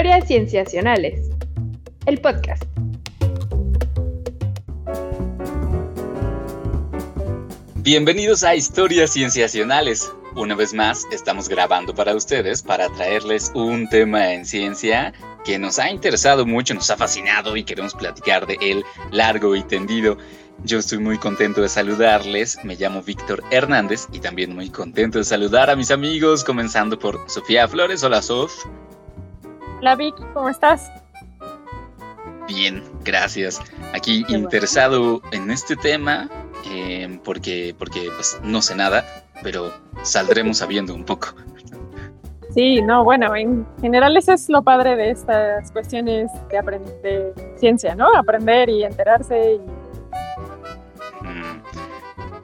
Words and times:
Historias 0.00 0.28
Cienciacionales, 0.28 1.28
el 2.06 2.22
podcast. 2.22 2.64
Bienvenidos 7.74 8.42
a 8.42 8.54
Historias 8.54 9.12
Cienciacionales. 9.12 10.10
Una 10.36 10.54
vez 10.54 10.72
más, 10.72 11.06
estamos 11.12 11.50
grabando 11.50 11.94
para 11.94 12.14
ustedes 12.14 12.62
para 12.62 12.88
traerles 12.88 13.52
un 13.54 13.90
tema 13.90 14.32
en 14.32 14.46
ciencia 14.46 15.12
que 15.44 15.58
nos 15.58 15.78
ha 15.78 15.90
interesado 15.90 16.46
mucho, 16.46 16.72
nos 16.72 16.88
ha 16.88 16.96
fascinado 16.96 17.54
y 17.54 17.64
queremos 17.64 17.92
platicar 17.92 18.46
de 18.46 18.56
él 18.62 18.82
largo 19.10 19.54
y 19.54 19.62
tendido. 19.64 20.16
Yo 20.64 20.78
estoy 20.78 20.96
muy 20.96 21.18
contento 21.18 21.60
de 21.60 21.68
saludarles, 21.68 22.56
me 22.64 22.74
llamo 22.74 23.02
Víctor 23.02 23.42
Hernández 23.50 24.06
y 24.14 24.20
también 24.20 24.54
muy 24.54 24.70
contento 24.70 25.18
de 25.18 25.24
saludar 25.24 25.68
a 25.68 25.76
mis 25.76 25.90
amigos, 25.90 26.42
comenzando 26.42 26.98
por 26.98 27.20
Sofía 27.28 27.68
Flores. 27.68 28.02
Hola 28.02 28.22
Sof. 28.22 28.64
Hola 29.80 29.96
Vic, 29.96 30.14
¿cómo 30.34 30.50
estás? 30.50 30.90
Bien, 32.46 32.82
gracias. 33.02 33.62
Aquí 33.94 34.26
interesado 34.28 35.22
en 35.32 35.50
este 35.50 35.74
tema 35.74 36.28
eh, 36.70 37.18
porque, 37.24 37.74
porque 37.78 38.10
pues, 38.14 38.38
no 38.42 38.60
sé 38.60 38.74
nada, 38.74 39.06
pero 39.42 39.72
saldremos 40.02 40.58
sabiendo 40.58 40.94
un 40.94 41.04
poco. 41.04 41.28
Sí, 42.52 42.82
no, 42.82 43.04
bueno, 43.04 43.34
en 43.34 43.66
general 43.80 44.18
eso 44.18 44.32
es 44.32 44.50
lo 44.50 44.62
padre 44.62 44.96
de 44.96 45.12
estas 45.12 45.72
cuestiones 45.72 46.30
de, 46.50 46.78
de 47.02 47.56
ciencia, 47.56 47.94
¿no? 47.94 48.14
Aprender 48.14 48.68
y 48.68 48.84
enterarse 48.84 49.54
y 49.54 49.60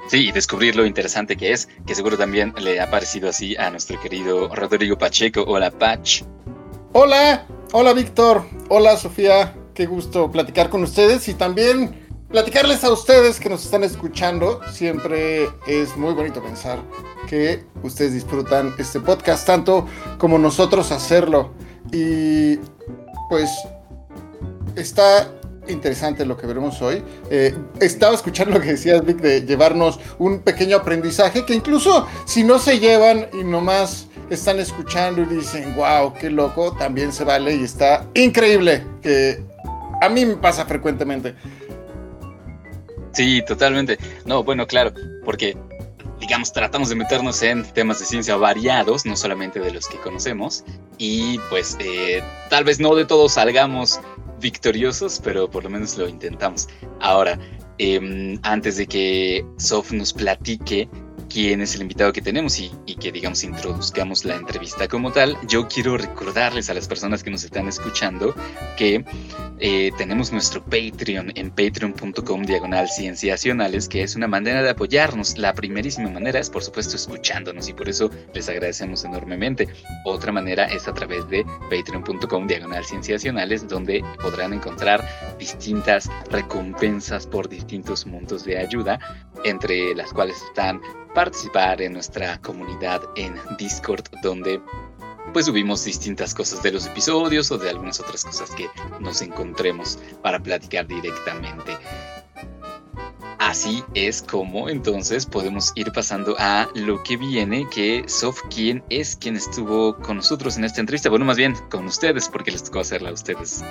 Sí, 0.08 0.28
y 0.28 0.32
descubrir 0.32 0.76
lo 0.76 0.86
interesante 0.86 1.36
que 1.36 1.50
es, 1.50 1.68
que 1.84 1.94
seguro 1.96 2.16
también 2.16 2.54
le 2.60 2.80
ha 2.80 2.88
parecido 2.88 3.28
así 3.28 3.56
a 3.56 3.70
nuestro 3.70 4.00
querido 4.00 4.54
Rodrigo 4.54 4.96
Pacheco. 4.96 5.42
Hola, 5.48 5.72
Pach. 5.72 6.22
Hola, 6.98 7.44
hola, 7.72 7.92
Víctor. 7.92 8.46
Hola, 8.70 8.96
Sofía. 8.96 9.54
Qué 9.74 9.84
gusto 9.84 10.30
platicar 10.30 10.70
con 10.70 10.82
ustedes 10.82 11.28
y 11.28 11.34
también 11.34 12.08
platicarles 12.30 12.84
a 12.84 12.90
ustedes 12.90 13.38
que 13.38 13.50
nos 13.50 13.62
están 13.66 13.84
escuchando. 13.84 14.62
Siempre 14.72 15.46
es 15.66 15.94
muy 15.98 16.14
bonito 16.14 16.42
pensar 16.42 16.78
que 17.28 17.66
ustedes 17.82 18.14
disfrutan 18.14 18.74
este 18.78 18.98
podcast 19.00 19.46
tanto 19.46 19.86
como 20.16 20.38
nosotros 20.38 20.90
hacerlo. 20.90 21.52
Y 21.92 22.56
pues 23.28 23.50
está 24.74 25.30
interesante 25.68 26.24
lo 26.24 26.36
que 26.36 26.46
veremos 26.46 26.80
hoy. 26.82 27.02
Eh, 27.30 27.54
estaba 27.80 28.14
escuchando 28.14 28.54
lo 28.54 28.60
que 28.60 28.72
decías, 28.72 29.04
Vic, 29.04 29.18
de 29.18 29.42
llevarnos 29.42 29.98
un 30.18 30.40
pequeño 30.40 30.76
aprendizaje 30.76 31.44
que 31.44 31.54
incluso 31.54 32.06
si 32.26 32.44
no 32.44 32.58
se 32.58 32.78
llevan 32.78 33.28
y 33.32 33.44
nomás 33.44 34.08
están 34.30 34.58
escuchando 34.58 35.22
y 35.22 35.26
dicen, 35.26 35.74
wow, 35.76 36.12
qué 36.14 36.30
loco, 36.30 36.72
también 36.72 37.12
se 37.12 37.24
vale 37.24 37.54
y 37.54 37.64
está 37.64 38.06
increíble, 38.14 38.84
que 39.02 39.42
a 40.00 40.08
mí 40.08 40.26
me 40.26 40.36
pasa 40.36 40.66
frecuentemente. 40.66 41.34
Sí, 43.12 43.42
totalmente. 43.46 43.98
No, 44.26 44.44
bueno, 44.44 44.66
claro, 44.66 44.92
porque 45.24 45.56
digamos, 46.20 46.52
tratamos 46.52 46.88
de 46.88 46.94
meternos 46.94 47.42
en 47.42 47.64
temas 47.72 48.00
de 48.00 48.06
ciencia 48.06 48.36
variados, 48.36 49.04
no 49.06 49.16
solamente 49.16 49.60
de 49.60 49.72
los 49.72 49.86
que 49.86 49.98
conocemos, 49.98 50.64
y 50.98 51.38
pues 51.50 51.76
eh, 51.78 52.22
tal 52.50 52.64
vez 52.64 52.80
no 52.80 52.94
de 52.94 53.04
todos 53.04 53.34
salgamos 53.34 54.00
victoriosos, 54.40 55.20
pero 55.22 55.50
por 55.50 55.64
lo 55.64 55.70
menos 55.70 55.96
lo 55.96 56.08
intentamos. 56.08 56.68
Ahora, 57.00 57.38
em, 57.78 58.38
antes 58.42 58.76
de 58.76 58.86
que 58.86 59.44
Sof 59.58 59.92
nos 59.92 60.12
platique 60.12 60.88
quién 61.28 61.60
es 61.60 61.74
el 61.74 61.82
invitado 61.82 62.12
que 62.12 62.22
tenemos 62.22 62.58
y, 62.58 62.70
que, 62.96 63.12
digamos, 63.12 63.44
introduzcamos 63.44 64.24
la 64.24 64.36
entrevista 64.36 64.88
como 64.88 65.12
tal, 65.12 65.36
yo 65.46 65.68
quiero 65.68 65.96
recordarles 65.96 66.70
a 66.70 66.74
las 66.74 66.88
personas 66.88 67.22
que 67.22 67.30
nos 67.30 67.44
están 67.44 67.68
escuchando 67.68 68.34
que 68.76 69.04
eh, 69.58 69.90
tenemos 69.96 70.32
nuestro 70.32 70.62
Patreon 70.64 71.32
en 71.34 71.50
patreon.com 71.50 72.42
diagonal 72.42 72.88
cienciacionales, 72.88 73.88
que 73.88 74.02
es 74.02 74.14
una 74.16 74.28
manera 74.28 74.62
de 74.62 74.70
apoyarnos. 74.70 75.38
La 75.38 75.54
primerísima 75.54 76.10
manera 76.10 76.38
es, 76.40 76.50
por 76.50 76.62
supuesto, 76.62 76.96
escuchándonos 76.96 77.68
y 77.68 77.72
por 77.72 77.88
eso 77.88 78.10
les 78.34 78.48
agradecemos 78.48 79.04
enormemente. 79.04 79.68
Otra 80.04 80.32
manera 80.32 80.64
es 80.66 80.86
a 80.88 80.94
través 80.94 81.28
de 81.28 81.44
patreon.com 81.70 82.46
diagonal 82.46 82.84
cienciacionales, 82.84 83.66
donde 83.66 84.04
podrán 84.20 84.52
encontrar 84.52 85.06
distintas 85.38 86.10
recompensas 86.30 87.26
por 87.26 87.48
distintos 87.48 88.06
montos 88.06 88.44
de 88.44 88.58
ayuda, 88.58 88.98
entre 89.44 89.94
las 89.94 90.12
cuales 90.12 90.36
están 90.42 90.80
participar 91.16 91.80
en 91.80 91.94
nuestra 91.94 92.38
comunidad 92.42 93.00
en 93.16 93.34
Discord 93.56 94.04
donde 94.22 94.60
pues 95.32 95.46
subimos 95.46 95.82
distintas 95.82 96.34
cosas 96.34 96.62
de 96.62 96.72
los 96.72 96.86
episodios 96.86 97.50
o 97.50 97.56
de 97.56 97.70
algunas 97.70 97.98
otras 98.00 98.22
cosas 98.22 98.50
que 98.50 98.68
nos 99.00 99.22
encontremos 99.22 99.98
para 100.22 100.38
platicar 100.38 100.86
directamente. 100.86 101.72
Así 103.46 103.84
es 103.94 104.22
como 104.22 104.68
entonces 104.68 105.24
podemos 105.24 105.70
ir 105.76 105.92
pasando 105.92 106.34
a 106.36 106.66
lo 106.74 107.00
que 107.04 107.16
viene, 107.16 107.64
que 107.72 108.02
Sof, 108.08 108.40
¿quién 108.52 108.82
es 108.90 109.14
quien 109.14 109.36
estuvo 109.36 109.94
con 109.98 110.16
nosotros 110.16 110.58
en 110.58 110.64
esta 110.64 110.80
entrevista? 110.80 111.10
Bueno, 111.10 111.26
más 111.26 111.36
bien 111.36 111.54
con 111.70 111.84
ustedes, 111.84 112.28
porque 112.28 112.50
les 112.50 112.64
tocó 112.64 112.80
hacerla 112.80 113.10
a 113.10 113.12
ustedes. 113.12 113.64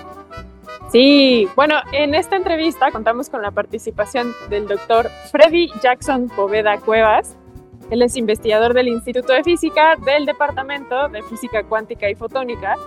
Sí, 0.93 1.49
bueno, 1.57 1.75
en 1.91 2.15
esta 2.15 2.37
entrevista 2.37 2.89
contamos 2.89 3.29
con 3.29 3.41
la 3.41 3.51
participación 3.51 4.33
del 4.49 4.65
doctor 4.65 5.11
Freddy 5.29 5.69
Jackson 5.83 6.29
Poveda 6.29 6.79
Cuevas. 6.79 7.35
Él 7.89 8.01
es 8.01 8.15
investigador 8.15 8.73
del 8.73 8.87
Instituto 8.87 9.33
de 9.33 9.43
Física 9.43 9.97
del 10.05 10.25
Departamento 10.25 11.09
de 11.09 11.21
Física 11.23 11.63
Cuántica 11.63 12.09
y 12.09 12.15
Fotónica 12.15 12.77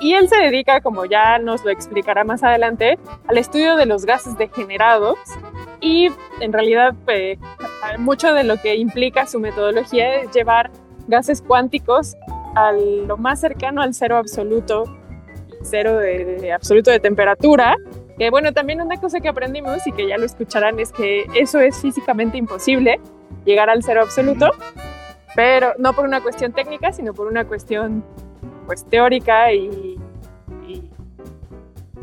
y 0.00 0.14
él 0.14 0.28
se 0.28 0.36
dedica, 0.36 0.80
como 0.80 1.04
ya 1.04 1.38
nos 1.38 1.62
lo 1.64 1.70
explicará 1.70 2.24
más 2.24 2.42
adelante, 2.42 2.98
al 3.28 3.36
estudio 3.36 3.76
de 3.76 3.84
los 3.84 4.06
gases 4.06 4.36
degenerados 4.38 5.18
y 5.80 6.08
en 6.40 6.52
realidad 6.52 6.94
pues, 7.04 7.38
mucho 7.98 8.32
de 8.34 8.44
lo 8.44 8.56
que 8.56 8.76
implica 8.76 9.26
su 9.26 9.40
metodología 9.40 10.16
es 10.16 10.30
llevar 10.32 10.70
gases 11.08 11.42
cuánticos 11.42 12.16
a 12.54 12.72
lo 12.72 13.16
más 13.16 13.40
cercano 13.40 13.82
al 13.82 13.94
cero 13.94 14.16
absoluto 14.16 14.84
cero 15.62 15.98
de, 15.98 16.52
absoluto 16.52 16.90
de 16.90 17.00
temperatura. 17.00 17.76
Que 18.18 18.30
bueno, 18.30 18.52
también 18.52 18.80
una 18.80 19.00
cosa 19.00 19.20
que 19.20 19.28
aprendimos 19.28 19.86
y 19.86 19.92
que 19.92 20.06
ya 20.06 20.18
lo 20.18 20.26
escucharán 20.26 20.78
es 20.78 20.92
que 20.92 21.24
eso 21.34 21.58
es 21.60 21.80
físicamente 21.80 22.36
imposible, 22.36 23.00
llegar 23.44 23.70
al 23.70 23.82
cero 23.82 24.02
absoluto, 24.02 24.50
pero 25.34 25.72
no 25.78 25.94
por 25.94 26.04
una 26.04 26.20
cuestión 26.20 26.52
técnica, 26.52 26.92
sino 26.92 27.14
por 27.14 27.28
una 27.28 27.46
cuestión 27.46 28.04
pues 28.66 28.84
teórica 28.84 29.52
y, 29.52 29.98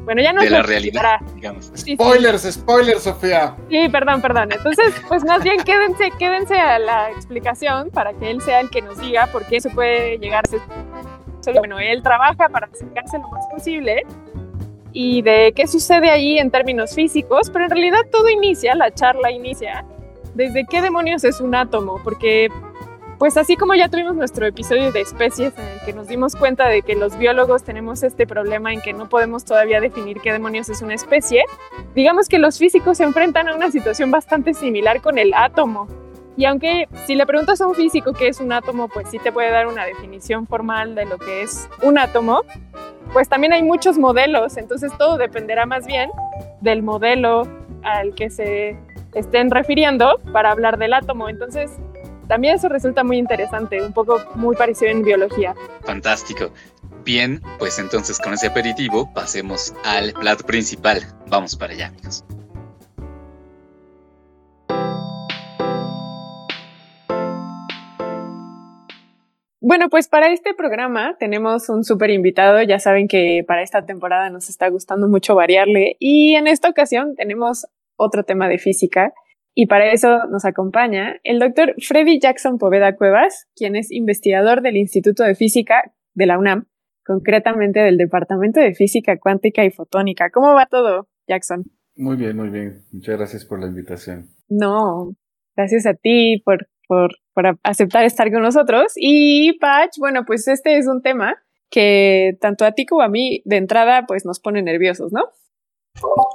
bueno, 0.07 0.21
ya 0.21 0.31
no 0.31 0.41
de 0.41 0.49
la 0.49 0.63
realidad, 0.63 1.19
digamos. 1.35 1.69
spoilers, 1.75 2.43
spoilers, 2.49 3.03
Sofía. 3.03 3.57
Sí, 3.69 3.89
perdón, 3.89 4.21
perdón. 4.21 4.53
Entonces, 4.53 4.95
pues 5.09 5.25
más 5.25 5.43
bien 5.43 5.57
quédense, 5.65 6.11
quédense 6.17 6.57
a 6.57 6.79
la 6.79 7.11
explicación 7.11 7.89
para 7.89 8.13
que 8.13 8.31
él 8.31 8.41
sea 8.41 8.61
el 8.61 8.69
que 8.69 8.81
nos 8.81 8.97
diga 9.01 9.27
por 9.27 9.45
qué 9.47 9.59
se 9.59 9.69
puede 9.69 10.17
llegar 10.17 10.45
a 10.45 10.49
bueno, 11.59 11.77
él 11.77 12.01
trabaja 12.01 12.47
para 12.47 12.67
acercarse 12.67 13.17
lo 13.17 13.27
más 13.27 13.45
posible 13.47 14.05
y 14.93 15.21
de 15.23 15.51
qué 15.53 15.67
sucede 15.67 16.09
allí 16.09 16.39
en 16.39 16.51
términos 16.51 16.95
físicos, 16.95 17.49
pero 17.49 17.65
en 17.65 17.71
realidad 17.71 17.99
todo 18.09 18.29
inicia, 18.29 18.75
la 18.75 18.93
charla 18.93 19.29
inicia, 19.29 19.83
desde 20.35 20.65
qué 20.65 20.81
demonios 20.81 21.25
es 21.25 21.41
un 21.41 21.53
átomo, 21.53 21.99
porque 22.01 22.47
pues 23.17 23.35
así 23.37 23.55
como 23.55 23.73
ya 23.73 23.89
tuvimos 23.89 24.15
nuestro 24.15 24.45
episodio 24.45 24.91
de 24.91 25.01
especies 25.01 25.53
en 25.57 25.65
el 25.65 25.79
que 25.85 25.93
nos 25.93 26.07
dimos 26.07 26.35
cuenta 26.35 26.67
de 26.67 26.81
que 26.81 26.95
los 26.95 27.17
biólogos 27.17 27.63
tenemos 27.63 28.03
este 28.03 28.27
problema 28.27 28.73
en 28.73 28.81
que 28.81 28.93
no 28.93 29.09
podemos 29.09 29.43
todavía 29.43 29.81
definir 29.81 30.21
qué 30.21 30.31
demonios 30.31 30.69
es 30.69 30.81
una 30.81 30.93
especie, 30.93 31.43
digamos 31.95 32.27
que 32.27 32.37
los 32.37 32.57
físicos 32.57 32.97
se 32.97 33.03
enfrentan 33.03 33.47
a 33.47 33.55
una 33.55 33.71
situación 33.71 34.11
bastante 34.11 34.53
similar 34.53 35.01
con 35.01 35.17
el 35.17 35.33
átomo. 35.33 35.87
Y 36.35 36.45
aunque 36.45 36.87
si 37.07 37.15
le 37.15 37.25
preguntas 37.25 37.59
a 37.61 37.67
un 37.67 37.73
físico 37.73 38.13
qué 38.13 38.27
es 38.27 38.39
un 38.39 38.51
átomo, 38.51 38.89
pues 38.89 39.09
sí 39.09 39.17
te 39.17 39.31
puede 39.31 39.49
dar 39.49 39.65
una 39.65 39.85
definición 39.85 40.45
formal 40.45 40.93
de 40.93 41.05
lo 41.05 41.17
que 41.17 41.41
es 41.41 41.67
un 41.81 41.97
átomo, 41.97 42.43
pues 43.11 43.27
también 43.27 43.53
hay 43.53 43.63
muchos 43.63 43.97
modelos, 43.97 44.57
entonces 44.57 44.91
todo 44.99 45.17
dependerá 45.17 45.65
más 45.65 45.87
bien 45.87 46.11
del 46.61 46.83
modelo 46.83 47.47
al 47.81 48.13
que 48.13 48.29
se 48.29 48.77
estén 49.15 49.49
refiriendo 49.49 50.19
para 50.31 50.51
hablar 50.51 50.77
del 50.77 50.93
átomo. 50.93 51.29
Entonces, 51.29 51.71
también 52.27 52.55
eso 52.55 52.69
resulta 52.69 53.03
muy 53.03 53.17
interesante, 53.17 53.81
un 53.81 53.93
poco 53.93 54.21
muy 54.35 54.55
parecido 54.55 54.91
en 54.91 55.03
biología. 55.03 55.55
Fantástico. 55.83 56.51
Bien, 57.03 57.41
pues 57.57 57.79
entonces 57.79 58.19
con 58.19 58.33
ese 58.33 58.47
aperitivo 58.47 59.11
pasemos 59.13 59.73
al 59.85 60.13
plato 60.13 60.45
principal. 60.45 61.01
Vamos 61.29 61.55
para 61.55 61.73
allá, 61.73 61.87
amigos. 61.87 62.25
Bueno, 69.61 69.89
pues 69.89 70.07
para 70.07 70.31
este 70.31 70.53
programa 70.53 71.17
tenemos 71.19 71.67
un 71.67 71.83
súper 71.83 72.09
invitado. 72.09 72.61
Ya 72.61 72.79
saben 72.79 73.07
que 73.07 73.43
para 73.45 73.63
esta 73.63 73.85
temporada 73.85 74.29
nos 74.29 74.49
está 74.49 74.69
gustando 74.69 75.09
mucho 75.09 75.35
variarle 75.35 75.97
y 75.99 76.35
en 76.35 76.47
esta 76.47 76.69
ocasión 76.69 77.15
tenemos 77.15 77.67
otro 77.97 78.23
tema 78.23 78.47
de 78.47 78.59
física 78.59 79.13
y 79.59 79.65
para 79.65 79.91
eso 79.91 80.19
nos 80.29 80.45
acompaña 80.45 81.19
el 81.23 81.39
doctor 81.39 81.73
Freddy 81.79 82.19
Jackson 82.19 82.59
Poveda 82.59 82.95
Cuevas, 82.95 83.47
quien 83.55 83.75
es 83.75 83.91
investigador 83.91 84.61
del 84.61 84.77
Instituto 84.77 85.23
de 85.23 85.33
Física 85.33 85.95
de 86.13 86.27
la 86.27 86.37
UNAM, 86.37 86.67
concretamente 87.03 87.79
del 87.79 87.97
Departamento 87.97 88.59
de 88.59 88.75
Física 88.75 89.17
Cuántica 89.17 89.65
y 89.65 89.71
Fotónica. 89.71 90.29
¿Cómo 90.31 90.53
va 90.53 90.67
todo, 90.67 91.07
Jackson? 91.27 91.63
Muy 91.95 92.17
bien, 92.17 92.37
muy 92.37 92.49
bien. 92.49 92.85
Muchas 92.91 93.17
gracias 93.17 93.45
por 93.45 93.59
la 93.59 93.65
invitación. 93.65 94.29
No, 94.47 95.15
gracias 95.55 95.87
a 95.87 95.95
ti 95.95 96.39
por, 96.45 96.69
por, 96.87 97.15
por 97.33 97.57
aceptar 97.63 98.05
estar 98.05 98.31
con 98.31 98.43
nosotros. 98.43 98.93
Y 98.95 99.57
Patch, 99.57 99.97
bueno, 99.97 100.21
pues 100.27 100.47
este 100.47 100.77
es 100.77 100.85
un 100.85 101.01
tema 101.01 101.33
que 101.71 102.37
tanto 102.39 102.63
a 102.63 102.73
ti 102.73 102.85
como 102.85 103.01
a 103.01 103.09
mí 103.09 103.41
de 103.43 103.57
entrada 103.57 104.05
pues 104.07 104.23
nos 104.23 104.39
pone 104.39 104.61
nerviosos, 104.61 105.11
¿no? 105.11 105.23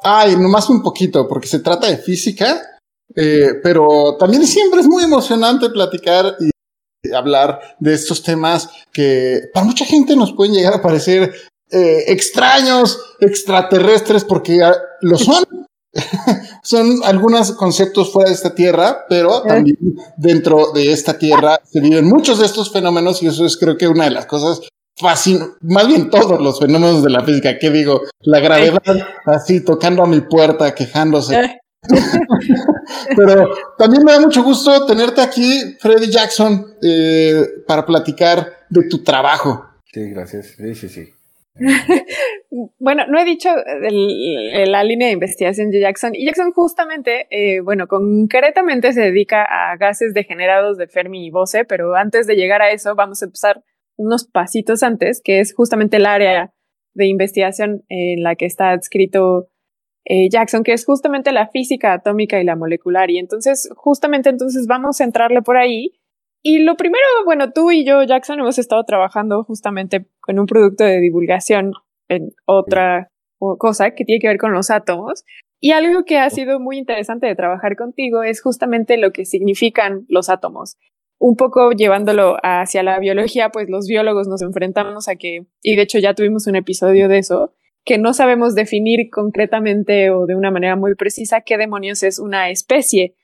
Ay, 0.03 0.35
nomás 0.35 0.69
un 0.69 0.83
poquito, 0.83 1.29
porque 1.29 1.47
se 1.47 1.61
trata 1.61 1.87
de 1.87 1.99
física, 1.99 2.61
eh, 3.15 3.61
pero 3.63 4.17
también 4.19 4.47
siempre 4.47 4.81
es 4.81 4.87
muy 4.87 5.05
emocionante 5.05 5.69
platicar 5.71 6.37
y 6.41 6.51
hablar 7.13 7.61
de 7.81 7.95
estos 7.95 8.23
temas 8.23 8.71
que 8.93 9.51
para 9.53 9.67
mucha 9.67 9.85
gente 9.85 10.15
nos 10.17 10.33
pueden 10.33 10.55
llegar 10.55 10.75
a 10.75 10.83
parecer 10.83 11.33
eh, 11.71 12.05
extraños, 12.09 13.01
extraterrestres, 13.21 14.25
porque 14.25 14.63
ah, 14.63 14.77
lo 15.01 15.17
son. 15.17 15.45
son 16.63 17.01
algunos 17.05 17.53
conceptos 17.53 18.13
fuera 18.13 18.31
de 18.31 18.35
esta 18.35 18.55
tierra, 18.55 19.05
pero 19.09 19.43
también 19.43 19.77
dentro 20.17 20.73
de 20.73 20.91
esta 20.91 21.19
tierra 21.19 21.61
se 21.65 21.81
viven 21.81 22.07
muchos 22.07 22.39
de 22.39 22.47
estos 22.47 22.73
fenómenos 22.73 23.23
y 23.23 23.27
eso 23.27 23.45
es 23.45 23.59
creo 23.59 23.77
que 23.77 23.89
una 23.89 24.05
de 24.05 24.11
las 24.11 24.25
cosas 24.25 24.63
fascino, 24.97 25.57
más 25.63 25.87
bien 25.87 26.11
todos 26.11 26.41
los 26.41 26.59
fenómenos 26.59 27.03
de 27.03 27.11
la 27.11 27.25
física, 27.25 27.59
¿qué 27.59 27.71
digo? 27.71 28.03
La 28.21 28.41
gravedad 28.41 28.83
así 29.27 29.65
tocando 29.65 30.03
a 30.03 30.07
mi 30.07 30.21
puerta, 30.21 30.75
quejándose. 30.75 31.61
Pero 33.17 33.51
también 33.77 34.05
me 34.05 34.13
da 34.13 34.21
mucho 34.21 34.43
gusto 34.43 34.87
tenerte 34.87 35.21
aquí, 35.21 35.77
Freddy 35.81 36.11
Jackson, 36.11 36.75
eh, 36.83 37.45
para 37.67 37.85
platicar 37.85 38.65
de 38.69 38.89
tu 38.89 39.03
trabajo. 39.03 39.67
Sí, 39.93 40.11
gracias. 40.11 40.55
Sí, 40.57 40.75
sí, 40.75 40.89
sí. 40.89 41.09
bueno, 42.79 43.05
no 43.09 43.21
he 43.21 43.25
dicho 43.25 43.51
la 43.55 44.85
línea 44.85 45.09
de 45.09 45.15
investigación 45.15 45.71
de 45.71 45.81
Jackson. 45.81 46.15
Y 46.15 46.25
Jackson 46.25 46.53
justamente, 46.53 47.27
eh, 47.31 47.61
bueno, 47.61 47.89
concretamente 47.89 48.93
se 48.93 49.01
dedica 49.01 49.43
a 49.43 49.77
gases 49.77 50.15
degenerados 50.15 50.79
de 50.79 50.89
Fermi 50.89 51.27
y 51.27 51.31
Bose, 51.31 51.65
pero 51.65 51.95
antes 51.95 52.27
de 52.27 52.37
llegar 52.37 52.63
a 52.63 52.71
eso 52.71 52.95
vamos 52.95 53.23
a 53.23 53.27
empezar 53.27 53.63
unos 53.97 54.25
pasitos 54.25 54.83
antes, 54.83 55.21
que 55.23 55.41
es 55.41 55.55
justamente 55.55 55.99
el 55.99 56.07
área 56.07 56.53
de 56.95 57.07
investigación 57.07 57.85
en 57.89 58.23
la 58.23 58.35
que 58.37 58.47
está 58.47 58.71
adscrito 58.71 59.49
eh, 60.05 60.29
Jackson, 60.31 60.63
que 60.63 60.73
es 60.73 60.85
justamente 60.85 61.33
la 61.33 61.49
física 61.49 61.93
atómica 61.93 62.41
y 62.41 62.45
la 62.45 62.57
molecular. 62.57 63.11
Y 63.11 63.19
entonces, 63.19 63.69
justamente 63.77 64.31
entonces 64.31 64.67
vamos 64.67 65.01
a 65.01 65.05
entrarle 65.05 65.43
por 65.43 65.57
ahí. 65.57 65.93
Y 66.43 66.59
lo 66.61 66.77
primero, 66.77 67.05
bueno, 67.25 67.53
tú 67.53 67.71
y 67.71 67.85
yo, 67.85 68.03
Jackson, 68.03 68.41
hemos 68.41 68.59
estado 68.59 68.83
trabajando 68.85 69.45
justamente 69.45 70.07
con 70.21 70.39
un 70.39 70.47
producto 70.47 70.85
de 70.85 71.01
divulgación 71.01 71.73
en 72.09 72.33
otra 72.47 73.09
cosa 73.59 73.93
que 73.93 74.05
tiene 74.05 74.21
que 74.21 74.29
ver 74.29 74.39
con 74.39 74.53
los 74.53 74.71
átomos. 74.71 75.25
Y 75.61 75.71
algo 75.71 76.05
que 76.05 76.19
ha 76.19 76.29
sido 76.31 76.59
muy 76.59 76.79
interesante 76.79 77.27
de 77.27 77.37
trabajar 77.37 77.77
contigo 77.77 78.25
es 78.25 78.43
justamente 78.43 78.97
lo 78.97 79.13
que 79.13 79.25
significan 79.25 80.05
los 80.09 80.29
átomos 80.29 80.77
un 81.23 81.37
poco 81.37 81.71
llevándolo 81.71 82.37
hacia 82.43 82.83
la 82.83 82.99
biología, 82.99 83.51
pues 83.51 83.71
los 83.71 83.87
biólogos 83.87 84.27
nos 84.27 84.43
enfrentamos 84.43 85.07
a 85.07 85.15
que, 85.15 85.47
y 85.63 85.77
de 85.77 85.83
hecho 85.83 86.01
ya 86.01 86.15
tuvimos 86.15 86.49
un 86.49 86.57
episodio 86.57 87.07
de 87.07 87.19
eso, 87.19 87.55
que 87.85 87.99
no 87.99 88.15
sabemos 88.15 88.55
definir 88.55 89.11
concretamente 89.11 90.11
o 90.11 90.27
de 90.27 90.35
una 90.35 90.51
manera 90.51 90.77
muy 90.77 90.95
precisa 90.95 91.41
qué 91.41 91.59
demonios 91.59 92.03
es 92.03 92.19
una 92.19 92.51
especie. 92.51 93.15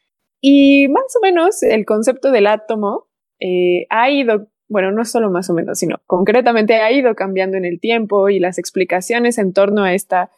Y 0.41 0.89
más 0.89 1.15
o 1.17 1.21
menos 1.23 1.63
el 1.63 1.85
concepto 1.85 2.31
del 2.31 2.47
átomo 2.47 3.07
eh, 3.41 3.87
ha 3.91 4.11
ido, 4.11 4.49
bueno, 4.69 4.91
no 4.93 5.05
solo 5.05 5.31
más 5.31 5.49
o 5.51 5.55
menos, 5.55 5.79
sino 5.79 6.01
concretamente 6.07 6.77
ha 6.77 6.91
ido 6.91 7.15
cambiando 7.15 7.57
en 7.57 7.65
el 7.65 7.81
tiempo 7.81 8.29
y 8.29 8.41
las 8.41 8.59
explicaciones 8.59 9.39
en 9.39 9.53
torno 9.53 9.85
a 9.85 9.95
esta, 9.95 10.31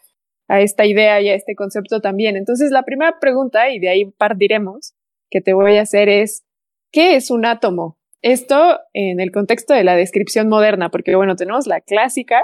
a 0.47 0.61
esta 0.61 0.85
idea 0.85 1.19
y 1.21 1.29
a 1.29 1.35
este 1.35 1.55
concepto 1.55 1.99
también. 1.99 2.35
Entonces, 2.35 2.71
la 2.71 2.83
primera 2.83 3.19
pregunta, 3.19 3.69
y 3.69 3.79
de 3.79 3.89
ahí 3.89 4.05
partiremos, 4.05 4.93
que 5.29 5.41
te 5.41 5.53
voy 5.53 5.77
a 5.77 5.81
hacer 5.81 6.09
es, 6.09 6.43
¿Qué 6.91 7.15
es 7.15 7.31
un 7.31 7.45
átomo? 7.45 7.97
Esto 8.21 8.79
en 8.93 9.21
el 9.21 9.31
contexto 9.31 9.73
de 9.73 9.85
la 9.85 9.95
descripción 9.95 10.49
moderna, 10.49 10.89
porque 10.89 11.15
bueno, 11.15 11.37
tenemos 11.37 11.67
la 11.67 11.79
clásica, 11.79 12.43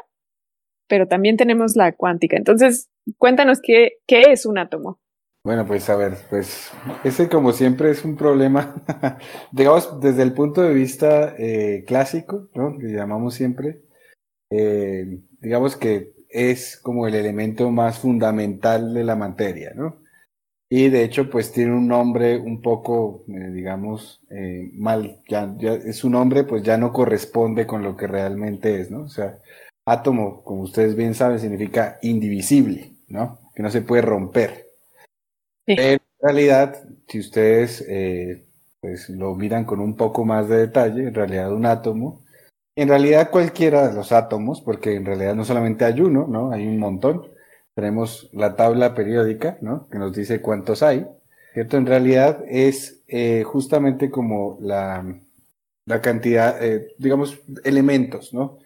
pero 0.87 1.07
también 1.07 1.37
tenemos 1.37 1.75
la 1.75 1.91
cuántica. 1.91 2.37
Entonces, 2.37 2.89
cuéntanos 3.17 3.59
qué, 3.61 3.99
qué 4.07 4.21
es 4.31 4.45
un 4.45 4.57
átomo. 4.57 4.99
Bueno, 5.43 5.65
pues 5.65 5.89
a 5.89 5.95
ver, 5.95 6.17
pues 6.29 6.71
ese 7.03 7.29
como 7.29 7.53
siempre 7.53 7.91
es 7.91 8.03
un 8.03 8.17
problema, 8.17 8.83
digamos, 9.51 10.01
desde 10.01 10.23
el 10.23 10.33
punto 10.33 10.61
de 10.61 10.73
vista 10.73 11.35
eh, 11.37 11.85
clásico, 11.87 12.49
¿no? 12.53 12.77
Que 12.77 12.87
llamamos 12.87 13.35
siempre, 13.35 13.81
eh, 14.49 15.21
digamos 15.39 15.77
que 15.77 16.11
es 16.29 16.77
como 16.77 17.07
el 17.07 17.15
elemento 17.15 17.71
más 17.71 17.99
fundamental 17.99 18.93
de 18.93 19.03
la 19.05 19.15
materia, 19.15 19.71
¿no? 19.73 20.01
Y 20.69 20.89
de 20.89 21.03
hecho, 21.03 21.29
pues 21.29 21.53
tiene 21.53 21.73
un 21.73 21.87
nombre 21.87 22.37
un 22.37 22.61
poco, 22.61 23.23
eh, 23.29 23.51
digamos, 23.53 24.21
eh, 24.29 24.69
mal, 24.73 25.21
ya, 25.29 25.55
ya 25.57 25.73
es 25.73 26.03
un 26.03 26.11
nombre, 26.11 26.43
pues 26.43 26.61
ya 26.63 26.77
no 26.77 26.91
corresponde 26.91 27.65
con 27.65 27.83
lo 27.83 27.95
que 27.95 28.05
realmente 28.07 28.81
es, 28.81 28.91
¿no? 28.91 29.03
O 29.03 29.07
sea, 29.07 29.39
átomo, 29.87 30.43
como 30.43 30.61
ustedes 30.61 30.95
bien 30.95 31.15
saben, 31.15 31.39
significa 31.39 31.97
indivisible, 32.01 32.93
¿no? 33.07 33.39
Que 33.55 33.63
no 33.63 33.69
se 33.69 33.81
puede 33.81 34.03
romper. 34.03 34.67
Pero 35.65 35.81
en 35.81 35.99
realidad, 36.21 36.83
si 37.07 37.19
ustedes 37.19 37.83
eh, 37.87 38.45
pues 38.79 39.09
lo 39.09 39.35
miran 39.35 39.65
con 39.65 39.79
un 39.79 39.95
poco 39.95 40.25
más 40.25 40.47
de 40.49 40.57
detalle, 40.57 41.07
en 41.07 41.13
realidad 41.13 41.51
un 41.51 41.65
átomo, 41.65 42.23
en 42.75 42.89
realidad 42.89 43.31
cualquiera 43.31 43.87
de 43.87 43.95
los 43.95 44.11
átomos, 44.11 44.61
porque 44.61 44.95
en 44.95 45.05
realidad 45.05 45.35
no 45.35 45.45
solamente 45.45 45.85
hay 45.85 45.99
uno, 46.01 46.27
¿no? 46.27 46.51
Hay 46.51 46.67
un 46.67 46.77
montón 46.77 47.37
tenemos 47.77 48.27
la 48.33 48.55
tabla 48.55 48.95
periódica, 48.95 49.59
¿no? 49.61 49.87
Que 49.89 49.99
nos 49.99 50.11
dice 50.11 50.41
cuántos 50.41 50.81
hay, 50.81 51.05
¿cierto? 51.53 51.77
En 51.77 51.85
realidad 51.85 52.43
es 52.49 53.03
eh, 53.07 53.43
justamente 53.43 54.09
como 54.09 54.57
la, 54.61 55.05
la 55.85 56.01
cantidad, 56.01 56.57
eh, 56.59 56.95
digamos, 56.97 57.39
elementos, 57.63 58.33
¿no? 58.33 58.57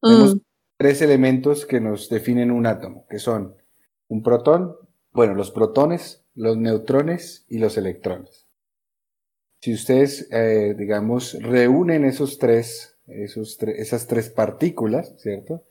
Tenemos 0.00 0.36
mm. 0.36 0.38
Tres 0.80 1.02
elementos 1.02 1.66
que 1.66 1.78
nos 1.78 2.08
definen 2.08 2.50
un 2.50 2.64
átomo, 2.64 3.04
que 3.10 3.18
son 3.18 3.54
un 4.08 4.22
protón, 4.22 4.76
bueno, 5.12 5.34
los 5.34 5.50
protones, 5.50 6.24
los 6.34 6.56
neutrones 6.56 7.44
y 7.50 7.58
los 7.58 7.76
electrones. 7.76 8.46
Si 9.60 9.74
ustedes, 9.74 10.26
eh, 10.32 10.74
digamos, 10.78 11.36
reúnen 11.42 12.06
esos 12.06 12.38
tres, 12.38 12.96
esos 13.06 13.62
esas 13.62 14.06
tres 14.06 14.30
partículas, 14.30 15.12
¿cierto? 15.18 15.64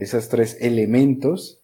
Esos 0.00 0.28
tres 0.28 0.58
elementos, 0.60 1.62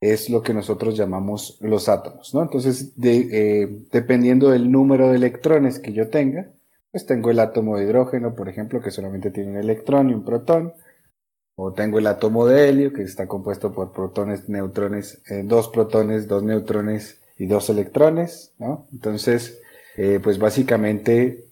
es 0.00 0.30
lo 0.30 0.42
que 0.42 0.54
nosotros 0.54 0.96
llamamos 0.96 1.58
los 1.60 1.88
átomos, 1.88 2.32
¿no? 2.32 2.42
Entonces, 2.42 2.92
eh, 3.02 3.66
dependiendo 3.90 4.50
del 4.50 4.70
número 4.70 5.08
de 5.08 5.16
electrones 5.16 5.80
que 5.80 5.92
yo 5.92 6.10
tenga, 6.10 6.52
pues 6.92 7.06
tengo 7.06 7.32
el 7.32 7.40
átomo 7.40 7.76
de 7.76 7.86
hidrógeno, 7.86 8.36
por 8.36 8.48
ejemplo, 8.48 8.80
que 8.80 8.92
solamente 8.92 9.32
tiene 9.32 9.50
un 9.50 9.56
electrón 9.56 10.10
y 10.10 10.14
un 10.14 10.24
protón, 10.24 10.74
o 11.56 11.72
tengo 11.72 11.98
el 11.98 12.06
átomo 12.06 12.46
de 12.46 12.68
helio, 12.68 12.92
que 12.92 13.02
está 13.02 13.26
compuesto 13.26 13.72
por 13.72 13.92
protones, 13.92 14.48
neutrones, 14.48 15.22
eh, 15.30 15.42
dos 15.42 15.68
protones, 15.68 16.28
dos 16.28 16.42
neutrones 16.42 17.18
y 17.38 17.46
dos 17.46 17.70
electrones, 17.70 18.52
¿no? 18.58 18.86
Entonces, 18.92 19.60
eh, 19.96 20.20
pues 20.22 20.38
básicamente 20.38 21.46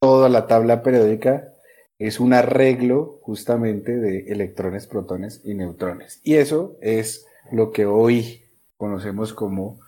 toda 0.00 0.28
la 0.28 0.46
tabla 0.46 0.82
periódica 0.82 1.52
es 1.98 2.20
un 2.20 2.32
arreglo 2.32 3.18
justamente 3.22 3.96
de 3.96 4.32
electrones, 4.32 4.86
protones 4.86 5.42
y 5.44 5.54
neutrones. 5.54 6.20
Y 6.22 6.36
eso 6.36 6.76
es 6.80 7.26
lo 7.50 7.72
que 7.72 7.86
hoy 7.86 8.42
conocemos 8.76 9.34
como 9.34 9.80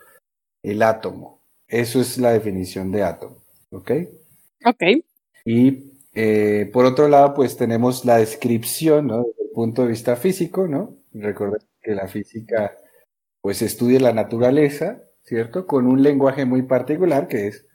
el 0.63 0.83
átomo. 0.83 1.41
Eso 1.69 2.01
es 2.01 2.19
la 2.19 2.33
definición 2.33 2.91
de 2.91 3.05
átomo. 3.05 3.37
¿Ok? 3.71 3.93
Ok. 4.67 4.83
Y 5.45 5.93
eh, 6.15 6.69
por 6.73 6.85
otro 6.85 7.09
lado, 7.09 7.33
pues 7.33 7.57
tenemos 7.57 8.05
la 8.05 8.19
descripción, 8.19 9.07
¿no? 9.07 9.25
Punto 9.55 9.83
de 9.83 9.89
vista 9.89 10.17
físico, 10.17 10.67
¿no? 10.67 10.97
Recordemos 11.13 11.67
que 11.81 11.95
la 11.95 12.09
física, 12.09 12.77
pues 13.41 13.63
estudia 13.63 14.01
la 14.01 14.13
naturaleza, 14.13 15.03
¿cierto? 15.23 15.67
Con 15.67 15.87
un 15.87 16.03
lenguaje 16.03 16.45
muy 16.45 16.63
particular 16.63 17.29
que 17.29 17.49
es, 17.49 17.67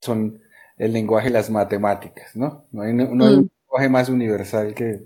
son 0.00 0.40
el 0.76 0.92
lenguaje 0.92 1.28
de 1.28 1.34
las 1.34 1.50
matemáticas, 1.50 2.36
¿no? 2.36 2.64
No 2.72 2.82
hay, 2.82 2.92
no 2.92 3.04
hay 3.04 3.34
un 3.34 3.44
mm. 3.44 3.50
lenguaje 3.64 3.88
más 3.88 4.08
universal 4.08 4.74
que, 4.74 5.02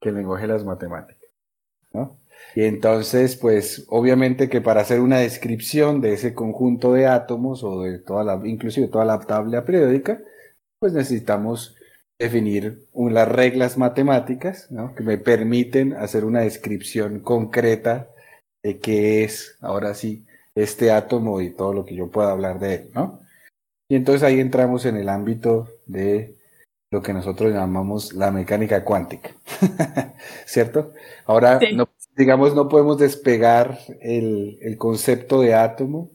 que 0.00 0.08
el 0.10 0.16
lenguaje 0.16 0.46
de 0.46 0.52
las 0.52 0.64
matemáticas, 0.64 1.30
¿no? 1.92 2.18
Y 2.54 2.64
entonces, 2.64 3.36
pues 3.36 3.86
obviamente 3.88 4.48
que 4.48 4.60
para 4.60 4.80
hacer 4.80 5.00
una 5.00 5.18
descripción 5.18 6.00
de 6.00 6.14
ese 6.14 6.34
conjunto 6.34 6.92
de 6.92 7.06
átomos 7.06 7.62
o 7.62 7.82
de 7.82 7.98
toda 7.98 8.24
la, 8.24 8.40
inclusive 8.46 8.88
toda 8.88 9.04
la 9.04 9.18
tabla 9.20 9.64
periódica, 9.64 10.20
pues 10.78 10.92
necesitamos 10.92 11.76
definir 12.18 12.86
las 12.94 13.28
reglas 13.28 13.78
matemáticas 13.78 14.70
¿no? 14.70 14.94
que 14.94 15.04
me 15.04 15.18
permiten 15.18 15.92
hacer 15.94 16.24
una 16.24 16.40
descripción 16.40 17.20
concreta 17.20 18.08
de 18.62 18.80
qué 18.80 19.24
es, 19.24 19.56
ahora 19.60 19.94
sí, 19.94 20.26
este 20.54 20.90
átomo 20.90 21.40
y 21.40 21.50
todo 21.50 21.72
lo 21.72 21.84
que 21.84 21.94
yo 21.94 22.10
pueda 22.10 22.32
hablar 22.32 22.58
de 22.58 22.74
él, 22.74 22.90
¿no? 22.92 23.20
Y 23.88 23.94
entonces 23.94 24.22
ahí 24.22 24.40
entramos 24.40 24.84
en 24.84 24.96
el 24.96 25.08
ámbito 25.08 25.68
de 25.86 26.34
lo 26.90 27.00
que 27.00 27.12
nosotros 27.12 27.52
llamamos 27.52 28.12
la 28.12 28.30
mecánica 28.30 28.84
cuántica, 28.84 29.30
¿cierto? 30.46 30.92
Ahora, 31.24 31.60
no, 31.72 31.88
digamos, 32.16 32.54
no 32.54 32.68
podemos 32.68 32.98
despegar 32.98 33.78
el, 34.00 34.58
el 34.60 34.76
concepto 34.76 35.40
de 35.40 35.54
átomo 35.54 36.10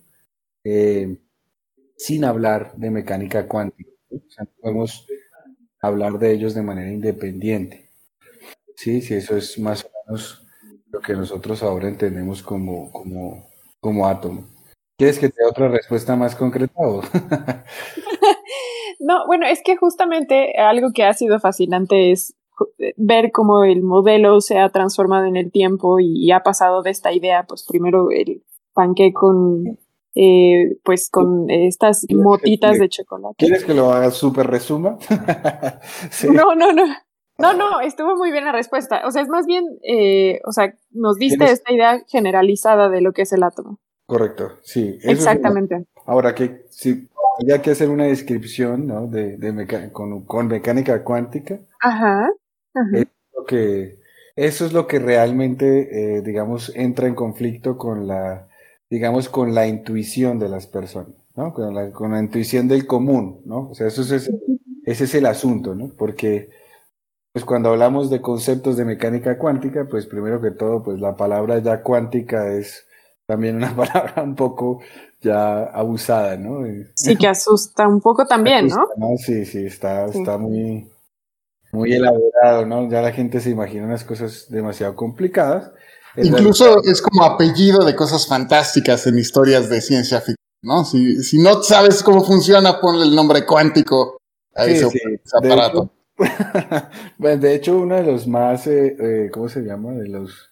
eh, 0.64 1.18
sin 1.96 2.26
hablar 2.26 2.74
de 2.76 2.92
mecánica 2.92 3.48
cuántica. 3.48 3.90
O 4.10 4.30
sea, 4.30 4.44
no 4.44 4.52
podemos 4.62 5.08
hablar 5.84 6.18
de 6.18 6.32
ellos 6.32 6.56
de 6.56 6.62
manera 6.62 6.92
independiente. 6.92 7.90
Sí, 8.76 9.02
sí, 9.02 9.16
eso 9.16 9.36
es 9.36 9.60
más 9.60 9.84
o 9.84 9.90
menos 10.08 10.46
lo 10.90 11.02
que 11.02 11.14
nosotros 11.14 11.62
ahora 11.62 11.88
entendemos 11.88 12.42
como, 12.42 12.92
como, 12.92 13.48
como 13.80 14.08
átomo. 14.08 14.46
¿Quieres 14.98 15.20
que 15.20 15.28
te 15.30 15.36
dé 15.44 15.50
otra 15.50 15.68
respuesta 15.68 16.16
más 16.16 16.36
concreta? 16.36 16.74
no, 19.00 19.28
bueno, 19.28 19.46
es 19.46 19.62
que 19.64 19.76
justamente 19.76 20.58
algo 20.58 20.92
que 20.94 21.04
ha 21.04 21.14
sido 21.14 21.40
fascinante 21.40 22.12
es 22.12 22.34
ver 22.96 23.32
cómo 23.32 23.66
el 23.66 23.84
modelo 23.84 24.40
se 24.40 24.60
ha 24.60 24.70
transformado 24.70 25.26
en 25.26 25.36
el 25.36 25.52
tiempo 25.52 26.00
y, 26.00 26.32
ha 26.32 26.44
pasado 26.44 26.82
de 26.82 26.92
esta 26.92 27.12
idea, 27.12 27.44
pues 27.48 27.66
primero 27.68 28.10
el 28.12 28.44
panque 28.74 29.12
con, 29.12 29.80
eh, 30.16 30.78
pues 30.84 31.10
con 31.10 31.50
estas 31.50 32.06
motitas 32.10 32.78
de 32.80 32.90
chocolate. 32.90 33.36
¿Quieres 33.38 33.64
que 33.64 33.74
lo 33.74 33.92
haga 33.92 34.12
súper 34.12 34.48
resuma? 34.48 34.98
No, 36.32 36.56
no, 36.56 36.72
no. 36.72 36.84
No, 37.40 37.54
no, 37.54 37.82
estuvo 37.82 38.16
muy 38.16 38.32
bien 38.32 38.46
la 38.46 38.52
respuesta. 38.52 39.02
O 39.08 39.12
sea, 39.12 39.24
es 39.24 39.28
más 39.28 39.48
bien, 39.48 39.66
eh, 39.82 40.40
o 40.46 40.52
sea, 40.52 40.76
nos 40.92 41.18
diste 41.18 41.46
esta 41.46 41.74
idea 41.74 42.04
generalizada 42.08 42.90
de 42.90 43.02
lo 43.02 43.12
que 43.12 43.24
es 43.24 43.34
el 43.34 43.44
átomo. 43.44 43.80
Correcto, 44.06 44.52
sí. 44.62 45.00
Exactamente. 45.02 45.86
Ahora 46.06 46.36
que 46.36 46.66
si 46.70 47.10
había 47.42 47.62
que 47.62 47.72
hacer 47.72 47.90
una 47.90 48.06
descripción, 48.06 48.86
¿no? 48.88 49.08
De, 49.08 49.38
de 49.38 49.92
con, 49.92 50.48
mecánica 50.48 51.04
cuántica. 51.04 51.60
Ajá. 51.82 52.30
Es 52.94 53.08
lo 53.36 53.46
que, 53.46 54.00
eso 54.36 54.66
es 54.66 54.74
lo 54.74 54.88
que 54.88 55.00
realmente, 55.00 56.18
eh, 56.18 56.22
digamos, 56.22 56.72
entra 56.76 57.08
en 57.08 57.16
conflicto 57.16 57.78
con 57.78 58.08
la, 58.08 58.48
digamos, 58.94 59.28
con 59.28 59.56
la 59.56 59.66
intuición 59.66 60.38
de 60.38 60.50
las 60.50 60.68
personas, 60.68 61.16
¿no? 61.36 61.52
Con 61.52 61.74
la, 61.74 61.90
con 61.92 62.12
la 62.12 62.20
intuición 62.20 62.68
del 62.68 62.86
común, 62.86 63.42
¿no? 63.44 63.70
O 63.72 63.74
sea, 63.74 63.88
eso 63.88 64.04
es, 64.04 64.32
ese 64.86 65.04
es 65.06 65.16
el 65.16 65.26
asunto, 65.26 65.74
¿no? 65.74 65.90
Porque, 65.98 66.52
pues 67.32 67.44
cuando 67.44 67.70
hablamos 67.70 68.12
de 68.12 68.22
conceptos 68.22 68.78
de 68.78 68.86
mecánica 68.86 69.40
cuántica, 69.40 69.88
pues 69.90 70.06
primero 70.06 70.40
que 70.40 70.52
todo, 70.52 70.84
pues 70.84 71.00
la 71.00 71.16
palabra 71.16 71.58
ya 71.58 71.82
cuántica 71.82 72.54
es 72.54 72.86
también 73.26 73.56
una 73.56 73.76
palabra 73.76 74.22
un 74.22 74.36
poco 74.36 74.82
ya 75.22 75.64
abusada, 75.64 76.38
¿no? 76.38 76.60
Sí, 76.94 77.16
que 77.16 77.28
asusta 77.28 77.88
un 77.88 78.00
poco 78.00 78.26
también, 78.30 78.68
¿no? 78.68 78.86
Sí, 79.18 79.44
sí, 79.46 79.66
está, 79.66 80.06
está 80.06 80.38
muy, 80.38 80.88
muy 81.72 81.94
elaborado, 81.94 82.68
¿no? 82.68 82.88
Ya 82.92 83.02
la 83.02 83.12
gente 83.12 83.40
se 83.40 83.50
imagina 83.50 83.88
unas 83.88 84.04
cosas 84.04 84.46
demasiado 84.50 84.96
complicadas. 84.96 85.72
Incluso 86.18 86.84
es 86.84 87.02
como 87.02 87.24
apellido 87.24 87.84
de 87.84 87.96
cosas 87.96 88.28
fantásticas 88.28 89.08
en 89.08 89.18
historias 89.18 89.70
de 89.70 89.82
ciencia 89.82 90.20
ficción, 90.20 90.38
¿no? 90.62 90.86
Si, 90.86 91.24
si 91.24 91.40
no 91.40 91.64
sabes 91.64 92.04
cómo 92.04 92.24
funciona, 92.24 92.80
ponle 92.80 93.06
el 93.06 93.16
nombre 93.16 93.46
cuántico 93.46 94.18
a 94.56 94.66
ese, 94.66 94.88
aparato. 95.34 95.92
De 96.18 96.26
hecho, 96.26 96.90
bueno, 97.18 97.42
de 97.42 97.56
hecho, 97.56 97.78
uno 97.78 97.96
de 97.96 98.04
los 98.04 98.28
más, 98.28 98.68
eh, 98.68 98.96
eh, 99.00 99.32
¿cómo 99.32 99.50
se 99.50 99.62
llama? 99.62 99.94
De 99.94 100.08
los 100.08 100.52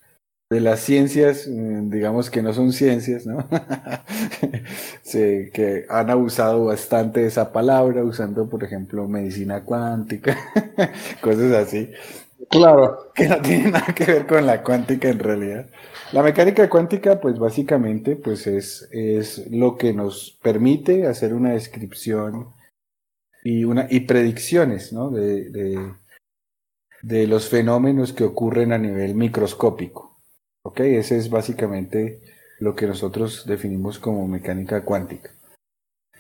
de 0.52 0.60
las 0.60 0.82
ciencias, 0.82 1.48
mm, 1.48 1.90
digamos 1.90 2.30
que 2.30 2.42
no 2.42 2.54
son 2.54 2.74
ciencias, 2.74 3.26
¿no? 3.26 3.48
sí, 5.02 5.50
que 5.54 5.86
han 5.88 6.10
abusado 6.10 6.66
bastante 6.66 7.22
de 7.22 7.28
esa 7.28 7.54
palabra, 7.54 8.04
usando, 8.04 8.50
por 8.50 8.62
ejemplo, 8.66 9.08
medicina 9.08 9.64
cuántica, 9.64 10.38
cosas 11.22 11.54
así. 11.54 11.90
Claro. 12.52 13.12
Que 13.14 13.28
no 13.28 13.42
tienen 13.42 13.72
nada 13.72 13.94
que 13.94 14.06
ver 14.06 14.26
con 14.26 14.46
la 14.46 14.64
cuántica 14.64 15.10
en 15.10 15.20
realidad. 15.20 15.70
La 16.14 16.24
mecánica 16.24 16.70
cuántica, 16.70 17.20
pues 17.20 17.38
básicamente, 17.38 18.16
pues 18.16 18.48
es, 18.48 18.88
es 18.92 19.52
lo 19.52 19.78
que 19.78 19.94
nos 19.94 20.40
permite 20.42 21.08
hacer 21.08 21.34
una 21.34 21.52
descripción 21.52 22.54
y, 23.44 23.66
una, 23.66 23.88
y 23.90 24.02
predicciones, 24.02 24.94
¿no? 24.94 25.10
De, 25.10 25.50
de, 25.50 25.94
de 27.02 27.28
los 27.28 27.50
fenómenos 27.50 28.14
que 28.14 28.24
ocurren 28.24 28.72
a 28.72 28.78
nivel 28.78 29.14
microscópico. 29.16 30.18
¿Ok? 30.64 30.80
Ese 30.82 31.18
es 31.18 31.30
básicamente 31.30 32.22
lo 32.60 32.76
que 32.76 32.88
nosotros 32.88 33.46
definimos 33.46 34.00
como 34.00 34.28
mecánica 34.28 34.86
cuántica. 34.86 35.32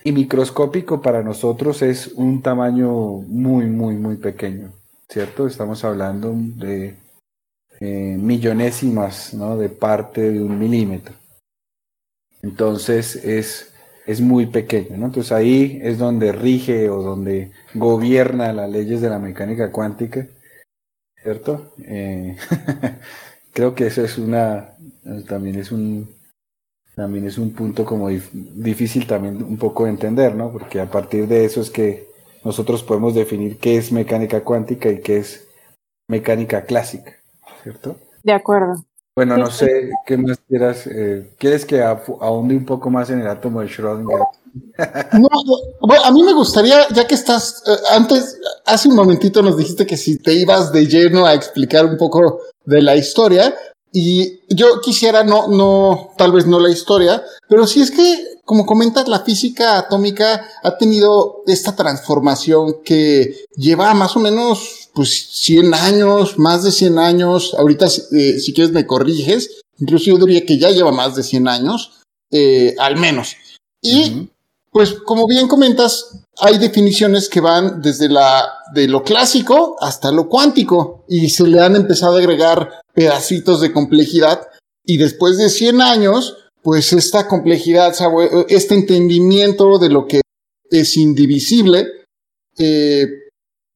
Y 0.03 0.11
microscópico 0.11 1.01
para 1.01 1.21
nosotros 1.21 1.83
es 1.83 2.07
un 2.07 2.41
tamaño 2.41 2.91
muy, 2.91 3.67
muy, 3.67 3.95
muy 3.95 4.17
pequeño, 4.17 4.73
¿cierto? 5.11 5.45
Estamos 5.45 5.83
hablando 5.83 6.33
de 6.33 6.95
eh, 7.81 8.17
millonésimas, 8.17 9.33
¿no? 9.33 9.57
De 9.57 9.67
parte 9.67 10.31
de 10.31 10.41
un 10.41 10.57
milímetro. 10.57 11.13
Entonces 12.41 13.17
es, 13.17 13.73
es 14.07 14.21
muy 14.21 14.45
pequeño, 14.45 14.95
¿no? 14.97 15.07
Entonces 15.07 15.33
ahí 15.33 15.79
es 15.83 15.97
donde 15.97 16.31
rige 16.31 16.89
o 16.89 17.01
donde 17.01 17.51
gobierna 17.73 18.53
las 18.53 18.69
leyes 18.71 19.01
de 19.01 19.09
la 19.09 19.19
mecánica 19.19 19.69
cuántica, 19.69 20.27
¿cierto? 21.21 21.73
Eh, 21.83 22.37
creo 23.53 23.75
que 23.75 23.87
eso 23.87 24.03
es 24.03 24.17
una, 24.17 24.77
también 25.27 25.57
es 25.57 25.73
un, 25.73 26.09
también 26.95 27.27
es 27.27 27.37
un 27.37 27.51
punto 27.51 27.83
como 27.83 28.07
difícil 28.07 29.05
también 29.05 29.43
un 29.43 29.57
poco 29.57 29.83
de 29.83 29.91
entender, 29.91 30.35
¿no? 30.35 30.53
Porque 30.53 30.79
a 30.79 30.89
partir 30.89 31.27
de 31.27 31.43
eso 31.43 31.59
es 31.59 31.69
que 31.69 32.10
nosotros 32.43 32.83
podemos 32.83 33.13
definir 33.13 33.57
qué 33.59 33.77
es 33.77 33.91
mecánica 33.91 34.43
cuántica 34.43 34.89
y 34.89 35.01
qué 35.01 35.17
es 35.17 35.47
mecánica 36.07 36.63
clásica, 36.63 37.15
¿cierto? 37.63 37.97
De 38.23 38.33
acuerdo. 38.33 38.83
Bueno, 39.15 39.37
no 39.37 39.51
sé 39.51 39.91
qué 40.05 40.17
más 40.17 40.39
quieras. 40.47 40.87
Eh, 40.87 41.33
¿Quieres 41.37 41.65
que 41.65 41.81
ahonde 41.81 42.55
un 42.55 42.65
poco 42.65 42.89
más 42.89 43.09
en 43.09 43.19
el 43.19 43.27
átomo 43.27 43.61
de 43.61 43.67
Schrödinger? 43.67 44.27
No, 45.13 45.29
bueno, 45.79 46.03
a 46.03 46.11
mí 46.11 46.23
me 46.23 46.33
gustaría, 46.33 46.85
ya 46.89 47.07
que 47.07 47.15
estás, 47.15 47.63
eh, 47.65 47.71
antes, 47.91 48.37
hace 48.65 48.89
un 48.89 48.95
momentito 48.95 49.41
nos 49.41 49.55
dijiste 49.55 49.85
que 49.85 49.95
si 49.95 50.17
te 50.17 50.33
ibas 50.33 50.73
de 50.73 50.87
lleno 50.87 51.25
a 51.25 51.33
explicar 51.33 51.85
un 51.85 51.95
poco 51.97 52.41
de 52.65 52.81
la 52.81 52.97
historia, 52.97 53.55
y 53.93 54.39
yo 54.47 54.79
quisiera, 54.81 55.23
no, 55.23 55.47
no, 55.49 56.11
tal 56.17 56.31
vez 56.31 56.47
no 56.47 56.59
la 56.59 56.69
historia, 56.69 57.23
pero 57.49 57.67
si 57.67 57.81
es 57.81 57.91
que, 57.91 58.39
como 58.45 58.65
comentas, 58.65 59.07
la 59.09 59.19
física 59.19 59.77
atómica 59.77 60.47
ha 60.63 60.77
tenido 60.77 61.43
esta 61.45 61.75
transformación 61.75 62.81
que 62.85 63.35
lleva 63.55 63.93
más 63.93 64.15
o 64.15 64.19
menos, 64.19 64.89
pues, 64.93 65.27
100 65.31 65.73
años, 65.73 66.39
más 66.39 66.63
de 66.63 66.71
100 66.71 66.99
años. 66.99 67.53
Ahorita, 67.57 67.87
eh, 67.87 68.39
si 68.39 68.53
quieres, 68.53 68.71
me 68.71 68.87
corriges. 68.87 69.61
Incluso 69.79 70.05
yo 70.05 70.17
diría 70.17 70.45
que 70.45 70.57
ya 70.57 70.71
lleva 70.71 70.91
más 70.91 71.15
de 71.15 71.23
100 71.23 71.47
años, 71.47 72.01
eh, 72.31 72.75
al 72.79 72.97
menos. 72.97 73.35
Y 73.81 74.29
pues 74.71 74.93
como 75.05 75.27
bien 75.27 75.47
comentas, 75.47 76.23
hay 76.39 76.57
definiciones 76.57 77.27
que 77.27 77.41
van 77.41 77.81
desde 77.81 78.07
la 78.07 78.47
de 78.73 78.87
lo 78.87 79.03
clásico 79.03 79.75
hasta 79.81 80.11
lo 80.11 80.29
cuántico 80.29 81.03
y 81.09 81.29
se 81.29 81.45
le 81.45 81.59
han 81.59 81.75
empezado 81.75 82.15
a 82.15 82.19
agregar 82.19 82.81
pedacitos 82.93 83.59
de 83.59 83.73
complejidad 83.73 84.47
y 84.85 84.97
después 84.97 85.37
de 85.37 85.49
100 85.49 85.81
años, 85.81 86.37
pues 86.63 86.93
esta 86.93 87.27
complejidad, 87.27 87.93
este 88.47 88.75
entendimiento 88.75 89.77
de 89.77 89.89
lo 89.89 90.07
que 90.07 90.21
es 90.69 90.97
indivisible, 90.97 91.87
eh, 92.57 93.07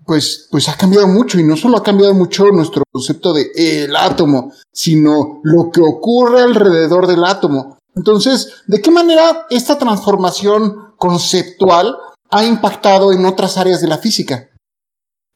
pues, 0.06 0.48
pues 0.52 0.70
ha 0.70 0.78
cambiado 0.78 1.08
mucho 1.08 1.40
y 1.40 1.44
no 1.44 1.58
solo 1.58 1.78
ha 1.78 1.84
cambiado 1.84 2.14
mucho 2.14 2.46
nuestro 2.48 2.84
concepto 2.92 3.34
de 3.34 3.52
el 3.56 3.96
átomo, 3.96 4.54
sino 4.72 5.42
lo 5.44 5.72
que 5.72 5.82
ocurre 5.82 6.42
alrededor 6.42 7.08
del 7.08 7.24
átomo. 7.24 7.75
Entonces, 7.96 8.64
¿de 8.68 8.82
qué 8.82 8.92
manera 8.92 9.46
esta 9.50 9.78
transformación 9.78 10.94
conceptual 10.98 11.96
ha 12.30 12.44
impactado 12.44 13.14
en 13.14 13.26
otras 13.26 13.58
áreas 13.58 13.82
de 13.82 13.88
la 13.88 13.98
física? 13.98 14.50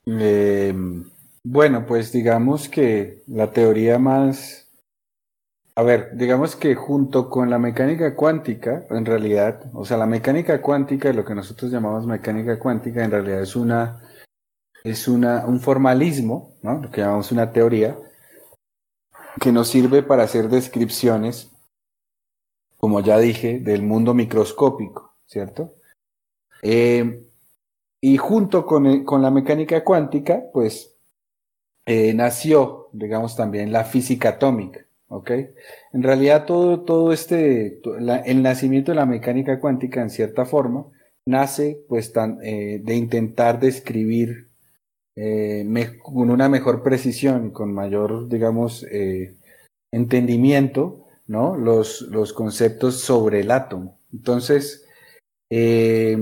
Eh, 0.06 0.74
bueno, 1.44 1.86
pues 1.86 2.12
digamos 2.12 2.68
que 2.68 3.24
la 3.28 3.51
teoría 3.51 3.98
más... 4.00 4.68
A 5.75 5.84
ver, 5.84 6.10
digamos 6.16 6.58
que 6.58 6.75
junto 6.75 7.30
con 7.30 7.50
la 7.50 7.58
mecánica 7.58 8.13
cuántica, 8.13 8.86
en 8.89 9.06
realidad, 9.06 9.62
o 9.74 9.86
sea, 9.86 9.96
la 9.96 10.06
mecánica 10.06 10.62
cuántica, 10.62 11.13
lo 11.13 11.24
que 11.24 11.36
nosotros 11.36 11.72
llamamos 11.72 12.06
mecánica 12.06 12.60
cuántica, 12.60 13.06
en 13.06 13.12
realidad 13.12 13.42
es 13.42 13.56
una, 13.56 14.01
es 14.84 15.08
una, 15.08 15.46
un 15.46 15.62
formalismo, 15.62 16.58
¿no? 16.63 16.80
Lo 16.80 16.92
que 16.92 17.00
llamamos 17.00 17.32
una 17.32 17.54
teoría, 17.54 17.98
que 19.39 19.54
nos 19.54 19.70
sirve 19.70 20.04
para 20.04 20.24
hacer 20.24 20.50
descripciones 20.50 21.50
como 22.80 23.02
ya 23.02 23.20
dije, 23.20 23.60
del 23.60 23.82
mundo 23.84 24.14
microscópico, 24.14 25.14
¿cierto? 25.26 25.74
Eh, 26.62 27.26
y 28.00 28.16
junto 28.16 28.66
con, 28.66 29.04
con, 29.04 29.22
la 29.22 29.32
mecánica 29.32 29.84
cuántica, 29.84 30.44
pues 30.54 30.96
eh, 31.86 32.14
nació, 32.14 32.88
digamos, 32.94 33.36
también 33.36 33.74
la 33.74 33.84
física 33.84 34.30
atómica, 34.30 34.86
¿ok? 35.10 35.32
En 35.92 36.04
realidad 36.04 36.46
todo, 36.46 36.80
todo 36.86 37.12
este, 37.12 37.82
el 38.26 38.42
nacimiento 38.42 38.94
de 38.94 38.96
la 38.96 39.06
mecánica 39.06 39.60
cuántica, 39.60 40.02
en 40.02 40.10
cierta 40.10 40.46
forma, 40.46 40.86
nace 41.26 41.84
pues 41.90 42.14
eh, 42.42 42.80
de 42.82 42.96
intentar 42.96 43.60
describir 43.60 44.48
con 46.02 46.30
una 46.30 46.48
mejor 46.48 46.82
precisión 46.82 47.52
con 47.52 47.74
mayor, 47.74 48.30
digamos, 48.30 48.86
entendimiento, 49.92 51.09
¿no? 51.30 51.56
Los, 51.56 52.02
los 52.02 52.34
conceptos 52.34 52.96
sobre 53.02 53.42
el 53.42 53.52
átomo. 53.52 54.00
Entonces, 54.12 54.86
eh, 55.50 56.18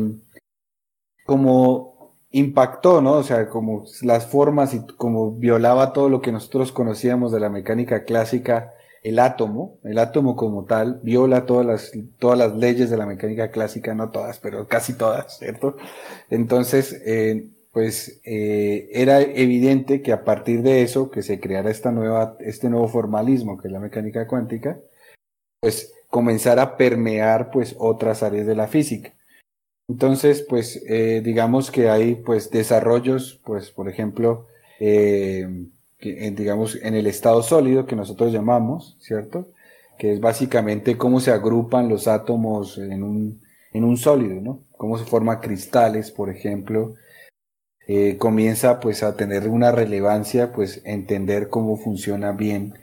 como 1.26 2.18
impactó, 2.32 3.02
¿no? 3.02 3.14
O 3.14 3.24
sea, 3.24 3.48
como 3.50 3.86
las 4.02 4.28
formas 4.28 4.74
y 4.74 4.86
como 4.86 5.32
violaba 5.32 5.94
todo 5.94 6.10
lo 6.10 6.22
que 6.22 6.34
nosotros 6.34 6.72
conocíamos 6.74 7.32
de 7.32 7.40
la 7.40 7.50
mecánica 7.50 8.04
clásica, 8.04 8.74
el 9.02 9.20
átomo, 9.20 9.78
el 9.84 9.98
átomo 9.98 10.36
como 10.36 10.66
tal, 10.66 11.00
viola 11.04 11.46
todas 11.46 11.66
las, 11.66 11.92
todas 12.20 12.38
las 12.38 12.56
leyes 12.56 12.90
de 12.90 12.98
la 12.98 13.06
mecánica 13.06 13.50
clásica, 13.50 13.96
no 13.96 14.10
todas, 14.10 14.40
pero 14.40 14.68
casi 14.68 14.94
todas, 14.94 15.38
¿cierto? 15.40 15.78
Entonces, 16.30 17.02
eh, 17.06 17.48
pues 17.72 18.20
eh, 18.26 18.90
era 18.92 19.22
evidente 19.22 20.02
que 20.02 20.12
a 20.12 20.26
partir 20.26 20.64
de 20.64 20.82
eso, 20.82 21.12
que 21.12 21.22
se 21.22 21.40
creara 21.40 21.70
esta 21.70 21.92
nueva, 21.92 22.36
este 22.42 22.70
nuevo 22.70 22.90
formalismo 22.90 23.58
que 23.58 23.68
es 23.68 23.72
la 23.72 23.80
mecánica 23.80 24.28
cuántica, 24.28 24.80
pues 25.62 25.94
comenzara 26.10 26.62
a 26.62 26.78
permear 26.78 27.52
pues 27.52 27.76
otras 27.80 28.24
áreas 28.24 28.48
de 28.48 28.56
la 28.56 28.68
física. 28.68 29.14
Entonces, 29.90 30.46
pues 30.48 30.84
eh, 30.88 31.22
digamos 31.24 31.72
que 31.72 31.90
hay 31.90 32.16
pues 32.16 32.52
desarrollos, 32.52 33.40
pues 33.46 33.72
por 33.72 33.88
ejemplo, 33.90 34.48
eh, 34.80 35.48
digamos 36.00 36.78
en 36.82 36.96
el 36.96 37.08
estado 37.08 37.42
sólido 37.42 37.86
que 37.86 37.96
nosotros 37.96 38.34
llamamos, 38.34 38.98
¿cierto? 39.00 39.48
Que 39.98 40.14
es 40.14 40.20
básicamente 40.20 40.98
cómo 40.98 41.20
se 41.20 41.32
agrupan 41.32 41.90
los 41.90 42.08
átomos 42.08 42.78
en 42.78 43.04
un, 43.04 43.42
en 43.74 43.84
un 43.84 43.98
sólido, 43.98 44.42
¿no? 44.42 44.60
Cómo 44.76 44.98
se 44.98 45.06
forman 45.06 45.40
cristales, 45.40 46.12
por 46.12 46.30
ejemplo. 46.30 46.96
Eh, 47.88 48.18
comienza 48.18 48.82
pues 48.82 49.02
a 49.02 49.16
tener 49.16 49.48
una 49.48 49.72
relevancia, 49.72 50.52
pues 50.52 50.82
entender 50.84 51.50
cómo 51.50 51.78
funciona 51.78 52.34
bien 52.34 52.74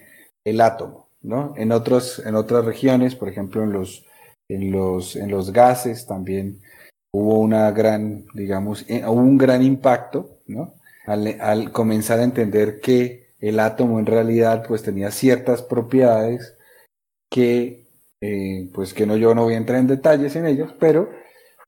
el 0.44 0.62
átomo, 0.62 1.03
¿no? 1.24 1.54
En 1.56 1.72
otros, 1.72 2.22
en 2.24 2.36
otras 2.36 2.64
regiones, 2.64 3.16
por 3.16 3.28
ejemplo 3.28 3.64
en 3.64 3.72
los, 3.72 4.06
en 4.48 4.70
los, 4.70 5.16
en 5.16 5.30
los 5.30 5.52
gases 5.52 6.06
también 6.06 6.60
hubo 7.12 7.38
una 7.38 7.70
gran, 7.70 8.26
digamos, 8.34 8.84
eh, 8.88 9.06
un 9.06 9.38
gran 9.38 9.62
impacto, 9.62 10.38
¿no? 10.46 10.74
Al, 11.06 11.70
comenzar 11.72 12.18
a 12.18 12.24
entender 12.24 12.80
que 12.80 13.28
el 13.40 13.60
átomo 13.60 13.98
en 13.98 14.06
realidad 14.06 14.64
pues 14.66 14.82
tenía 14.82 15.10
ciertas 15.10 15.62
propiedades 15.62 16.56
que, 17.30 17.86
eh, 18.20 18.70
pues 18.74 18.94
que 18.94 19.06
no, 19.06 19.16
yo 19.16 19.34
no 19.34 19.44
voy 19.44 19.54
a 19.54 19.58
entrar 19.58 19.78
en 19.80 19.86
detalles 19.86 20.34
en 20.36 20.46
ellas, 20.46 20.72
pero 20.78 21.10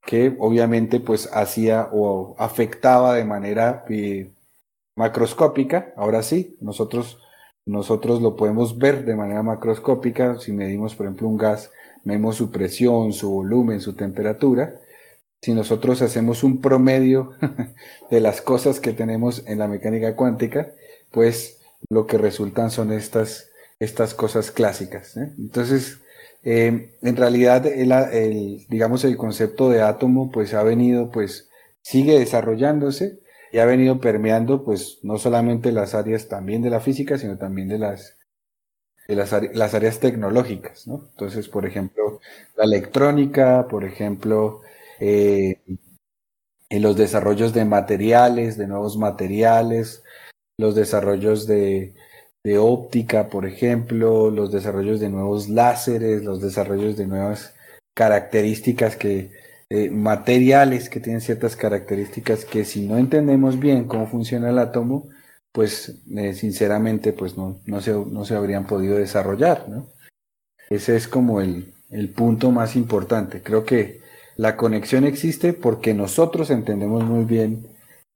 que 0.05 0.35
obviamente 0.39 0.99
pues 0.99 1.29
hacía 1.33 1.89
o 1.91 2.35
afectaba 2.39 3.13
de 3.15 3.25
manera 3.25 3.85
eh, 3.89 4.31
macroscópica, 4.95 5.93
ahora 5.95 6.23
sí, 6.23 6.57
nosotros, 6.61 7.21
nosotros 7.67 8.21
lo 8.21 8.35
podemos 8.35 8.77
ver 8.77 9.03
de 9.05 9.15
manera 9.15 9.43
macroscópica, 9.43 10.39
si 10.39 10.53
medimos 10.53 10.95
por 10.95 11.05
ejemplo 11.05 11.27
un 11.27 11.37
gas, 11.37 11.69
vemos 12.05 12.37
su 12.37 12.49
presión, 12.49 13.11
su 13.11 13.29
volumen, 13.29 13.81
su 13.81 13.93
temperatura, 13.93 14.79
si 15.41 15.53
nosotros 15.53 16.01
hacemos 16.01 16.43
un 16.43 16.61
promedio 16.61 17.33
de 18.09 18.21
las 18.21 18.41
cosas 18.41 18.79
que 18.79 18.93
tenemos 18.93 19.43
en 19.45 19.59
la 19.59 19.67
mecánica 19.67 20.15
cuántica, 20.15 20.71
pues 21.11 21.59
lo 21.89 22.07
que 22.07 22.17
resultan 22.17 22.71
son 22.71 22.93
estas, 22.93 23.49
estas 23.79 24.13
cosas 24.13 24.49
clásicas. 24.51 25.17
¿eh? 25.17 25.33
Entonces, 25.37 25.99
eh, 26.43 26.93
en 27.01 27.15
realidad, 27.17 27.65
el, 27.65 28.65
digamos, 28.69 29.03
el 29.03 29.17
concepto 29.17 29.69
de 29.69 29.81
átomo, 29.81 30.31
pues 30.31 30.53
ha 30.53 30.63
venido, 30.63 31.11
pues 31.11 31.49
sigue 31.81 32.17
desarrollándose 32.17 33.19
y 33.57 33.59
ha 33.59 33.65
venido 33.65 33.99
permeando, 33.99 34.63
pues 34.63 34.99
no 35.01 35.17
solamente 35.17 35.71
las 35.71 35.95
áreas 35.95 36.27
también 36.27 36.61
de 36.61 36.69
la 36.69 36.79
física, 36.79 37.17
sino 37.17 37.39
también 37.39 37.67
de 37.67 37.79
las, 37.79 38.15
de 39.07 39.15
las, 39.15 39.73
áreas 39.73 39.99
tecnológicas, 39.99 40.85
¿no? 40.85 41.07
Entonces, 41.09 41.49
por 41.49 41.65
ejemplo, 41.65 42.21
la 42.55 42.65
electrónica, 42.65 43.65
por 43.67 43.83
ejemplo, 43.83 44.61
eh, 44.99 45.59
en 46.69 46.81
los 46.83 46.97
desarrollos 46.97 47.51
de 47.55 47.65
materiales, 47.65 48.59
de 48.59 48.67
nuevos 48.67 48.95
materiales, 48.95 50.03
los 50.59 50.75
desarrollos 50.75 51.47
de, 51.47 51.95
óptica, 52.59 53.27
por 53.27 53.47
ejemplo, 53.47 54.29
los 54.29 54.51
desarrollos 54.51 54.99
de 54.99 55.09
nuevos 55.09 55.49
láseres, 55.49 56.23
los 56.23 56.41
desarrollos 56.41 56.95
de 56.95 57.07
nuevas 57.07 57.55
características 57.95 58.97
que, 58.97 59.31
eh, 59.69 59.89
materiales 59.89 60.89
que 60.89 60.99
tienen 60.99 61.21
ciertas 61.21 61.55
características 61.55 62.45
que 62.45 62.65
si 62.65 62.87
no 62.87 62.97
entendemos 62.97 63.59
bien 63.59 63.85
cómo 63.85 64.07
funciona 64.07 64.49
el 64.49 64.59
átomo, 64.59 65.09
pues 65.51 66.01
eh, 66.15 66.33
sinceramente 66.33 67.13
pues 67.13 67.37
no, 67.37 67.59
no, 67.65 67.81
se, 67.81 67.91
no 67.91 68.25
se 68.25 68.35
habrían 68.35 68.67
podido 68.67 68.97
desarrollar. 68.97 69.65
Ese 70.69 70.95
es 70.95 71.07
como 71.07 71.41
el, 71.41 71.73
el 71.89 72.09
punto 72.09 72.51
más 72.51 72.75
importante. 72.75 73.41
Creo 73.41 73.65
que 73.65 74.01
la 74.35 74.55
conexión 74.55 75.03
existe 75.03 75.53
porque 75.53 75.93
nosotros 75.93 76.51
entendemos 76.51 77.03
muy 77.03 77.25
bien 77.25 77.67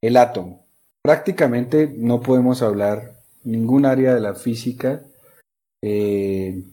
el 0.02 0.18
átomo. 0.18 0.66
Prácticamente 1.04 1.92
no 1.98 2.22
podemos 2.22 2.62
hablar 2.62 3.14
ningún 3.44 3.86
área 3.86 4.14
de 4.14 4.22
la 4.22 4.36
física 4.36 5.02
eh, 5.82 6.64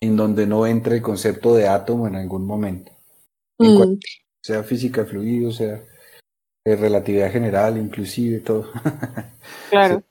en 0.00 0.16
donde 0.16 0.46
no 0.46 0.66
entre 0.66 0.96
el 0.96 1.02
concepto 1.02 1.54
de 1.54 1.68
átomo 1.68 2.06
en 2.06 2.16
algún 2.16 2.46
momento. 2.46 2.92
Mm. 3.58 3.98
sea 4.42 4.62
física 4.62 5.02
de 5.02 5.08
fluidos, 5.08 5.56
sea 5.56 5.82
de 6.64 6.76
relatividad 6.76 7.32
general, 7.32 7.76
inclusive 7.76 8.40
todo. 8.40 8.66
Claro. 9.70 10.02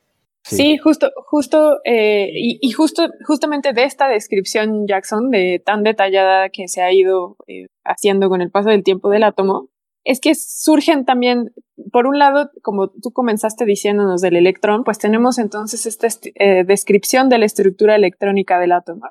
Sí. 0.44 0.78
justo, 0.78 1.12
justo, 1.26 1.80
eh, 1.84 2.30
y, 2.34 2.72
justo, 2.72 3.10
justamente 3.26 3.74
de 3.74 3.84
esta 3.84 4.08
descripción, 4.08 4.88
Jackson, 4.88 5.30
de 5.30 5.62
tan 5.64 5.84
detallada 5.84 6.50
que 6.50 6.70
se 6.70 6.82
ha 6.82 6.92
ido 6.94 7.36
eh, 7.48 7.68
haciendo 7.84 8.30
con 8.30 8.42
el 8.42 8.50
paso 8.50 8.70
del 8.70 8.84
tiempo 8.84 9.10
del 9.10 9.24
átomo, 9.24 9.70
es 10.06 10.22
que 10.22 10.36
surgen 10.36 11.04
también, 11.04 11.52
por 11.92 12.08
un 12.08 12.18
lado, 12.18 12.50
como 12.62 12.90
tú 12.90 13.12
comenzaste 13.12 13.66
diciéndonos 13.66 14.22
del 14.22 14.38
electrón, 14.38 14.86
pues 14.86 15.00
tenemos 15.00 15.38
entonces 15.38 15.86
esta 15.86 16.08
eh, 16.36 16.64
descripción 16.64 17.28
de 17.28 17.40
la 17.40 17.46
estructura 17.46 17.96
electrónica 17.96 18.58
del 18.58 18.72
átomo. 18.72 19.06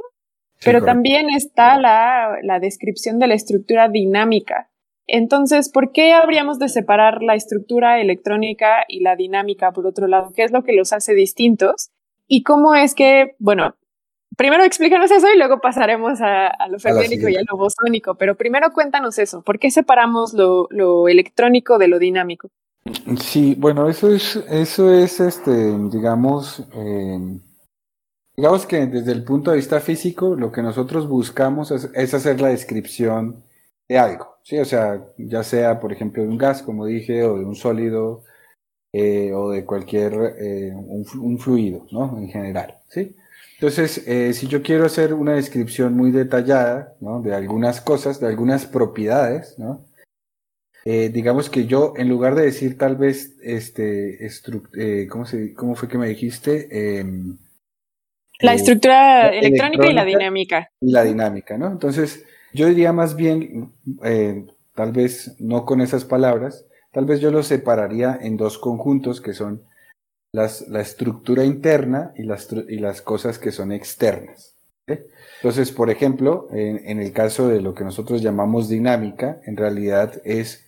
Pero 0.64 0.84
también 0.84 1.28
está 1.30 1.78
la, 1.78 2.38
la 2.42 2.58
descripción 2.60 3.18
de 3.18 3.26
la 3.26 3.34
estructura 3.34 3.88
dinámica 3.88 4.70
entonces, 5.06 5.70
¿por 5.70 5.92
qué 5.92 6.12
habríamos 6.12 6.58
de 6.58 6.68
separar 6.68 7.22
la 7.22 7.36
estructura 7.36 8.00
electrónica 8.00 8.84
y 8.88 9.00
la 9.00 9.14
dinámica 9.14 9.72
por 9.72 9.86
otro 9.86 10.08
lado? 10.08 10.32
¿Qué 10.34 10.42
es 10.42 10.50
lo 10.50 10.64
que 10.64 10.72
los 10.74 10.92
hace 10.92 11.14
distintos? 11.14 11.90
¿Y 12.26 12.42
cómo 12.42 12.74
es 12.74 12.94
que, 12.94 13.36
bueno, 13.38 13.76
primero 14.36 14.64
explícanos 14.64 15.12
eso 15.12 15.28
y 15.32 15.38
luego 15.38 15.60
pasaremos 15.60 16.20
a, 16.20 16.50
lo 16.68 16.80
ferménico 16.80 17.28
y 17.28 17.36
a 17.36 17.42
lo 17.48 17.56
bosónico, 17.56 18.16
pero 18.16 18.34
primero 18.34 18.72
cuéntanos 18.72 19.18
eso, 19.18 19.42
¿por 19.42 19.60
qué 19.60 19.70
separamos 19.70 20.34
lo, 20.34 21.08
electrónico 21.08 21.78
de 21.78 21.86
lo 21.86 22.00
dinámico? 22.00 22.48
Sí, 23.20 23.54
bueno, 23.58 23.88
eso 23.88 24.12
es, 24.12 24.36
eso 24.50 24.92
es, 24.92 25.20
este, 25.20 25.78
digamos, 25.88 26.64
eh, 26.74 27.38
digamos 28.36 28.66
que 28.66 28.86
desde 28.86 29.12
el 29.12 29.24
punto 29.24 29.50
de 29.50 29.56
vista 29.56 29.80
físico, 29.80 30.34
lo 30.34 30.52
que 30.52 30.62
nosotros 30.62 31.08
buscamos 31.08 31.70
es 31.70 32.14
hacer 32.14 32.40
la 32.40 32.48
descripción 32.48 33.42
de 33.88 33.98
algo, 33.98 34.36
¿sí? 34.42 34.58
O 34.58 34.64
sea, 34.64 35.04
ya 35.16 35.42
sea, 35.42 35.80
por 35.80 35.92
ejemplo, 35.92 36.22
de 36.22 36.28
un 36.28 36.38
gas, 36.38 36.62
como 36.62 36.86
dije, 36.86 37.24
o 37.24 37.38
de 37.38 37.44
un 37.44 37.54
sólido, 37.54 38.24
eh, 38.92 39.32
o 39.34 39.50
de 39.50 39.64
cualquier, 39.64 40.36
eh, 40.38 40.72
un, 40.74 41.38
fluido, 41.38 41.86
¿no? 41.92 42.18
En 42.18 42.28
general, 42.28 42.78
¿sí? 42.88 43.14
Entonces, 43.54 44.06
eh, 44.06 44.32
si 44.34 44.48
yo 44.48 44.62
quiero 44.62 44.86
hacer 44.86 45.14
una 45.14 45.34
descripción 45.34 45.94
muy 45.94 46.10
detallada, 46.10 46.94
¿no? 47.00 47.22
De 47.22 47.34
algunas 47.34 47.80
cosas, 47.80 48.20
de 48.20 48.28
algunas 48.28 48.66
propiedades, 48.66 49.58
¿no? 49.58 49.84
digamos 51.12 51.50
que 51.50 51.66
yo, 51.66 51.94
en 51.96 52.08
lugar 52.08 52.36
de 52.36 52.44
decir 52.44 52.78
tal 52.78 52.94
vez, 52.94 53.34
este, 53.42 54.20
¿cómo, 55.10 55.26
se, 55.26 55.52
¿cómo 55.52 55.74
fue 55.74 55.88
que 55.88 55.98
me 55.98 56.08
dijiste? 56.08 56.68
La 58.40 58.54
estructura 58.54 59.28
electrónica 59.28 59.86
y 59.88 59.92
la 59.94 60.04
dinámica. 60.04 60.70
Y 60.80 60.92
la 60.92 61.04
dinámica, 61.04 61.56
¿no? 61.56 61.68
Entonces, 61.68 62.24
yo 62.52 62.66
diría 62.66 62.92
más 62.92 63.16
bien, 63.16 63.72
eh, 64.04 64.44
tal 64.74 64.92
vez 64.92 65.34
no 65.38 65.64
con 65.64 65.80
esas 65.80 66.04
palabras, 66.04 66.66
tal 66.92 67.04
vez 67.04 67.20
yo 67.20 67.30
lo 67.30 67.42
separaría 67.42 68.18
en 68.20 68.36
dos 68.36 68.58
conjuntos 68.58 69.20
que 69.20 69.32
son 69.32 69.62
las, 70.32 70.68
la 70.68 70.80
estructura 70.80 71.44
interna 71.44 72.12
y 72.16 72.24
las, 72.24 72.48
y 72.52 72.78
las 72.78 73.02
cosas 73.02 73.38
que 73.38 73.52
son 73.52 73.72
externas. 73.72 74.56
Entonces, 74.86 75.72
por 75.72 75.90
ejemplo, 75.90 76.48
en, 76.52 77.00
el 77.00 77.12
caso 77.12 77.48
de 77.48 77.60
lo 77.60 77.74
que 77.74 77.84
nosotros 77.84 78.22
llamamos 78.22 78.68
dinámica, 78.68 79.40
en 79.44 79.56
realidad 79.56 80.20
es 80.24 80.66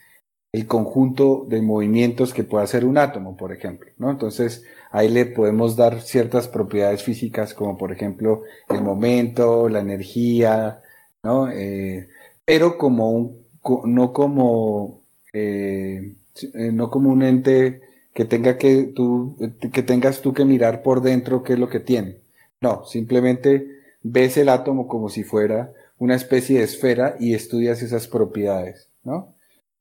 el 0.52 0.66
conjunto 0.66 1.46
de 1.48 1.62
movimientos 1.62 2.35
que 2.35 2.44
puede 2.44 2.64
hacer 2.64 2.85
un 2.85 2.98
átomo, 2.98 3.37
por 3.37 3.52
ejemplo, 3.52 3.90
¿no? 3.98 4.11
Entonces, 4.11 4.64
ahí 4.90 5.09
le 5.09 5.27
podemos 5.27 5.77
dar 5.77 6.01
ciertas 6.01 6.48
propiedades 6.48 7.03
físicas 7.03 7.55
como, 7.55 7.77
por 7.77 7.92
ejemplo, 7.92 8.42
el 8.68 8.83
momento, 8.83 9.68
la 9.68 9.81
energía, 9.81 10.81
¿no? 11.22 11.51
Eh, 11.51 12.09
pero 12.44 12.79
como 12.79 13.11
un, 13.11 13.46
no 13.85 14.12
como, 14.12 15.03
eh, 15.33 16.14
eh, 16.55 16.72
no 16.72 16.90
como 16.90 17.11
un 17.11 17.22
ente 17.22 17.83
que, 18.14 18.24
tenga 18.24 18.57
que, 18.57 18.85
tú, 18.94 19.37
que 19.72 19.83
tengas 19.83 20.20
tú 20.22 20.33
que 20.33 20.44
mirar 20.44 20.83
por 20.83 21.03
dentro 21.03 21.42
qué 21.42 21.55
es 21.55 21.59
lo 21.59 21.68
que 21.68 21.81
tiene. 21.81 22.16
No, 22.61 22.85
simplemente 22.87 23.66
ves 24.03 24.37
el 24.37 24.48
átomo 24.48 24.88
como 24.88 25.09
si 25.09 25.22
fuera 25.24 25.72
una 25.98 26.14
especie 26.14 26.59
de 26.59 26.64
esfera 26.64 27.16
y 27.18 27.35
estudias 27.35 27.83
esas 27.83 28.07
propiedades, 28.07 28.88
¿no? 29.05 29.35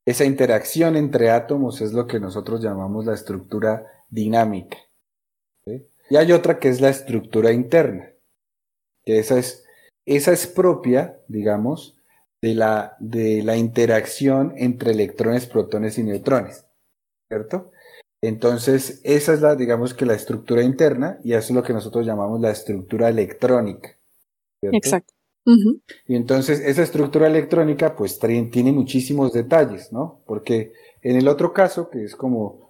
Esa 0.05 0.25
interacción 0.25 0.95
entre 0.95 1.29
átomos 1.31 1.81
es 1.81 1.91
lo 1.91 2.07
que 2.07 2.19
nosotros 2.19 2.61
llamamos 2.61 3.05
la 3.05 3.13
estructura 3.13 3.85
dinámica. 4.09 4.77
Y 6.09 6.15
hay 6.15 6.31
otra 6.31 6.59
que 6.59 6.69
es 6.69 6.81
la 6.81 6.89
estructura 6.89 7.51
interna, 7.51 8.11
que 9.05 9.19
esa 9.19 9.37
es, 9.37 9.65
esa 10.05 10.31
es 10.31 10.47
propia, 10.47 11.19
digamos, 11.27 11.97
de 12.41 12.53
la, 12.53 12.95
de 12.99 13.43
la 13.43 13.57
interacción 13.57 14.53
entre 14.57 14.91
electrones, 14.91 15.47
protones 15.47 15.97
y 15.97 16.03
neutrones, 16.03 16.65
¿cierto? 17.27 17.71
Entonces, 18.21 19.01
esa 19.03 19.33
es 19.33 19.41
la, 19.41 19.55
digamos 19.55 19.93
que 19.93 20.05
la 20.05 20.13
estructura 20.13 20.63
interna 20.63 21.19
y 21.23 21.33
eso 21.33 21.53
es 21.53 21.55
lo 21.55 21.63
que 21.63 21.73
nosotros 21.73 22.05
llamamos 22.05 22.41
la 22.41 22.51
estructura 22.51 23.09
electrónica. 23.09 23.97
Exacto. 24.61 25.13
Y 26.05 26.15
entonces 26.15 26.59
esa 26.59 26.83
estructura 26.83 27.27
electrónica 27.27 27.95
pues 27.95 28.19
tiene 28.19 28.73
muchísimos 28.73 29.31
detalles, 29.31 29.93
¿no? 29.93 30.21
Porque 30.25 30.73
en 31.01 31.15
el 31.15 31.29
otro 31.29 31.53
caso, 31.53 31.89
que 31.89 32.03
es 32.03 32.17
como 32.17 32.66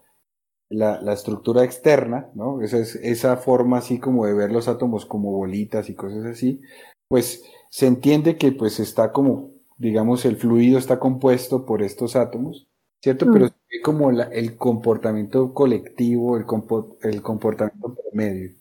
la, 0.69 1.13
estructura 1.13 1.63
externa, 1.63 2.29
¿no? 2.33 2.61
Esa, 2.61 2.77
es, 2.77 2.95
esa 2.95 3.37
forma 3.37 3.77
así 3.77 3.99
como 3.99 4.25
de 4.25 4.33
ver 4.33 4.51
los 4.51 4.67
átomos 4.67 5.05
como 5.05 5.31
bolitas 5.31 5.89
y 5.89 5.95
cosas 5.95 6.25
así, 6.25 6.61
pues 7.07 7.43
se 7.69 7.87
entiende 7.87 8.37
que 8.37 8.51
pues 8.51 8.79
está 8.79 9.11
como, 9.11 9.51
digamos, 9.77 10.25
el 10.25 10.37
fluido 10.37 10.77
está 10.77 10.99
compuesto 10.99 11.65
por 11.65 11.81
estos 11.81 12.15
átomos, 12.15 12.67
¿cierto? 13.01 13.25
Mm. 13.25 13.33
Pero 13.33 13.47
se 13.47 13.81
como 13.81 14.11
el 14.11 14.57
comportamiento 14.57 15.53
colectivo, 15.53 16.37
el, 16.37 16.45
el 17.03 17.21
comportamiento 17.21 17.95
promedio. 17.95 18.51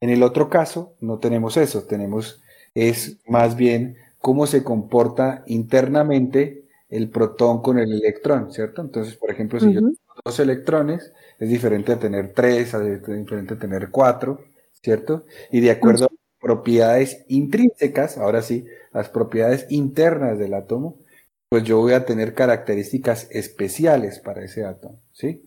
En 0.00 0.10
el 0.10 0.22
otro 0.22 0.48
caso 0.48 0.94
no 1.00 1.18
tenemos 1.18 1.56
eso, 1.56 1.84
tenemos 1.84 2.40
es 2.74 3.18
más 3.28 3.56
bien 3.56 3.96
cómo 4.18 4.46
se 4.46 4.62
comporta 4.62 5.42
internamente 5.46 6.64
el 6.88 7.08
protón 7.08 7.62
con 7.62 7.78
el 7.78 7.92
electrón, 7.92 8.52
¿cierto? 8.52 8.82
Entonces, 8.82 9.16
por 9.16 9.30
ejemplo, 9.30 9.58
si 9.58 9.72
yo 9.72 9.80
tengo 9.80 9.96
dos 10.24 10.38
electrones, 10.40 11.12
es 11.42 11.48
diferente 11.48 11.90
a 11.90 11.98
tener 11.98 12.32
tres, 12.32 12.72
es 12.72 13.04
diferente 13.04 13.54
a 13.54 13.58
tener 13.58 13.90
cuatro, 13.90 14.44
¿cierto? 14.80 15.24
Y 15.50 15.58
de 15.58 15.72
acuerdo 15.72 16.04
a 16.04 16.08
propiedades 16.40 17.24
intrínsecas, 17.26 18.16
ahora 18.16 18.42
sí, 18.42 18.64
las 18.92 19.08
propiedades 19.08 19.66
internas 19.68 20.38
del 20.38 20.54
átomo, 20.54 21.00
pues 21.48 21.64
yo 21.64 21.78
voy 21.78 21.94
a 21.94 22.04
tener 22.06 22.34
características 22.34 23.26
especiales 23.32 24.20
para 24.20 24.44
ese 24.44 24.64
átomo, 24.64 25.00
¿sí? 25.10 25.42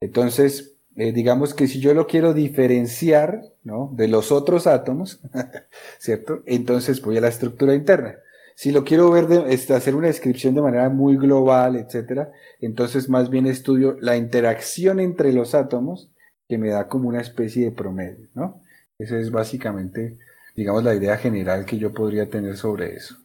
Entonces, 0.00 0.76
eh, 0.94 1.10
digamos 1.10 1.54
que 1.54 1.66
si 1.66 1.80
yo 1.80 1.92
lo 1.92 2.06
quiero 2.06 2.34
diferenciar 2.34 3.42
¿no? 3.64 3.90
de 3.94 4.06
los 4.06 4.30
otros 4.30 4.68
átomos, 4.68 5.18
¿cierto? 5.98 6.44
Entonces 6.46 7.02
voy 7.02 7.16
a 7.16 7.20
la 7.20 7.28
estructura 7.28 7.74
interna. 7.74 8.14
Si 8.54 8.70
lo 8.70 8.84
quiero 8.84 9.10
ver, 9.10 9.26
de, 9.26 9.52
este, 9.52 9.74
hacer 9.74 9.94
una 9.94 10.06
descripción 10.08 10.54
de 10.54 10.62
manera 10.62 10.88
muy 10.88 11.16
global, 11.16 11.76
etcétera, 11.76 12.32
entonces 12.60 13.08
más 13.08 13.30
bien 13.30 13.46
estudio 13.46 13.96
la 14.00 14.16
interacción 14.16 15.00
entre 15.00 15.32
los 15.32 15.54
átomos 15.54 16.10
que 16.48 16.58
me 16.58 16.70
da 16.70 16.88
como 16.88 17.08
una 17.08 17.20
especie 17.20 17.64
de 17.64 17.72
promedio, 17.72 18.28
¿no? 18.34 18.60
Esa 18.98 19.18
es 19.18 19.30
básicamente, 19.30 20.18
digamos, 20.54 20.84
la 20.84 20.94
idea 20.94 21.16
general 21.16 21.64
que 21.64 21.78
yo 21.78 21.92
podría 21.92 22.28
tener 22.28 22.56
sobre 22.56 22.94
eso. 22.94 23.16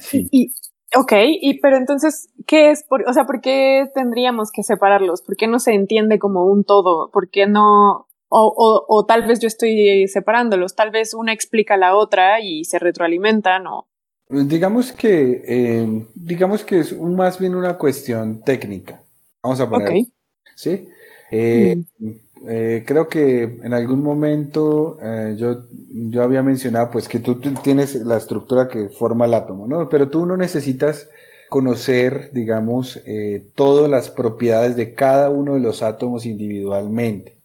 Sí. 0.00 0.28
Y, 0.30 0.54
Ok, 0.96 1.12
y 1.40 1.60
pero 1.60 1.76
entonces, 1.76 2.30
¿qué 2.48 2.70
es? 2.70 2.82
Por, 2.82 3.08
o 3.08 3.12
sea, 3.12 3.24
¿por 3.24 3.40
qué 3.40 3.88
tendríamos 3.94 4.50
que 4.50 4.64
separarlos? 4.64 5.22
¿Por 5.22 5.36
qué 5.36 5.46
no 5.46 5.60
se 5.60 5.72
entiende 5.72 6.18
como 6.18 6.46
un 6.46 6.64
todo? 6.64 7.10
¿Por 7.12 7.30
qué 7.30 7.46
no? 7.46 8.08
O, 8.28 8.54
o, 8.56 8.84
o 8.88 9.06
tal 9.06 9.24
vez 9.26 9.38
yo 9.38 9.46
estoy 9.46 10.08
separándolos, 10.08 10.74
tal 10.74 10.90
vez 10.90 11.14
una 11.14 11.32
explica 11.32 11.76
la 11.76 11.96
otra 11.96 12.40
y 12.40 12.64
se 12.64 12.78
retroalimentan 12.78 13.66
o... 13.66 13.86
Digamos 14.30 14.92
que, 14.92 15.42
eh, 15.44 16.06
digamos 16.14 16.62
que 16.62 16.80
es 16.80 16.96
más 16.98 17.38
bien 17.38 17.54
una 17.54 17.76
cuestión 17.76 18.42
técnica. 18.42 19.02
Vamos 19.42 19.60
a 19.60 19.68
poner. 19.68 19.88
Okay. 19.88 20.12
¿Sí? 20.54 20.88
Eh, 21.30 21.82
mm. 21.98 22.10
Eh, 22.48 22.84
creo 22.86 23.06
que 23.06 23.42
en 23.42 23.74
algún 23.74 24.02
momento 24.02 24.98
yo, 25.36 25.64
yo 25.90 26.22
había 26.22 26.42
mencionado 26.42 26.90
pues 26.90 27.06
que 27.06 27.18
tú, 27.18 27.38
tienes 27.62 27.94
la 27.96 28.16
estructura 28.16 28.66
que 28.66 28.88
forma 28.88 29.26
el 29.26 29.34
átomo, 29.34 29.66
¿no? 29.66 29.88
Pero 29.90 30.08
tú 30.08 30.24
no 30.24 30.38
necesitas 30.38 31.08
conocer, 31.50 32.30
digamos, 32.32 33.02
eh, 33.04 33.44
todas 33.54 33.90
las 33.90 34.08
propiedades 34.08 34.76
de 34.76 34.94
cada 34.94 35.28
uno 35.28 35.54
de 35.54 35.60
los 35.60 35.82
átomos 35.82 36.24
individualmente. 36.24 37.36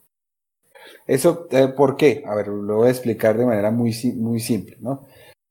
Eso, 1.07 1.47
¿por 1.75 1.97
qué? 1.97 2.23
A 2.25 2.35
ver, 2.35 2.47
lo 2.47 2.77
voy 2.77 2.87
a 2.87 2.91
explicar 2.91 3.37
de 3.37 3.45
manera 3.45 3.71
muy, 3.71 3.93
muy 4.15 4.39
simple, 4.39 4.77
¿no? 4.79 5.05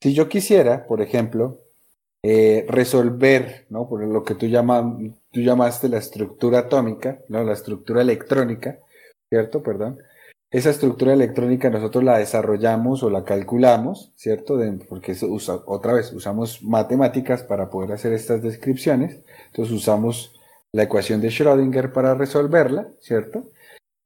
Si 0.05 0.13
yo 0.13 0.29
quisiera, 0.29 0.87
por 0.87 1.01
ejemplo, 1.01 1.63
resolver, 2.69 3.65
¿no? 3.71 3.89
Por 3.89 4.05
lo 4.05 4.23
que 4.23 4.35
tú, 4.35 4.47
tú 5.31 5.41
llamaste 5.41 5.89
la 5.89 5.97
estructura 5.97 6.59
atómica, 6.59 7.21
¿no? 7.31 7.43
La 7.43 7.55
estructura 7.55 8.03
electrónica, 8.03 8.81
¿cierto? 9.31 9.63
Perdón. 9.63 9.99
Esa 10.51 10.69
estructura 10.69 11.15
electrónica 11.15 11.71
nosotros 11.71 12.05
la 12.05 12.19
desarrollamos 12.19 13.03
o 13.03 13.09
la 13.09 13.25
calculamos, 13.25 14.13
¿cierto? 14.15 14.61
porque 14.91 15.17
usa, 15.23 15.61
otra 15.65 15.95
vez 15.95 16.13
usamos 16.13 16.63
matemáticas 16.63 17.43
para 17.43 17.71
poder 17.71 17.93
hacer 17.93 18.13
estas 18.13 18.43
descripciones. 18.43 19.21
Entonces 19.47 19.75
usamos 19.75 20.39
la 20.73 20.83
ecuación 20.83 21.23
de 21.23 21.29
Schrödinger 21.29 21.95
para 21.95 22.15
resolverla, 22.15 22.89
¿cierto? 23.01 23.45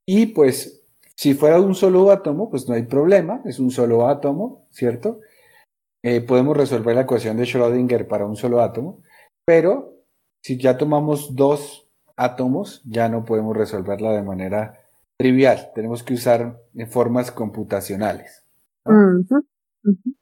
Y 0.06 0.26
pues 0.26 0.84
si 1.16 1.34
fuera 1.34 1.60
un 1.60 1.74
solo 1.74 2.08
átomo, 2.12 2.50
pues 2.50 2.68
no 2.68 2.76
hay 2.76 2.84
problema, 2.84 3.42
es 3.46 3.58
un 3.58 3.72
solo 3.72 4.06
átomo, 4.06 4.68
¿cierto? 4.70 5.18
Eh, 6.02 6.20
podemos 6.20 6.56
resolver 6.56 6.94
la 6.94 7.02
ecuación 7.02 7.36
de 7.36 7.44
Schrödinger 7.44 8.06
para 8.06 8.26
un 8.26 8.36
solo 8.36 8.60
átomo, 8.60 9.02
pero 9.44 9.96
si 10.42 10.58
ya 10.58 10.78
tomamos 10.78 11.34
dos 11.34 11.88
átomos, 12.16 12.82
ya 12.84 13.08
no 13.08 13.24
podemos 13.24 13.56
resolverla 13.56 14.12
de 14.12 14.22
manera 14.22 14.78
trivial, 15.18 15.72
tenemos 15.74 16.04
que 16.04 16.14
usar 16.14 16.60
formas 16.88 17.32
computacionales. 17.32 18.44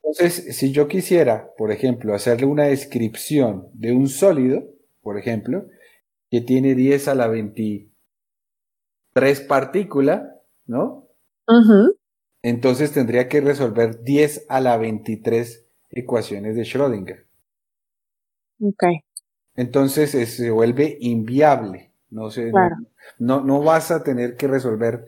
Entonces, 0.02 0.56
si 0.56 0.72
yo 0.72 0.88
quisiera, 0.88 1.52
por 1.58 1.70
ejemplo, 1.70 2.14
hacerle 2.14 2.46
una 2.46 2.64
descripción 2.64 3.68
de 3.74 3.92
un 3.92 4.08
sólido, 4.08 4.64
por 5.02 5.18
ejemplo, 5.18 5.66
que 6.30 6.40
tiene 6.40 6.74
10 6.74 7.08
a 7.08 7.14
la 7.14 7.28
23 7.28 9.40
partículas, 9.42 10.22
¿no? 10.66 11.08
Entonces 12.42 12.92
tendría 12.92 13.28
que 13.28 13.40
resolver 13.40 14.02
10 14.02 14.46
a 14.48 14.60
la 14.60 14.76
23 14.76 15.65
ecuaciones 15.98 16.56
de 16.56 16.62
Schrödinger. 16.62 17.26
Ok. 18.60 18.84
Entonces 19.54 20.10
se 20.10 20.50
vuelve 20.50 20.96
inviable. 21.00 21.92
No, 22.10 22.30
sé, 22.30 22.52
no, 23.18 23.40
no, 23.40 23.62
vas 23.62 23.90
a 23.90 24.04
tener 24.04 24.36
que 24.36 24.46
resolver 24.46 25.06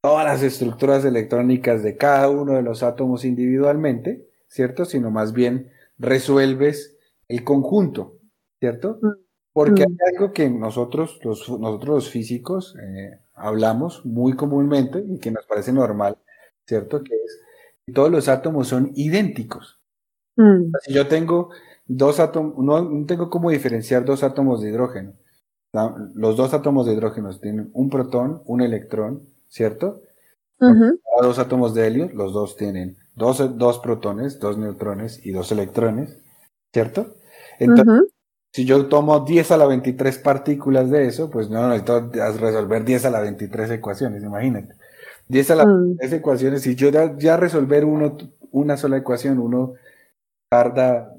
todas 0.00 0.24
las 0.24 0.42
estructuras 0.42 1.04
electrónicas 1.04 1.82
de 1.82 1.96
cada 1.96 2.30
uno 2.30 2.54
de 2.54 2.62
los 2.62 2.82
átomos 2.82 3.24
individualmente, 3.24 4.26
¿cierto? 4.48 4.84
Sino 4.84 5.10
más 5.10 5.32
bien 5.32 5.70
resuelves 5.98 6.96
el 7.28 7.44
conjunto, 7.44 8.18
¿cierto? 8.60 8.98
Mm. 9.02 9.08
Porque 9.52 9.82
hay 9.82 9.92
mm. 9.92 10.16
algo 10.16 10.32
que 10.32 10.48
nosotros, 10.48 11.20
los, 11.22 11.48
nosotros 11.48 11.88
los 11.88 12.10
físicos, 12.10 12.76
eh, 12.76 13.18
hablamos 13.34 14.04
muy 14.06 14.34
comúnmente 14.34 15.04
y 15.06 15.18
que 15.18 15.30
nos 15.30 15.44
parece 15.46 15.72
normal, 15.72 16.16
¿cierto? 16.66 17.02
Que 17.02 17.14
es 17.14 17.40
que 17.86 17.92
todos 17.92 18.10
los 18.10 18.28
átomos 18.28 18.68
son 18.68 18.92
idénticos. 18.94 19.77
Mm. 20.38 20.72
Si 20.82 20.94
yo 20.94 21.06
tengo 21.06 21.50
dos 21.86 22.18
átomos, 22.18 22.54
no 22.58 23.04
tengo 23.06 23.28
cómo 23.28 23.50
diferenciar 23.50 24.06
dos 24.06 24.22
átomos 24.22 24.62
de 24.62 24.70
hidrógeno 24.70 25.12
los 26.14 26.36
dos 26.36 26.54
átomos 26.54 26.86
de 26.86 26.94
hidrógeno 26.94 27.30
tienen 27.38 27.70
un 27.72 27.90
protón, 27.90 28.42
un 28.46 28.62
electrón, 28.62 29.22
¿cierto? 29.48 30.02
dos 31.20 31.38
átomos 31.38 31.74
de 31.74 31.86
helio, 31.86 32.10
los 32.14 32.32
dos 32.32 32.56
tienen 32.56 32.96
dos, 33.14 33.58
dos, 33.58 33.78
protones, 33.78 34.38
dos 34.40 34.58
neutrones 34.58 35.24
y 35.24 35.30
dos 35.30 35.52
electrones, 35.52 36.18
¿cierto? 36.72 37.14
Entonces, 37.58 38.12
si 38.52 38.64
yo 38.64 38.86
tomo 38.86 39.20
10 39.20 39.50
a 39.52 39.56
la 39.56 39.66
23 39.66 40.18
partículas 40.18 40.90
de 40.90 41.06
eso, 41.06 41.30
pues 41.30 41.50
no 41.50 41.68
necesito 41.68 42.10
resolver 42.38 42.84
10 42.84 43.04
a 43.04 43.10
la 43.10 43.20
23 43.20 43.70
ecuaciones, 43.72 44.22
imagínate. 44.22 44.74
10 45.28 45.50
a 45.50 45.54
la 45.56 45.64
23 45.64 46.10
mm. 46.10 46.14
ecuaciones, 46.14 46.62
si 46.62 46.74
yo 46.74 46.88
ya, 46.90 47.16
ya 47.18 47.36
resolver 47.36 47.84
uno, 47.84 48.16
una 48.50 48.76
sola 48.76 48.96
ecuación, 48.96 49.38
uno 49.38 49.74
tarda 50.48 51.14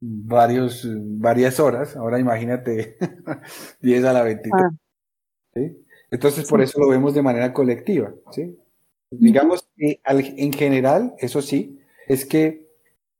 varios, 0.00 0.86
varias 0.88 1.60
horas. 1.60 1.96
Ahora 1.96 2.18
imagínate 2.18 2.96
10 3.80 4.04
a 4.04 4.12
la 4.12 4.22
23. 4.22 4.62
Ah. 4.62 5.60
Entonces, 6.10 6.48
por 6.48 6.60
eso 6.60 6.80
lo 6.80 6.88
vemos 6.88 7.14
de 7.14 7.22
manera 7.22 7.52
colectiva. 7.52 8.12
¿sí? 8.32 8.58
Digamos 9.10 9.68
que 9.76 10.00
en 10.04 10.52
general, 10.52 11.14
eso 11.18 11.42
sí, 11.42 11.80
es 12.08 12.24
que 12.24 12.66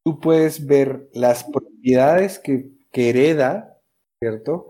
tú 0.04 0.20
puedes 0.20 0.66
ver 0.66 1.08
las 1.12 1.44
propiedades 1.44 2.38
que, 2.38 2.70
que 2.90 3.10
hereda, 3.10 3.78
¿cierto? 4.20 4.68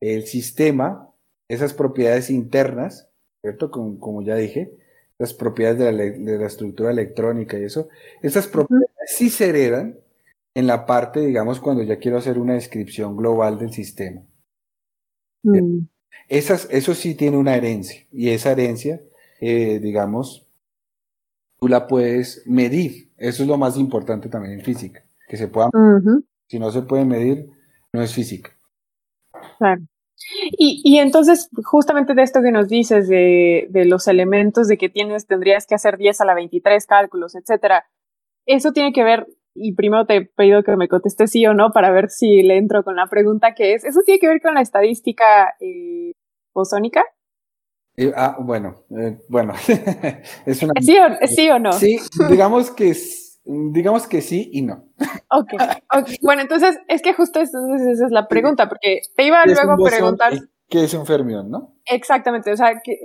El 0.00 0.26
sistema 0.26 1.06
esas 1.48 1.74
propiedades 1.74 2.30
internas, 2.30 3.08
¿cierto? 3.42 3.70
Como, 3.70 3.98
como 4.00 4.22
ya 4.22 4.36
dije, 4.36 4.72
las 5.18 5.32
propiedades 5.34 5.78
de 5.78 5.92
la, 5.92 6.04
de 6.04 6.38
la 6.38 6.46
estructura 6.46 6.90
electrónica 6.90 7.58
y 7.58 7.64
eso, 7.64 7.88
esas 8.22 8.46
propiedades 8.48 8.88
sí 9.06 9.30
se 9.30 9.48
heredan 9.48 9.98
en 10.56 10.66
la 10.66 10.86
parte, 10.86 11.20
digamos, 11.20 11.60
cuando 11.60 11.82
ya 11.82 11.98
quiero 11.98 12.16
hacer 12.16 12.38
una 12.38 12.54
descripción 12.54 13.14
global 13.14 13.58
del 13.58 13.72
sistema. 13.74 14.22
Mm, 15.42 15.80
Esas, 16.28 16.66
eso 16.70 16.94
sí 16.94 17.14
tiene 17.14 17.36
una 17.36 17.54
herencia 17.54 18.06
y 18.10 18.30
esa 18.30 18.52
herencia, 18.52 19.02
eh, 19.38 19.78
digamos, 19.80 20.48
tú 21.60 21.68
la 21.68 21.86
puedes 21.86 22.42
medir. 22.46 23.12
Eso 23.18 23.42
es 23.42 23.48
lo 23.50 23.58
más 23.58 23.76
importante 23.76 24.30
también 24.30 24.54
en 24.54 24.64
física, 24.64 25.04
que 25.28 25.36
se 25.36 25.46
pueda, 25.48 25.68
ujú, 25.74 26.24
si 26.48 26.58
no 26.58 26.70
se 26.70 26.80
puede 26.80 27.04
medir, 27.04 27.50
no 27.92 28.00
es 28.02 28.14
física. 28.14 28.50
claro. 29.58 29.82
Y, 30.56 30.80
y 30.82 30.98
entonces, 31.00 31.50
justamente 31.64 32.14
de 32.14 32.22
esto 32.22 32.40
que 32.40 32.50
nos 32.50 32.68
dices, 32.68 33.08
de, 33.08 33.66
de 33.68 33.84
los 33.84 34.08
elementos, 34.08 34.68
de 34.68 34.78
que 34.78 34.88
tienes, 34.88 35.26
tendrías 35.26 35.66
que 35.66 35.74
hacer 35.74 35.98
10 35.98 36.18
a 36.22 36.24
la 36.24 36.34
23 36.34 36.86
cálculos, 36.86 37.34
etcétera, 37.34 37.84
eso 38.46 38.72
tiene 38.72 38.92
que 38.94 39.04
ver, 39.04 39.26
y 39.56 39.74
primero 39.74 40.06
te 40.06 40.16
he 40.16 40.26
pedido 40.26 40.62
que 40.62 40.76
me 40.76 40.88
contestes 40.88 41.30
sí 41.30 41.46
o 41.46 41.54
no 41.54 41.70
para 41.72 41.90
ver 41.90 42.10
si 42.10 42.42
le 42.42 42.56
entro 42.58 42.84
con 42.84 42.96
la 42.96 43.06
pregunta 43.06 43.54
que 43.54 43.74
es, 43.74 43.84
¿eso 43.84 44.00
tiene 44.04 44.18
que 44.20 44.28
ver 44.28 44.40
con 44.40 44.54
la 44.54 44.60
estadística 44.60 45.54
eh, 45.60 46.12
bosónica? 46.54 47.04
Eh, 47.96 48.12
ah, 48.14 48.36
bueno, 48.40 48.84
eh, 48.98 49.18
bueno, 49.28 49.54
es 50.46 50.62
una... 50.62 50.74
¿Sí 50.80 50.96
o, 50.98 51.26
¿Sí 51.26 51.50
o 51.50 51.58
no? 51.58 51.72
Sí, 51.72 51.98
digamos 52.28 52.70
que, 52.70 52.90
s- 52.90 53.38
digamos 53.44 54.06
que 54.06 54.20
sí 54.20 54.50
y 54.52 54.62
no. 54.62 54.84
Ok, 55.30 55.54
ok. 55.94 56.08
Bueno, 56.22 56.42
entonces 56.42 56.78
es 56.88 57.00
que 57.02 57.14
justo 57.14 57.40
esa, 57.40 57.58
esa 57.76 58.06
es 58.06 58.10
la 58.12 58.28
pregunta, 58.28 58.68
porque 58.68 59.00
te 59.16 59.24
iba 59.26 59.42
¿Qué 59.44 59.52
es 59.52 59.58
luego 59.58 59.72
a 59.72 59.88
preguntar 59.88 60.32
¿Qué 60.68 60.84
es 60.84 60.94
un 60.94 61.06
fermión, 61.06 61.50
no? 61.50 61.74
exactamente, 61.86 62.52
o 62.52 62.56
sea, 62.56 62.80
que, 62.82 62.98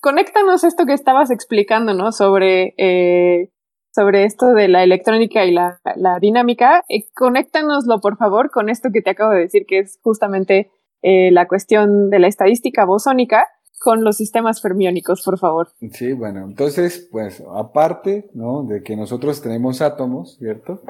conéctanos 0.00 0.62
esto 0.64 0.86
que 0.86 0.92
estabas 0.92 1.30
explicando, 1.30 1.92
¿no? 1.92 2.12
Sobre, 2.12 2.74
eh, 2.78 3.50
sobre 3.90 4.24
esto 4.24 4.52
de 4.52 4.68
la 4.68 4.82
electrónica 4.82 5.44
y 5.44 5.52
la, 5.52 5.80
la 5.96 6.18
dinámica. 6.18 6.84
Eh, 6.88 7.08
conéctanoslo, 7.14 8.00
por 8.00 8.16
favor, 8.16 8.50
con 8.50 8.68
esto 8.68 8.90
que 8.92 9.02
te 9.02 9.10
acabo 9.10 9.32
de 9.32 9.40
decir, 9.40 9.64
que 9.66 9.80
es 9.80 9.98
justamente 10.02 10.70
eh, 11.02 11.30
la 11.30 11.46
cuestión 11.46 12.10
de 12.10 12.18
la 12.18 12.26
estadística 12.26 12.84
bosónica 12.84 13.46
con 13.80 14.02
los 14.02 14.16
sistemas 14.16 14.60
fermiónicos, 14.60 15.22
por 15.24 15.38
favor. 15.38 15.68
Sí, 15.92 16.12
bueno, 16.12 16.44
entonces, 16.44 17.08
pues, 17.12 17.42
aparte, 17.54 18.28
¿no? 18.34 18.64
De 18.64 18.82
que 18.82 18.96
nosotros 18.96 19.40
tenemos 19.40 19.80
átomos, 19.80 20.36
¿cierto? 20.38 20.82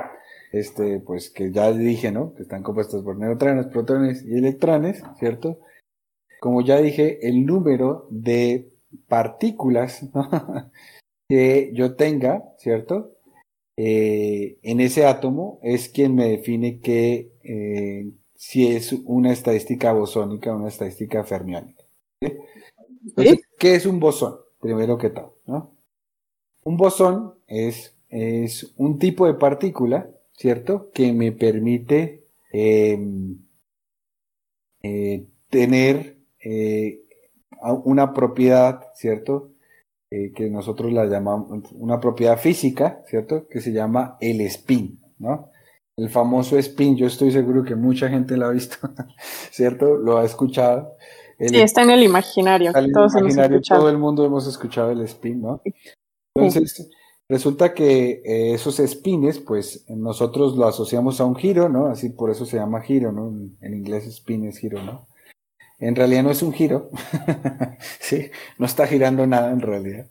Este, 0.53 1.01
pues, 1.01 1.29
que 1.29 1.53
ya 1.53 1.71
dije, 1.73 2.11
¿no? 2.11 2.33
Que 2.35 2.43
están 2.43 2.63
compuestos 2.63 3.05
por 3.05 3.19
neutrones, 3.19 3.67
protones 3.67 4.25
y 4.25 4.39
electrones, 4.39 5.03
¿cierto? 5.19 5.59
Como 6.41 6.63
ya 6.63 6.79
dije, 6.79 7.29
el 7.29 7.45
número 7.45 8.07
de 8.11 8.73
partículas 9.07 10.09
¿no? 10.15 10.31
Que 11.29 11.71
yo 11.75 11.95
tenga, 11.95 12.55
¿cierto? 12.59 13.13
Eh, 13.77 14.59
en 14.63 14.81
ese 14.81 15.07
átomo 15.07 15.61
es 15.63 15.89
quien 15.89 16.15
me 16.15 16.29
define 16.29 16.81
que 16.81 17.31
eh, 17.45 18.11
si 18.35 18.67
es 18.67 18.93
una 19.05 19.33
estadística 19.33 19.93
bosónica 19.93 20.53
o 20.53 20.57
una 20.57 20.69
estadística 20.69 21.23
fermiónica. 21.23 21.85
¿sí? 22.21 22.33
Entonces, 23.05 23.41
¿qué 23.59 23.75
es 23.75 23.87
un 23.87 24.01
bosón? 24.01 24.37
Primero 24.61 24.99
que 24.99 25.11
todo, 25.11 25.37
¿no? 25.47 25.71
Un 26.65 26.77
bosón 26.77 27.35
es, 27.47 27.95
es 28.09 28.73
un 28.77 28.99
tipo 28.99 29.27
de 29.27 29.35
partícula, 29.35 30.11
¿cierto? 30.33 30.91
Que 30.93 31.13
me 31.13 31.31
permite 31.31 32.25
eh, 32.53 32.99
eh, 34.83 35.25
tener 35.51 36.17
una 37.61 38.13
propiedad, 38.13 38.81
¿cierto? 38.95 39.53
Eh, 40.11 40.33
que 40.35 40.49
nosotros 40.49 40.91
la 40.91 41.05
llamamos 41.05 41.71
una 41.73 42.01
propiedad 42.01 42.39
física, 42.39 43.03
¿cierto? 43.07 43.47
Que 43.47 43.61
se 43.61 43.73
llama 43.73 44.17
el 44.23 44.41
spin, 44.41 44.99
¿no? 45.19 45.51
El 45.99 46.09
famoso 46.09 46.57
spin, 46.57 46.97
yo 46.97 47.07
estoy 47.07 47.31
seguro 47.31 47.63
que 47.63 47.75
mucha 47.75 48.09
gente 48.09 48.39
lo 48.39 48.47
ha 48.47 48.51
visto, 48.51 48.77
¿cierto? 49.51 49.99
Lo 49.99 50.17
ha 50.17 50.25
escuchado. 50.25 50.97
El 51.39 51.51
Sí, 51.51 51.61
está 51.61 51.83
en 51.83 51.91
el 51.91 52.03
imaginario. 52.03 52.73
Todos 52.73 53.17
hemos 53.17 53.35
imaginario, 53.35 53.61
todo 53.61 53.91
el 53.91 53.99
mundo 53.99 54.25
hemos 54.25 54.47
escuchado 54.47 54.93
el 54.93 55.03
spin, 55.03 55.43
¿no? 55.43 55.61
Entonces, 56.35 56.89
resulta 57.29 57.75
que 57.75 58.23
eh, 58.25 58.55
esos 58.55 58.79
spines, 58.79 59.41
pues 59.41 59.85
nosotros 59.89 60.57
lo 60.57 60.67
asociamos 60.67 61.21
a 61.21 61.27
un 61.27 61.37
giro, 61.37 61.69
¿no? 61.69 61.89
Así 61.89 62.09
por 62.09 62.31
eso 62.31 62.47
se 62.47 62.57
llama 62.57 62.81
giro, 62.81 63.13
¿no? 63.13 63.29
En, 63.29 63.59
en 63.61 63.75
inglés 63.75 64.07
spin 64.07 64.47
es 64.47 64.57
giro, 64.57 64.83
¿no? 64.83 65.07
En 65.79 65.95
realidad 65.95 66.25
no 66.25 66.31
es 66.31 66.43
un 66.43 66.53
giro, 66.53 66.91
sí, 68.01 68.31
no 68.59 68.67
está 68.67 68.87
girando 68.87 69.27
nada 69.27 69.53
en 69.53 69.61
realidad. 69.61 70.07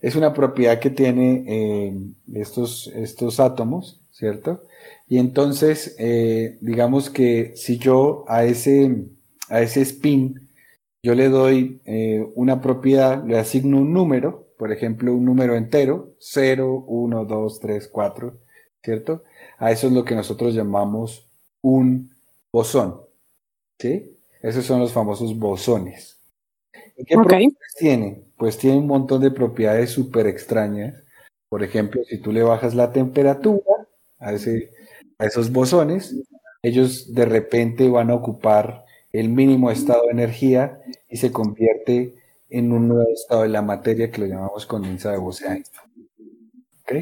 Es 0.00 0.16
una 0.16 0.34
propiedad 0.34 0.80
que 0.80 0.90
tiene 0.90 1.44
eh, 1.46 1.94
estos, 2.34 2.88
estos 2.88 3.40
átomos, 3.40 4.00
¿cierto? 4.10 4.64
Y 5.08 5.18
entonces, 5.18 5.94
eh, 5.98 6.58
digamos 6.60 7.10
que 7.10 7.52
si 7.56 7.78
yo 7.78 8.24
a 8.28 8.44
ese, 8.44 9.04
a 9.48 9.62
ese 9.62 9.82
spin 9.82 10.44
yo 11.04 11.14
le 11.14 11.28
doy 11.28 11.82
eh, 11.84 12.26
una 12.34 12.62
propiedad, 12.62 13.22
le 13.24 13.38
asigno 13.38 13.78
un 13.78 13.92
número, 13.92 14.48
por 14.56 14.72
ejemplo, 14.72 15.14
un 15.14 15.26
número 15.26 15.54
entero, 15.54 16.14
0, 16.18 16.86
1, 16.88 17.24
2, 17.26 17.60
3, 17.60 17.88
4, 17.88 18.38
¿cierto? 18.82 19.22
A 19.58 19.70
eso 19.70 19.88
es 19.88 19.92
lo 19.92 20.02
que 20.06 20.14
nosotros 20.14 20.54
llamamos 20.54 21.28
un 21.60 22.10
bosón, 22.50 23.02
¿sí? 23.78 24.13
Esos 24.44 24.66
son 24.66 24.78
los 24.78 24.92
famosos 24.92 25.38
bosones. 25.38 26.18
¿Y 26.98 27.04
¿Qué 27.06 27.14
propiedades 27.14 27.54
tienen? 27.78 28.24
Pues 28.36 28.58
tienen 28.58 28.80
un 28.80 28.88
montón 28.88 29.22
de 29.22 29.30
propiedades 29.30 29.90
súper 29.90 30.26
extrañas. 30.26 31.02
Por 31.48 31.62
ejemplo, 31.62 32.02
si 32.04 32.18
tú 32.18 32.30
le 32.30 32.42
bajas 32.42 32.74
la 32.74 32.92
temperatura 32.92 33.88
a, 34.18 34.34
ese, 34.34 34.70
a 35.16 35.24
esos 35.24 35.50
bosones, 35.50 36.14
ellos 36.62 37.14
de 37.14 37.24
repente 37.24 37.88
van 37.88 38.10
a 38.10 38.14
ocupar 38.14 38.84
el 39.12 39.30
mínimo 39.30 39.70
estado 39.70 40.02
de 40.04 40.10
energía 40.10 40.78
y 41.08 41.16
se 41.16 41.32
convierte 41.32 42.14
en 42.50 42.70
un 42.70 42.88
nuevo 42.88 43.10
estado 43.14 43.44
de 43.44 43.48
la 43.48 43.62
materia 43.62 44.10
que 44.10 44.20
lo 44.20 44.26
llamamos 44.26 44.66
condensa 44.66 45.10
de 45.10 45.16
Bose-Einstein. 45.16 45.90
¿Ok? 46.82 46.92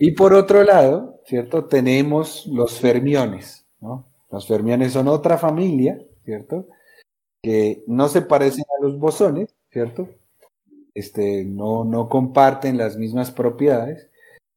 Y 0.00 0.12
por 0.12 0.32
otro 0.32 0.64
lado, 0.64 1.20
¿cierto? 1.26 1.66
Tenemos 1.66 2.46
los 2.46 2.80
fermiones, 2.80 3.66
¿no? 3.78 4.06
Los 4.30 4.46
fermiones 4.46 4.92
son 4.92 5.08
otra 5.08 5.36
familia, 5.36 6.00
¿cierto? 6.26 6.68
Que 7.42 7.84
no 7.88 8.08
se 8.08 8.22
parecen 8.22 8.64
a 8.78 8.84
los 8.84 8.98
bosones, 8.98 9.54
¿cierto? 9.72 10.08
Este, 10.94 11.44
no, 11.44 11.84
no 11.84 12.08
comparten 12.08 12.78
las 12.78 12.96
mismas 12.98 13.30
propiedades. 13.32 14.08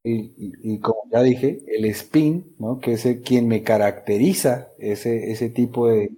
Y, 0.04 0.14
y- 0.38 0.54
y 0.76 0.80
como 0.80 1.02
ya 1.12 1.24
dije, 1.24 1.62
el 1.68 1.86
spin, 1.86 2.56
¿no? 2.60 2.80
Que 2.80 2.94
es 2.94 3.06
el, 3.06 3.22
quien 3.22 3.48
me 3.48 3.64
caracteriza 3.64 4.70
ese, 4.80 5.32
ese 5.32 5.50
tipo 5.50 5.88
de, 5.90 6.12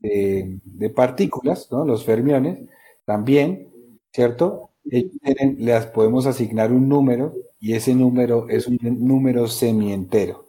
de, 0.00 0.58
de 0.64 0.90
partículas, 0.90 1.70
¿no? 1.72 1.84
Los 1.86 2.04
fermiones, 2.04 2.60
también, 3.06 3.68
¿cierto? 4.12 4.70
Ellos 4.90 5.12
tienen- 5.22 5.56
les 5.64 5.86
podemos 5.86 6.26
asignar 6.26 6.72
un 6.72 6.88
número 6.88 7.34
y 7.60 7.74
ese 7.74 7.94
número 7.94 8.48
es 8.48 8.66
un 8.68 8.78
número 8.82 9.46
semientero. 9.48 10.46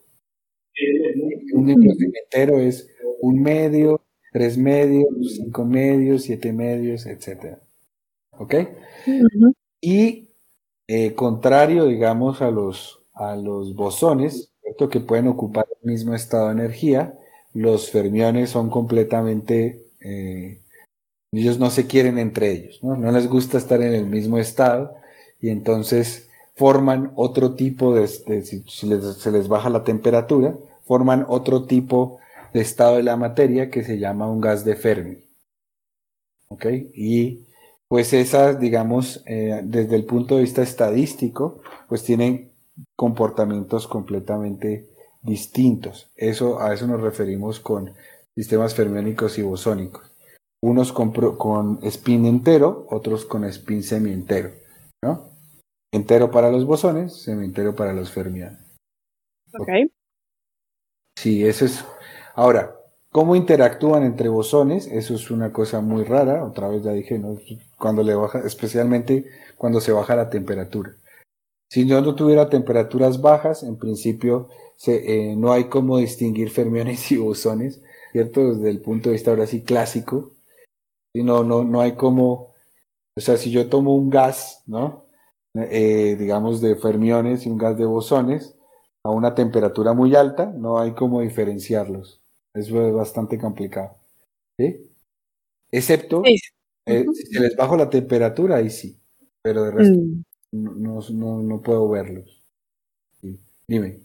Un 1.54 1.65
número 1.67 1.93
semientero 1.95 2.58
es 2.60 2.88
un 3.21 3.41
medio, 3.41 4.01
tres 4.32 4.58
medios, 4.58 5.08
cinco 5.36 5.65
medios, 5.65 6.24
siete 6.24 6.54
medios, 6.54 7.06
etcétera. 7.06 7.60
¿Ok? 8.32 8.56
Y 9.82 10.30
eh, 10.88 11.15
contrario, 11.15 11.86
digamos, 11.86 12.41
a 12.41 12.52
los, 12.52 13.02
a 13.13 13.36
los 13.36 13.76
bosones, 13.76 14.52
¿cierto? 14.62 14.89
que 14.89 15.00
pueden 15.00 15.28
ocupar 15.28 15.65
el 15.82 15.89
mismo 15.91 16.15
estado 16.15 16.48
de 16.48 16.54
energía, 16.54 17.15
los 17.54 17.89
fermiones 17.91 18.50
son 18.52 18.70
completamente, 18.70 19.86
eh, 20.02 20.60
ellos 21.32 21.60
no 21.60 21.70
se 21.72 21.88
quieren 21.88 22.20
entre 22.20 22.52
ellos, 22.52 22.80
¿no? 22.84 22.96
No 22.98 23.12
les 23.12 23.28
gusta 23.30 23.58
estar 23.58 23.82
en 23.82 23.94
el 23.96 24.06
mismo 24.08 24.38
estado 24.39 24.96
y 25.41 25.50
entonces 25.50 26.30
forman 26.56 27.12
otro 27.15 27.56
tipo 27.56 27.96
de, 27.96 28.02
de- 28.28 28.44
si, 28.44 28.63
si 28.67 28.88
les- 28.88 29.17
se 29.17 29.32
les 29.32 29.48
baja 29.48 29.70
la 29.70 29.84
temperatura, 29.84 30.56
forman 30.86 31.26
otro 31.30 31.65
tipo 31.65 32.20
de 32.20 32.22
estado 32.53 32.97
de 32.97 33.03
la 33.03 33.17
materia 33.17 33.69
que 33.69 33.83
se 33.83 33.99
llama 33.99 34.29
un 34.29 34.41
gas 34.41 34.65
de 34.65 34.75
Fermi. 34.75 35.17
¿Ok? 36.49 36.65
Y 36.93 37.45
pues 37.87 38.13
esas, 38.13 38.59
digamos, 38.59 39.23
eh, 39.25 39.61
desde 39.63 39.95
el 39.95 40.05
punto 40.05 40.35
de 40.35 40.41
vista 40.41 40.61
estadístico, 40.61 41.61
pues 41.87 42.03
tienen 42.03 42.51
comportamientos 42.95 43.87
completamente 43.87 44.89
distintos. 45.21 46.11
Eso, 46.15 46.61
a 46.61 46.73
eso 46.73 46.87
nos 46.87 47.01
referimos 47.01 47.59
con 47.59 47.93
sistemas 48.35 48.75
fermiónicos 48.75 49.37
y 49.37 49.41
bosónicos. 49.41 50.11
Unos 50.63 50.93
con, 50.93 51.11
con 51.11 51.79
spin 51.83 52.25
entero, 52.25 52.85
otros 52.89 53.25
con 53.25 53.45
spin 53.45 53.83
semientero, 53.83 54.51
¿no? 55.03 55.29
Entero 55.91 56.31
para 56.31 56.51
los 56.51 56.65
bosones, 56.65 57.21
semientero 57.23 57.75
para 57.75 57.93
los 57.93 58.11
fermiones. 58.11 58.59
Ok. 59.53 59.69
Sí, 61.17 61.45
eso 61.45 61.65
es. 61.65 61.83
Ahora, 62.36 62.82
¿Cómo 63.13 63.36
interactúan 63.36 64.04
entre 64.04 64.30
bosones? 64.30 64.88
Eso 64.88 65.15
es 65.15 65.32
una 65.32 65.52
cosa 65.52 65.82
muy 65.82 66.06
rara, 66.06 66.46
otra 66.46 66.70
vez 66.70 66.84
ya 66.84 66.94
dije, 66.94 67.20
¿no? 67.20 67.38
cuando 67.78 68.04
le 68.04 68.15
baja, 68.15 68.39
especialmente 68.46 69.26
cuando 69.58 69.82
se 69.82 69.91
baja 69.91 70.15
la 70.15 70.30
temperatura. 70.30 70.96
Si 71.70 71.86
yo 71.86 72.02
no 72.02 72.15
tuviera 72.15 72.50
temperaturas 72.50 73.22
bajas, 73.22 73.63
en 73.63 73.78
principio 73.78 74.50
se, 74.78 75.32
eh, 75.32 75.36
no 75.36 75.52
hay 75.52 75.65
cómo 75.65 75.98
distinguir 75.98 76.52
fermiones 76.52 77.12
y 77.12 77.17
bosones, 77.17 77.82
¿cierto? 78.13 78.56
Desde 78.56 78.70
el 78.70 78.82
punto 78.82 79.10
de 79.10 79.13
vista 79.13 79.32
ahora 79.32 79.48
sí 79.48 79.62
clásico. 79.62 80.32
Y 81.13 81.24
no, 81.24 81.44
no, 81.44 81.63
no 81.65 81.82
hay 81.82 81.94
como, 81.94 82.54
o 83.17 83.22
sea, 83.22 83.38
si 83.38 83.52
yo 83.52 83.70
tomo 83.70 83.96
un 83.96 84.10
gas, 84.10 84.63
¿no? 84.67 85.06
Eh, 85.56 86.15
digamos 86.17 86.62
de 86.62 86.76
fermiones 86.78 87.46
y 87.46 87.50
un 87.50 87.58
gas 87.58 87.78
de 87.78 87.86
bosones 87.86 88.56
a 89.04 89.10
una 89.10 89.36
temperatura 89.36 89.94
muy 89.94 90.15
alta, 90.15 90.46
no 90.46 90.80
hay 90.80 90.94
cómo 90.94 91.22
diferenciarlos. 91.22 92.20
Eso 92.53 92.87
es 92.87 92.93
bastante 92.93 93.37
complicado. 93.37 93.95
¿sí? 94.57 94.91
Excepto 95.71 96.23
eh, 96.85 97.05
si 97.13 97.25
se 97.27 97.39
les 97.39 97.55
bajo 97.55 97.77
la 97.77 97.89
temperatura, 97.89 98.57
ahí 98.57 98.69
sí. 98.69 98.97
Pero 99.41 99.63
de 99.63 99.71
resto 99.71 99.99
mm. 99.99 100.23
no, 100.51 100.99
no, 101.11 101.41
no, 101.41 101.61
puedo 101.61 101.89
verlos. 101.89 102.43
Dime. 103.67 103.99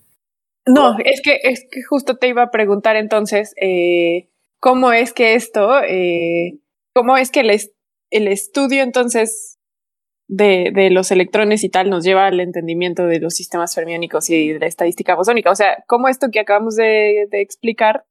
No, 0.67 0.97
es 0.99 1.21
que, 1.23 1.41
es 1.43 1.67
que 1.71 1.83
justo 1.83 2.17
te 2.17 2.29
iba 2.29 2.43
a 2.43 2.51
preguntar 2.51 2.97
entonces, 2.97 3.55
eh, 3.61 4.29
¿cómo 4.61 4.93
es 4.93 5.13
que 5.13 5.35
esto, 5.35 5.83
eh, 5.83 6.59
cómo 6.93 7.17
es 7.17 7.31
que 7.31 7.41
el, 7.41 7.51
el 8.11 8.29
estudio 8.29 8.83
entonces 8.83 9.59
de, 10.29 10.73
de, 10.75 10.91
los 10.91 11.13
electrones 11.13 11.63
y 11.63 11.69
tal 11.69 11.89
nos 11.89 12.05
lleva 12.05 12.27
al 12.27 12.41
entendimiento 12.41 13.07
de 13.07 13.21
los 13.21 13.35
sistemas 13.35 13.75
fermiónicos 13.75 14.29
y 14.29 14.53
de 14.53 14.59
la 14.59 14.67
estadística 14.67 15.15
bosónica? 15.15 15.51
O 15.51 15.57
sea, 15.57 15.85
¿cómo 15.87 16.09
esto 16.09 16.29
que 16.33 16.41
acabamos 16.41 16.75
de, 16.75 17.29
de 17.31 17.41
explicar 17.41 18.05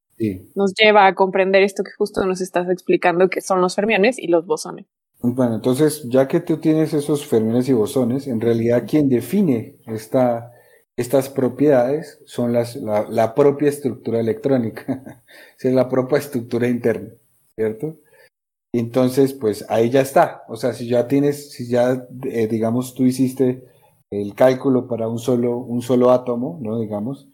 nos 0.54 0.72
lleva 0.74 1.06
a 1.06 1.14
comprender 1.14 1.62
esto 1.62 1.82
que 1.82 1.92
justo 1.96 2.24
nos 2.24 2.40
estás 2.40 2.68
explicando, 2.70 3.28
que 3.28 3.40
son 3.40 3.60
los 3.60 3.74
fermiones 3.74 4.18
y 4.18 4.28
los 4.28 4.46
bosones. 4.46 4.86
Bueno, 5.20 5.56
entonces, 5.56 6.04
ya 6.08 6.28
que 6.28 6.40
tú 6.40 6.58
tienes 6.58 6.92
esos 6.94 7.26
fermiones 7.26 7.68
y 7.68 7.72
bosones, 7.72 8.26
en 8.26 8.40
realidad 8.40 8.84
quien 8.86 9.08
define 9.08 9.76
esta, 9.86 10.52
estas 10.96 11.28
propiedades 11.28 12.20
son 12.26 12.52
las, 12.52 12.76
la, 12.76 13.34
propia 13.34 13.68
estructura 13.68 14.20
electrónica, 14.20 15.22
es 15.60 15.72
la 15.72 15.88
propia 15.88 16.18
estructura 16.18 16.68
interna, 16.68 17.10
¿cierto? 17.54 17.96
Entonces, 18.72 19.32
pues 19.32 19.64
ahí 19.70 19.90
ya 19.90 20.02
está. 20.02 20.44
O 20.48 20.56
sea, 20.56 20.74
si 20.74 20.86
ya 20.86 21.08
tienes, 21.08 21.52
si 21.52 21.68
ya, 21.68 22.06
eh, 22.24 22.46
digamos, 22.46 22.94
tú 22.94 23.04
hiciste 23.04 23.64
el 24.10 24.34
cálculo 24.34 24.86
para 24.86 25.08
un 25.08 25.18
solo, 25.18 25.58
un 25.58 25.82
solo 25.82 26.10
átomo, 26.10 26.58
¿no? 26.62 26.78
Digamos, 26.78 27.28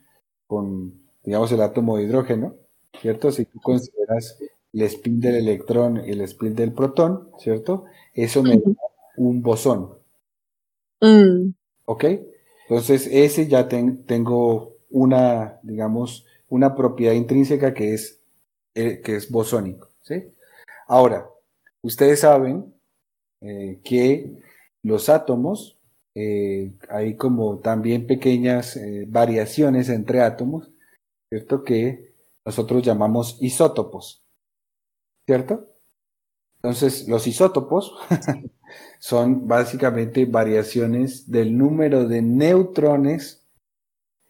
con, 0.47 0.95
digamos, 1.25 1.51
el 1.53 1.63
átomo 1.63 1.97
de 1.97 2.05
hidrógeno, 2.05 2.55
¿cierto? 3.01 3.31
Si 3.33 3.45
tú 3.45 3.61
consideras 3.61 4.39
el 4.73 4.83
spin 4.83 5.21
del 5.21 5.37
electrón 5.37 6.03
y 6.05 6.11
el 6.11 6.23
spin 6.23 6.55
del 6.55 6.73
protón, 6.73 7.29
¿cierto? 7.39 7.85
Eso 8.15 8.43
me 8.43 8.57
da 8.57 8.71
un 9.17 9.43
bosón. 9.43 9.91
Mm. 11.01 11.51
¿Ok? 11.85 12.05
Entonces, 12.69 13.09
ese 13.11 13.49
ya 13.49 13.69
tengo 13.69 14.77
una, 14.91 15.59
digamos, 15.63 16.27
una 16.49 16.75
propiedad 16.75 17.15
intrínseca 17.15 17.75
que 17.75 17.95
es, 17.95 18.21
eh, 18.75 19.01
que 19.03 19.17
es 19.17 19.31
bosónico, 19.31 19.89
¿sí? 20.03 20.25
Ahora, 20.87 21.29
ustedes 21.83 22.21
saben 22.21 22.73
eh, 23.41 23.81
que 23.83 24.31
los 24.83 25.09
átomos, 25.09 25.79
eh, 26.15 26.73
hay 26.91 27.17
como 27.17 27.59
también 27.59 28.07
pequeñas 28.07 28.79
variaciones 29.07 29.89
entre 29.89 30.21
átomos, 30.21 30.71
¿cierto? 31.31 31.65
Que 31.65 32.12
nosotros 32.45 32.83
llamamos 32.83 33.39
isótopos, 33.41 34.25
¿cierto? 35.27 35.69
Entonces, 36.57 37.09
los 37.09 37.27
isótopos 37.27 37.95
son 39.01 39.49
básicamente 39.49 40.27
variaciones 40.27 41.31
del 41.31 41.57
número 41.57 42.07
de 42.07 42.23
neutrones 42.23 43.47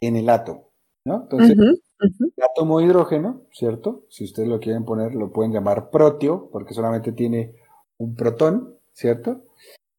en 0.01 0.17
el 0.17 0.29
átomo, 0.29 0.71
¿no? 1.05 1.23
Entonces, 1.23 1.57
el 1.59 2.33
átomo 2.43 2.79
de 2.79 2.87
hidrógeno, 2.87 3.43
¿cierto? 3.53 4.07
Si 4.09 4.25
ustedes 4.25 4.49
lo 4.49 4.61
quieren 4.61 4.85
poner, 4.85 5.15
lo 5.15 5.31
pueden 5.31 5.53
llamar 5.53 5.91
protio, 5.91 6.49
porque 6.51 6.75
solamente 6.75 7.13
tiene 7.13 7.55
un 7.99 8.15
protón, 8.15 8.77
¿cierto? 8.93 9.45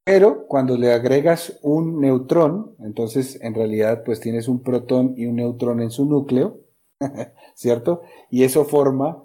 Pero 0.05 0.47
cuando 0.47 0.77
le 0.77 0.91
agregas 0.91 1.59
un 1.61 2.01
neutrón, 2.01 2.75
entonces 2.79 3.39
en 3.41 3.53
realidad 3.53 4.03
pues 4.03 4.19
tienes 4.19 4.49
un 4.49 4.61
protón 4.61 5.13
y 5.15 5.27
un 5.27 5.37
neutrón 5.37 5.81
en 5.81 5.91
su 5.91 6.05
núcleo, 6.05 6.59
¿cierto? 7.55 8.01
Y 8.29 8.43
eso 8.43 8.65
forma 8.65 9.23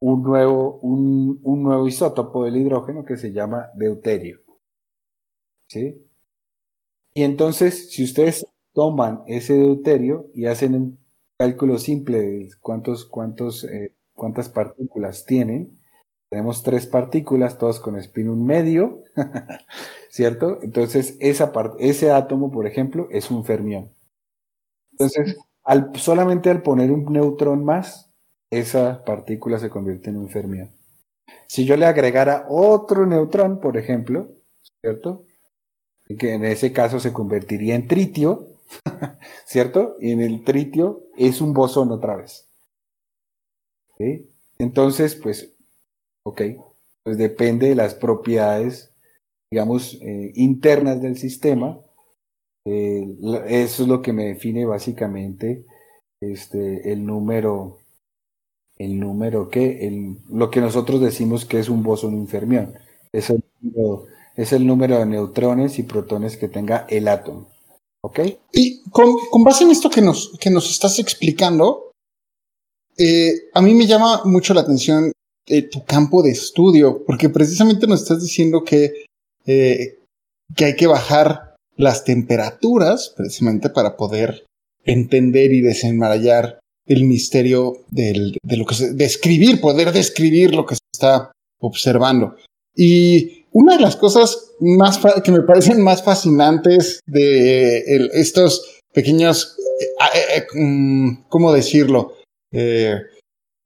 un 0.00 0.22
nuevo, 0.22 0.78
un, 0.82 1.40
nuevo 1.62 1.86
isótopo 1.88 2.44
del 2.44 2.56
hidrógeno 2.56 3.04
que 3.04 3.16
se 3.16 3.32
llama 3.32 3.70
deuterio. 3.74 4.40
¿Sí? 5.68 6.06
Y 7.14 7.22
entonces, 7.24 7.90
si 7.90 8.04
ustedes 8.04 8.46
toman 8.72 9.22
ese 9.26 9.54
deuterio 9.54 10.26
y 10.34 10.46
hacen 10.46 10.74
un 10.74 10.98
cálculo 11.38 11.78
simple 11.78 12.18
de 12.20 12.50
cuántos, 12.60 13.04
cuántos, 13.04 13.64
eh, 13.64 13.94
cuántas 14.14 14.48
partículas 14.48 15.24
tienen, 15.26 15.78
tenemos 16.30 16.62
tres 16.62 16.86
partículas, 16.86 17.58
todas 17.58 17.78
con 17.80 17.96
spin 17.98 18.30
un 18.30 18.46
medio, 18.46 19.02
¿cierto? 20.10 20.58
Entonces, 20.62 21.16
esa 21.20 21.52
ese 21.78 22.10
átomo, 22.10 22.50
por 22.50 22.66
ejemplo, 22.66 23.08
es 23.10 23.30
un 23.30 23.44
fermión. 23.44 23.90
Entonces, 24.92 25.36
solamente 25.94 26.50
al 26.50 26.62
poner 26.62 26.90
un 26.90 27.04
neutrón 27.12 27.64
más, 27.64 28.10
esa 28.50 29.04
partícula 29.04 29.58
se 29.58 29.70
convierte 29.70 30.10
en 30.10 30.16
un 30.16 30.28
fermión. 30.28 30.70
Si 31.46 31.64
yo 31.64 31.76
le 31.76 31.86
agregara 31.86 32.46
otro 32.48 33.06
neutrón, 33.06 33.60
por 33.60 33.76
ejemplo, 33.76 34.28
¿cierto? 34.80 35.24
Que 36.18 36.34
en 36.34 36.44
ese 36.44 36.72
caso 36.72 37.00
se 37.00 37.12
convertiría 37.12 37.74
en 37.74 37.88
tritio, 37.88 38.48
¿cierto? 39.46 39.96
Y 40.00 40.12
en 40.12 40.20
el 40.20 40.44
tritio 40.44 41.04
es 41.16 41.40
un 41.40 41.52
bosón 41.52 41.90
otra 41.92 42.16
vez. 42.16 42.48
¿Sí? 43.96 44.28
Entonces, 44.58 45.14
pues, 45.14 45.54
ok, 46.24 46.42
pues 47.02 47.18
depende 47.18 47.68
de 47.68 47.74
las 47.74 47.94
propiedades, 47.94 48.92
digamos, 49.50 49.98
eh, 50.02 50.32
internas 50.34 51.00
del 51.00 51.16
sistema 51.16 51.78
eh, 52.64 53.16
eso 53.48 53.82
es 53.82 53.88
lo 53.88 54.02
que 54.02 54.12
me 54.12 54.26
define 54.26 54.64
básicamente 54.64 55.64
este, 56.20 56.92
el 56.92 57.04
número, 57.04 57.78
el 58.78 59.00
número 59.00 59.48
que, 59.48 59.86
el, 59.86 60.18
lo 60.30 60.50
que 60.50 60.60
nosotros 60.60 61.00
decimos 61.00 61.44
que 61.44 61.58
es 61.58 61.68
un 61.68 61.82
bosón 61.82 62.14
un 62.14 62.28
fermión. 62.28 62.74
Es 63.12 63.30
el, 63.30 63.42
número, 63.60 64.06
es 64.36 64.52
el 64.52 64.66
número 64.66 64.98
de 64.98 65.06
neutrones 65.06 65.78
y 65.78 65.82
protones 65.82 66.36
que 66.36 66.48
tenga 66.48 66.86
el 66.88 67.08
átomo. 67.08 67.48
¿Ok? 68.04 68.20
Y 68.52 68.82
con, 68.90 69.14
base 69.44 69.64
en 69.64 69.70
esto 69.70 69.90
que 69.90 70.00
nos, 70.00 70.36
que 70.40 70.50
nos 70.50 70.70
estás 70.70 70.98
explicando, 70.98 71.92
eh, 72.96 73.48
a 73.54 73.62
mí 73.62 73.74
me 73.74 73.86
llama 73.86 74.22
mucho 74.24 74.54
la 74.54 74.62
atención 74.62 75.12
eh, 75.46 75.62
tu 75.62 75.84
campo 75.84 76.22
de 76.22 76.30
estudio, 76.30 77.04
porque 77.04 77.28
precisamente 77.28 77.86
nos 77.86 78.02
estás 78.02 78.22
diciendo 78.22 78.62
que, 78.64 79.06
que 79.44 80.64
hay 80.64 80.76
que 80.76 80.86
bajar 80.86 81.51
las 81.76 82.04
temperaturas, 82.04 83.12
precisamente 83.16 83.70
para 83.70 83.96
poder 83.96 84.44
entender 84.84 85.52
y 85.52 85.60
desenmarañar 85.60 86.58
el 86.86 87.04
misterio 87.04 87.84
de 87.90 88.34
lo 88.56 88.66
que 88.66 88.74
se, 88.74 88.92
describir, 88.94 89.60
poder 89.60 89.92
describir 89.92 90.54
lo 90.54 90.66
que 90.66 90.74
se 90.74 90.80
está 90.92 91.32
observando. 91.60 92.36
Y 92.74 93.44
una 93.52 93.76
de 93.76 93.82
las 93.82 93.96
cosas 93.96 94.52
más 94.60 95.00
que 95.22 95.30
me 95.30 95.42
parecen 95.42 95.82
más 95.82 96.02
fascinantes 96.02 97.00
de 97.06 98.08
estos 98.14 98.80
pequeños, 98.92 99.56
eh, 99.80 99.84
eh, 100.14 100.36
eh, 100.38 100.58
mm, 100.60 101.24
¿cómo 101.28 101.52
decirlo? 101.52 102.14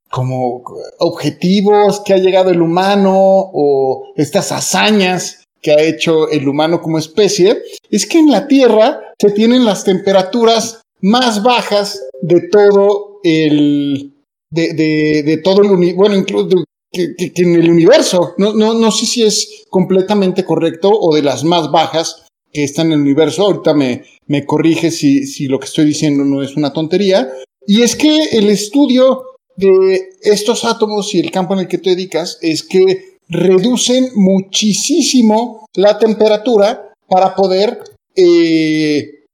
como 0.08 0.62
objetivos 1.00 2.00
que 2.04 2.14
ha 2.14 2.18
llegado 2.18 2.50
el 2.50 2.62
humano 2.62 3.16
o 3.16 4.12
estas 4.14 4.52
hazañas 4.52 5.42
que 5.66 5.72
ha 5.72 5.82
hecho 5.82 6.30
el 6.30 6.48
humano 6.48 6.80
como 6.80 6.96
especie, 6.96 7.60
es 7.90 8.06
que 8.06 8.20
en 8.20 8.30
la 8.30 8.46
Tierra 8.46 9.00
se 9.20 9.32
tienen 9.32 9.64
las 9.64 9.82
temperaturas 9.82 10.80
más 11.00 11.42
bajas 11.42 12.04
de 12.22 12.42
todo 12.52 13.18
el, 13.24 14.14
de, 14.48 15.40
todo 15.42 15.62
el 15.62 15.72
universo, 15.72 15.96
bueno, 15.96 16.14
incluso 16.14 16.62
que, 16.92 17.32
en 17.34 17.56
el 17.56 17.68
universo. 17.68 18.34
No, 18.38 18.52
no, 18.54 18.74
no 18.74 18.92
sé 18.92 19.06
si 19.06 19.24
es 19.24 19.64
completamente 19.68 20.44
correcto 20.44 20.88
o 20.92 21.12
de 21.16 21.22
las 21.22 21.42
más 21.42 21.72
bajas 21.72 22.28
que 22.52 22.62
están 22.62 22.86
en 22.86 22.92
el 22.92 23.00
universo. 23.00 23.46
Ahorita 23.46 23.74
me, 23.74 24.04
me 24.28 24.46
corrige 24.46 24.92
si, 24.92 25.26
si 25.26 25.48
lo 25.48 25.58
que 25.58 25.66
estoy 25.66 25.86
diciendo 25.86 26.24
no 26.24 26.44
es 26.44 26.56
una 26.56 26.72
tontería. 26.72 27.28
Y 27.66 27.82
es 27.82 27.96
que 27.96 28.38
el 28.38 28.50
estudio 28.50 29.24
de 29.56 30.10
estos 30.22 30.64
átomos 30.64 31.12
y 31.12 31.18
el 31.18 31.32
campo 31.32 31.54
en 31.54 31.60
el 31.60 31.68
que 31.68 31.78
te 31.78 31.90
dedicas 31.90 32.38
es 32.40 32.62
que 32.62 33.15
reducen 33.28 34.10
muchísimo 34.14 35.66
la 35.74 35.98
temperatura 35.98 36.92
para 37.08 37.34
poder 37.34 37.82
eh, 38.14 39.24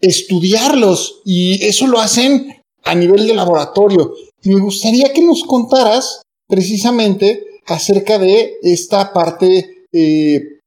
estudiarlos 0.00 1.20
y 1.24 1.64
eso 1.64 1.86
lo 1.86 2.00
hacen 2.00 2.62
a 2.84 2.94
nivel 2.94 3.26
de 3.26 3.34
laboratorio. 3.34 4.14
Me 4.44 4.60
gustaría 4.60 5.12
que 5.12 5.22
nos 5.22 5.44
contaras 5.44 6.22
precisamente 6.48 7.44
acerca 7.66 8.18
de 8.18 8.58
esta 8.62 9.12
parte, 9.12 9.86
eh, 9.92 10.58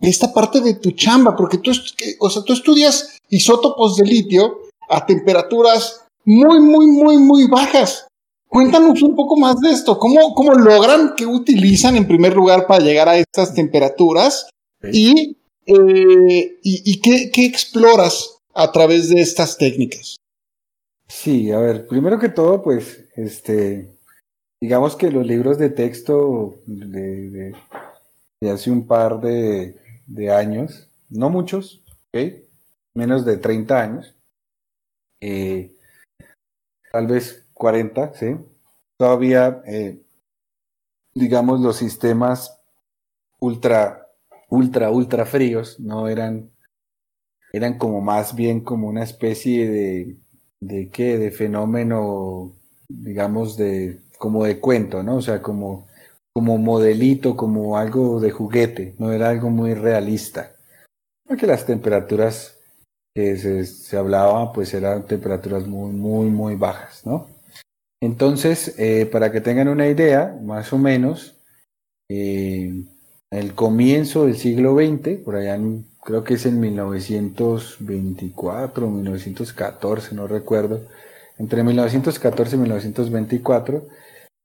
esta 0.00 0.32
parte 0.32 0.60
de 0.60 0.74
tu 0.74 0.92
chamba, 0.92 1.34
porque 1.34 1.58
tú, 1.58 1.72
o 2.20 2.30
sea, 2.30 2.42
tú 2.42 2.52
estudias 2.52 3.18
isótopos 3.30 3.96
de 3.96 4.04
litio 4.04 4.58
a 4.88 5.06
temperaturas 5.06 6.02
muy, 6.24 6.60
muy, 6.60 6.86
muy, 6.86 7.16
muy 7.18 7.46
bajas. 7.46 8.06
Cuéntanos 8.52 9.00
un 9.00 9.16
poco 9.16 9.38
más 9.38 9.58
de 9.60 9.70
esto. 9.70 9.98
¿Cómo, 9.98 10.34
cómo 10.34 10.52
logran, 10.52 11.14
qué 11.16 11.24
utilizan 11.24 11.96
en 11.96 12.06
primer 12.06 12.34
lugar 12.34 12.66
para 12.66 12.84
llegar 12.84 13.08
a 13.08 13.16
estas 13.16 13.54
temperaturas? 13.54 14.50
Y, 14.92 15.38
eh, 15.64 16.58
y, 16.62 17.00
qué, 17.00 17.30
qué 17.32 17.46
exploras 17.46 18.42
a 18.52 18.70
través 18.70 19.08
de 19.08 19.22
estas 19.22 19.56
técnicas. 19.56 20.16
Sí, 21.08 21.50
a 21.50 21.60
ver, 21.60 21.86
primero 21.86 22.18
que 22.18 22.28
todo, 22.28 22.62
pues, 22.62 23.06
este, 23.16 23.88
digamos 24.60 24.96
que 24.96 25.10
los 25.10 25.26
libros 25.26 25.56
de 25.56 25.70
texto 25.70 26.56
de, 26.66 27.54
hace 28.42 28.70
un 28.70 28.86
par 28.86 29.22
de, 29.22 29.78
años, 30.30 30.88
no 31.08 31.30
muchos, 31.30 31.82
menos 32.92 33.24
de 33.24 33.38
30 33.38 33.80
años, 33.80 34.14
eh, 35.22 35.72
tal 36.92 37.06
vez 37.06 37.41
40, 37.62 38.12
¿sí? 38.14 38.36
Todavía, 38.98 39.62
eh, 39.66 40.02
digamos, 41.14 41.60
los 41.60 41.76
sistemas 41.76 42.58
ultra, 43.38 44.08
ultra, 44.48 44.90
ultra 44.90 45.24
fríos 45.26 45.78
no 45.78 46.08
eran, 46.08 46.50
eran 47.52 47.78
como 47.78 48.00
más 48.00 48.34
bien 48.34 48.62
como 48.62 48.88
una 48.88 49.04
especie 49.04 49.70
de, 49.70 50.16
de 50.58 50.88
qué, 50.88 51.18
de 51.18 51.30
fenómeno, 51.30 52.52
digamos, 52.88 53.56
de, 53.56 54.00
como 54.18 54.42
de 54.44 54.58
cuento, 54.58 55.04
¿no? 55.04 55.18
O 55.18 55.22
sea, 55.22 55.40
como, 55.40 55.86
como 56.34 56.58
modelito, 56.58 57.36
como 57.36 57.78
algo 57.78 58.18
de 58.18 58.32
juguete, 58.32 58.96
no 58.98 59.12
era 59.12 59.28
algo 59.28 59.50
muy 59.50 59.74
realista. 59.74 60.50
Porque 61.24 61.46
las 61.46 61.64
temperaturas 61.64 62.58
que 63.14 63.36
se, 63.36 63.66
se 63.66 63.96
hablaba, 63.96 64.52
pues 64.52 64.74
eran 64.74 65.06
temperaturas 65.06 65.64
muy, 65.64 65.92
muy, 65.92 66.28
muy 66.28 66.56
bajas, 66.56 67.06
¿no? 67.06 67.31
Entonces, 68.02 68.74
eh, 68.78 69.06
para 69.06 69.30
que 69.30 69.40
tengan 69.40 69.68
una 69.68 69.86
idea, 69.86 70.36
más 70.42 70.72
o 70.72 70.78
menos, 70.78 71.36
eh, 72.10 72.82
el 73.30 73.54
comienzo 73.54 74.26
del 74.26 74.36
siglo 74.36 74.74
XX, 74.74 75.20
por 75.24 75.36
allá 75.36 75.56
creo 76.02 76.24
que 76.24 76.34
es 76.34 76.44
en 76.44 76.58
1924 76.58 78.88
o 78.88 78.90
1914, 78.90 80.16
no 80.16 80.26
recuerdo, 80.26 80.80
entre 81.38 81.62
1914 81.62 82.56
y 82.56 82.58
1924, 82.58 83.86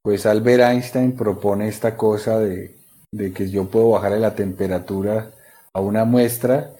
pues 0.03 0.27
Albert 0.27 0.61
Einstein 0.61 1.13
propone 1.13 1.67
esta 1.67 1.97
cosa 1.97 2.39
de, 2.39 2.75
de 3.11 3.33
que 3.33 3.49
yo 3.49 3.65
puedo 3.65 3.89
bajarle 3.89 4.19
la 4.19 4.35
temperatura 4.35 5.31
a 5.73 5.81
una 5.81 6.05
muestra 6.05 6.73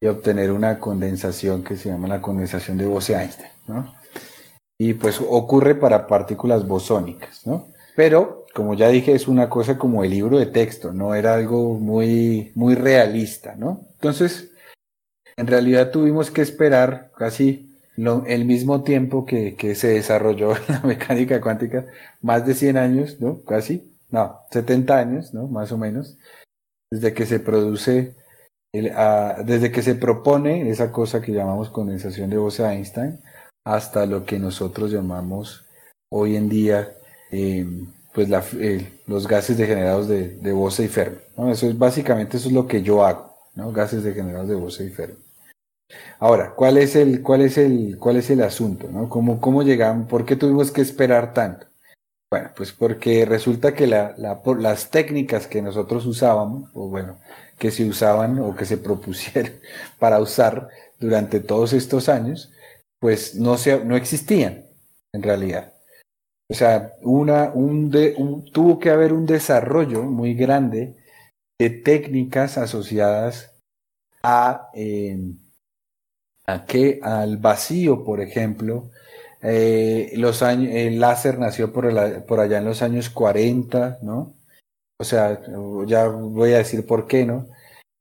y 0.00 0.06
obtener 0.06 0.50
una 0.50 0.78
condensación 0.78 1.62
que 1.62 1.76
se 1.76 1.90
llama 1.90 2.08
la 2.08 2.22
condensación 2.22 2.78
de 2.78 2.86
Bose-Einstein, 2.86 3.50
¿no? 3.66 4.01
Y 4.84 4.94
pues 4.94 5.20
ocurre 5.20 5.76
para 5.76 6.08
partículas 6.08 6.66
bosónicas, 6.66 7.46
¿no? 7.46 7.68
Pero, 7.94 8.46
como 8.52 8.74
ya 8.74 8.88
dije, 8.88 9.12
es 9.12 9.28
una 9.28 9.48
cosa 9.48 9.78
como 9.78 10.02
el 10.02 10.10
libro 10.10 10.40
de 10.40 10.46
texto, 10.46 10.92
no 10.92 11.14
era 11.14 11.34
algo 11.34 11.74
muy, 11.74 12.50
muy 12.56 12.74
realista, 12.74 13.54
¿no? 13.54 13.86
Entonces, 13.92 14.50
en 15.36 15.46
realidad 15.46 15.92
tuvimos 15.92 16.32
que 16.32 16.42
esperar 16.42 17.12
casi 17.16 17.78
el 18.26 18.44
mismo 18.44 18.82
tiempo 18.82 19.24
que, 19.24 19.54
que, 19.54 19.76
se 19.76 19.86
desarrolló 19.86 20.54
la 20.68 20.80
mecánica 20.80 21.40
cuántica, 21.40 21.86
más 22.20 22.44
de 22.44 22.54
100 22.54 22.76
años, 22.76 23.20
¿no? 23.20 23.40
Casi, 23.44 23.88
no, 24.10 24.40
70 24.50 24.98
años, 24.98 25.32
¿no? 25.32 25.46
Más 25.46 25.70
o 25.70 25.78
menos, 25.78 26.18
desde 26.90 27.14
que 27.14 27.24
se 27.24 27.38
produce, 27.38 28.16
ah, 28.96 29.36
desde 29.44 29.70
que 29.70 29.82
se 29.82 29.94
propone 29.94 30.68
esa 30.70 30.90
cosa 30.90 31.22
que 31.22 31.30
llamamos 31.30 31.70
condensación 31.70 32.30
de 32.30 32.38
Bose-Einstein, 32.38 33.20
hasta 33.64 34.06
lo 34.06 34.24
que 34.24 34.38
nosotros 34.38 34.90
llamamos 34.90 35.64
hoy 36.10 36.36
en 36.36 36.48
día 36.48 36.92
eh, 37.30 37.66
pues 38.12 38.28
los 39.06 39.26
gases 39.26 39.56
degenerados 39.56 40.08
de, 40.08 40.28
de 40.28 40.52
Bose 40.52 40.84
y 40.84 40.88
Fermi. 40.88 41.18
Eso 41.50 41.68
es 41.68 41.78
básicamente 41.78 42.36
eso 42.36 42.48
es 42.48 42.54
lo 42.54 42.66
que 42.66 42.82
yo 42.82 43.04
hago, 43.04 43.34
gases 43.54 44.04
degenerados 44.04 44.48
de 44.48 44.54
Bose 44.54 44.84
y 44.84 44.90
Fermi. 44.90 45.16
Ahora, 46.18 46.54
¿cuál 46.54 46.78
es 46.78 46.96
el, 46.96 47.22
cuál 47.22 47.42
es 47.42 47.58
el, 47.58 47.96
cuál 47.98 48.16
es 48.16 48.30
el 48.30 48.42
asunto? 48.42 48.88
¿no? 48.90 49.08
¿Cómo, 49.08 49.40
¿Cómo 49.40 49.62
llegamos? 49.62 50.08
¿Por 50.08 50.24
qué 50.24 50.36
tuvimos 50.36 50.70
que 50.70 50.80
esperar 50.80 51.34
tanto? 51.34 51.66
Bueno, 52.30 52.50
pues 52.56 52.72
porque 52.72 53.26
resulta 53.26 53.74
que 53.74 53.86
la, 53.86 54.14
las 54.58 54.90
técnicas 54.90 55.46
que 55.46 55.60
nosotros 55.60 56.06
usábamos, 56.06 56.70
o 56.72 56.88
bueno, 56.88 57.18
que 57.58 57.70
se 57.70 57.84
usaban 57.84 58.38
o 58.38 58.56
que 58.56 58.64
se 58.64 58.78
propusieron 58.78 59.52
para 59.98 60.18
usar 60.18 60.68
durante 60.98 61.40
todos 61.40 61.74
estos 61.74 62.08
años, 62.08 62.50
pues 63.02 63.34
no, 63.34 63.58
se, 63.58 63.84
no 63.84 63.96
existían 63.96 64.64
en 65.12 65.24
realidad. 65.24 65.74
O 66.48 66.54
sea, 66.54 66.92
una, 67.02 67.50
un 67.52 67.90
tuvo 68.52 68.78
que 68.78 68.90
haber 68.90 69.12
un 69.12 69.26
desarrollo 69.26 70.04
muy 70.04 70.34
grande 70.34 70.94
de 71.58 71.70
técnicas 71.70 72.58
asociadas 72.58 73.60
a, 74.22 74.70
a 76.46 76.64
qué, 76.66 77.00
al 77.02 77.38
vacío, 77.38 78.04
por 78.04 78.20
ejemplo. 78.20 78.92
Eh, 79.42 80.12
los 80.14 80.44
años, 80.44 80.72
el 80.72 81.00
láser 81.00 81.40
nació 81.40 81.72
por, 81.72 82.24
por 82.26 82.38
allá 82.38 82.58
en 82.58 82.66
los 82.66 82.82
años 82.82 83.10
40, 83.10 83.98
¿no? 84.02 84.32
O 85.00 85.04
sea, 85.04 85.42
ya 85.86 86.06
voy 86.06 86.52
a 86.52 86.58
decir 86.58 86.86
por 86.86 87.08
qué, 87.08 87.26
¿no? 87.26 87.48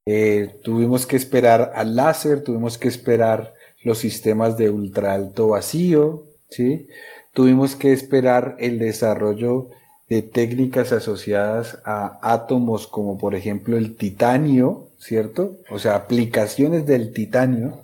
Eh, 0.07 0.59
tuvimos 0.63 1.07
que 1.07 1.15
esperar 1.15 1.71
al 1.73 1.95
láser, 1.95 2.43
tuvimos 2.43 2.77
que 2.77 2.87
esperar 2.87 3.55
los 3.83 3.99
sistemas 3.99 4.57
de 4.57 4.69
ultra 4.69 5.13
alto 5.13 5.49
vacío, 5.49 6.23
¿sí? 6.49 6.87
Tuvimos 7.33 7.75
que 7.75 7.93
esperar 7.93 8.55
el 8.59 8.79
desarrollo 8.79 9.69
de 10.09 10.21
técnicas 10.21 10.91
asociadas 10.91 11.79
a 11.85 12.19
átomos 12.21 12.87
como 12.87 13.17
por 13.17 13.33
ejemplo 13.33 13.77
el 13.77 13.95
titanio, 13.95 14.89
¿cierto? 14.99 15.57
O 15.69 15.79
sea, 15.79 15.95
aplicaciones 15.95 16.85
del 16.85 17.13
titanio, 17.13 17.79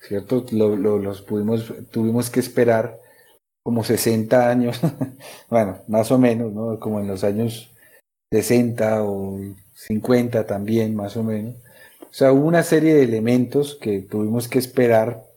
¿cierto? 0.00 0.44
los 0.52 1.22
pudimos, 1.22 1.72
tuvimos 1.90 2.28
que 2.30 2.40
esperar 2.40 2.98
como 3.62 3.84
60 3.84 4.50
años, 4.50 4.80
bueno, 5.50 5.78
más 5.88 6.10
o 6.10 6.18
menos, 6.18 6.52
¿no? 6.52 6.78
Como 6.78 7.00
en 7.00 7.08
los 7.08 7.24
años 7.24 7.70
60 8.30 9.02
o 9.04 9.38
50 9.74 10.46
también, 10.46 10.94
más 10.94 11.16
o 11.16 11.22
menos. 11.22 11.56
O 12.02 12.12
sea, 12.12 12.32
hubo 12.32 12.46
una 12.46 12.62
serie 12.62 12.94
de 12.94 13.04
elementos 13.04 13.76
que 13.80 14.00
tuvimos 14.00 14.48
que 14.48 14.58
esperar 14.58 15.29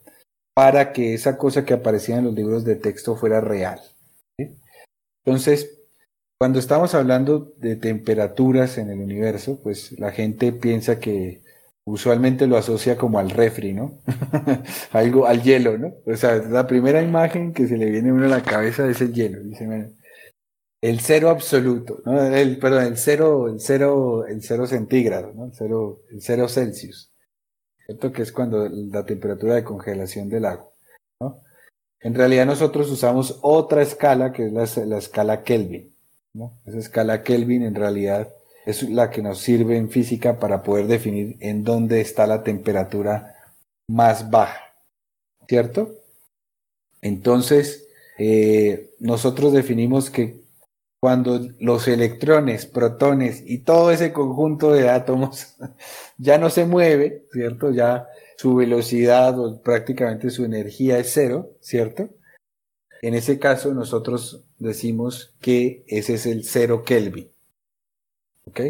para 0.56 0.94
que 0.94 1.14
esa 1.14 1.38
cosa 1.38 1.66
que 1.66 1.74
aparecía 1.74 2.18
en 2.18 2.26
los 2.26 2.34
libros 2.34 2.64
de 2.64 2.76
texto 2.76 3.16
fuera 3.16 3.42
real. 3.42 3.82
Entonces, 5.26 5.80
cuando 6.38 6.60
estamos 6.60 6.94
hablando 6.96 7.54
de 7.58 7.76
temperaturas 7.76 8.78
en 8.78 8.90
el 8.90 9.00
universo, 9.00 9.60
pues 9.64 9.98
la 9.98 10.12
gente 10.12 10.52
piensa 10.52 11.00
que 11.00 11.42
usualmente 11.86 12.48
lo 12.48 12.58
asocia 12.58 12.98
como 12.98 13.20
al 13.20 13.30
refri, 13.30 13.74
¿no? 13.74 14.00
Algo 14.92 15.28
al 15.28 15.42
hielo, 15.42 15.78
¿no? 15.78 15.94
O 16.06 16.16
sea, 16.18 16.36
la 16.36 16.68
primera 16.68 17.02
imagen 17.02 17.54
que 17.54 17.68
se 17.68 17.78
le 17.78 17.90
viene 17.90 18.10
a 18.10 18.14
uno 18.14 18.26
a 18.26 18.30
la 18.30 18.44
cabeza 18.44 18.88
es 18.90 19.02
el 19.02 19.14
hielo. 19.14 19.42
Dice, 19.42 19.94
el 20.82 21.00
cero 21.00 21.30
absoluto, 21.30 22.02
¿no? 22.06 22.22
El, 22.22 22.60
perdón, 22.60 22.84
el 22.84 22.98
cero, 22.98 23.48
el 23.48 23.62
cero, 23.62 24.26
el 24.28 24.44
cero 24.44 24.68
centígrado, 24.68 25.32
¿no? 25.34 25.46
El 25.46 25.54
cero, 25.54 26.02
el 26.12 26.22
cero 26.22 26.50
Celsius. 26.50 27.13
¿Cierto? 27.86 28.12
Que 28.12 28.22
es 28.22 28.32
cuando 28.32 28.68
la 28.70 29.06
temperatura 29.06 29.56
de 29.56 29.64
congelación 29.64 30.30
del 30.30 30.46
agua, 30.46 30.70
¿no? 31.20 31.42
En 32.00 32.16
realidad 32.16 32.46
nosotros 32.46 32.92
usamos 32.92 33.40
otra 33.42 33.82
escala 33.82 34.34
que 34.34 34.48
es 34.48 34.78
la, 34.78 34.98
escala 34.98 35.44
Kelvin, 35.44 35.96
¿no? 36.34 36.52
Esa 36.66 36.80
escala 36.80 37.24
Kelvin 37.24 37.64
en 37.64 37.76
realidad 37.76 38.30
es 38.66 38.84
la 38.90 39.10
que 39.10 39.22
nos 39.22 39.40
sirve 39.40 39.78
en 39.78 39.90
física 39.90 40.40
para 40.40 40.64
poder 40.64 40.88
definir 40.88 41.38
en 41.40 41.64
dónde 41.64 42.02
está 42.02 42.28
la 42.28 42.44
temperatura 42.44 43.36
más 43.88 44.30
baja, 44.30 44.76
¿cierto? 45.48 45.96
Entonces, 47.02 47.88
eh, 48.18 48.92
nosotros 49.00 49.54
definimos 49.54 50.10
que 50.10 50.43
cuando 51.04 51.38
los 51.60 51.90
electrones, 51.90 52.66
protones 52.66 53.44
y 53.46 53.58
todo 53.58 53.92
ese 53.92 54.14
conjunto 54.14 54.72
de 54.72 54.88
átomos 54.88 55.58
ya 56.18 56.38
no 56.38 56.50
se 56.50 56.64
mueve, 56.64 57.26
¿cierto? 57.30 57.72
Ya 57.72 58.08
su 58.38 58.56
velocidad 58.56 59.38
o 59.38 59.62
prácticamente 59.62 60.30
su 60.30 60.46
energía 60.46 61.00
es 61.00 61.12
cero, 61.12 61.58
¿cierto? 61.60 62.08
En 63.02 63.16
ese 63.16 63.38
caso 63.38 63.74
nosotros 63.74 64.46
decimos 64.60 65.36
que 65.42 65.84
ese 65.88 66.14
es 66.14 66.26
el 66.26 66.46
cero 66.46 66.86
Kelvin. 66.86 67.30
¿Ok? 68.46 68.62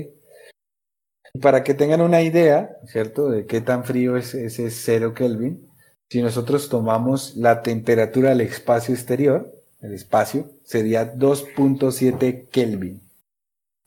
Para 1.40 1.64
que 1.64 1.76
tengan 1.76 2.02
una 2.02 2.24
idea, 2.24 2.78
¿cierto? 2.88 3.30
De 3.30 3.46
qué 3.46 3.62
tan 3.62 3.84
frío 3.84 4.18
es 4.18 4.34
ese 4.34 4.72
cero 4.72 5.14
Kelvin, 5.14 5.70
si 6.10 6.24
nosotros 6.24 6.68
tomamos 6.68 7.36
la 7.36 7.62
temperatura 7.62 8.30
del 8.30 8.42
espacio 8.42 8.96
exterior, 8.96 9.54
el 9.84 9.94
espacio, 9.94 10.50
sería 10.64 11.14
2.7 11.14 12.48
Kelvin. 12.50 13.02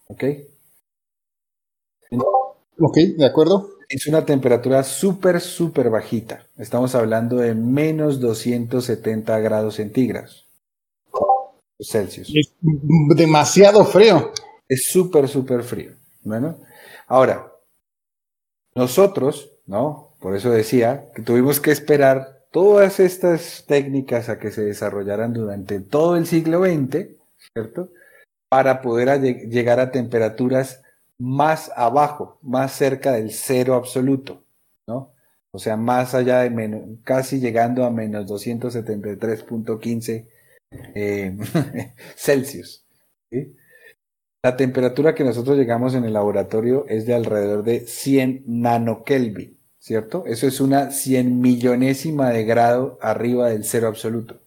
¿Ok? 0.08 0.24
Ok, 2.78 2.96
de 3.16 3.24
acuerdo. 3.24 3.70
Es 3.88 4.06
una 4.06 4.24
temperatura 4.24 4.82
súper, 4.84 5.40
súper 5.40 5.90
bajita. 5.90 6.46
Estamos 6.58 6.94
hablando 6.94 7.36
de 7.36 7.54
menos 7.54 8.20
270 8.20 9.38
grados 9.38 9.76
centígrados. 9.76 10.46
Celsius. 11.80 12.30
Es 12.34 12.52
demasiado 13.16 13.84
frío. 13.84 14.32
Es 14.68 14.90
súper, 14.90 15.28
súper 15.28 15.62
frío. 15.62 15.92
Bueno, 16.22 16.58
ahora, 17.06 17.52
nosotros, 18.74 19.50
¿no? 19.66 20.14
Por 20.20 20.34
eso 20.34 20.50
decía 20.50 21.10
que 21.14 21.22
tuvimos 21.22 21.60
que 21.60 21.70
esperar 21.70 22.35
todas 22.56 23.00
estas 23.00 23.66
técnicas 23.66 24.30
a 24.30 24.38
que 24.38 24.50
se 24.50 24.64
desarrollaran 24.64 25.34
durante 25.34 25.78
todo 25.78 26.16
el 26.16 26.26
siglo 26.26 26.64
XX, 26.64 27.08
¿cierto? 27.52 27.90
Para 28.48 28.80
poder 28.80 29.20
llegar 29.50 29.78
a 29.78 29.90
temperaturas 29.90 30.82
más 31.18 31.70
abajo, 31.76 32.38
más 32.40 32.72
cerca 32.72 33.12
del 33.12 33.30
cero 33.30 33.74
absoluto, 33.74 34.42
¿no? 34.86 35.12
O 35.50 35.58
sea, 35.58 35.76
más 35.76 36.14
allá 36.14 36.40
de 36.40 36.48
menos, 36.48 36.80
casi 37.04 37.40
llegando 37.40 37.84
a 37.84 37.90
menos 37.90 38.24
273.15 38.24 40.26
eh, 40.94 41.36
Celsius. 42.16 42.86
La 44.42 44.56
temperatura 44.56 45.14
que 45.14 45.24
nosotros 45.24 45.58
llegamos 45.58 45.94
en 45.94 46.06
el 46.06 46.14
laboratorio 46.14 46.86
es 46.88 47.04
de 47.04 47.12
alrededor 47.12 47.64
de 47.64 47.80
100 47.80 48.44
nanokelvin, 48.46 49.58
¿cierto? 49.86 50.24
Eso 50.26 50.48
es 50.48 50.60
una 50.60 50.90
100 50.90 51.40
millonésima 51.40 52.30
de 52.30 52.42
grado 52.44 52.98
arriba 53.00 53.50
del 53.50 53.64
cero 53.64 53.86
absoluto. 53.86 54.40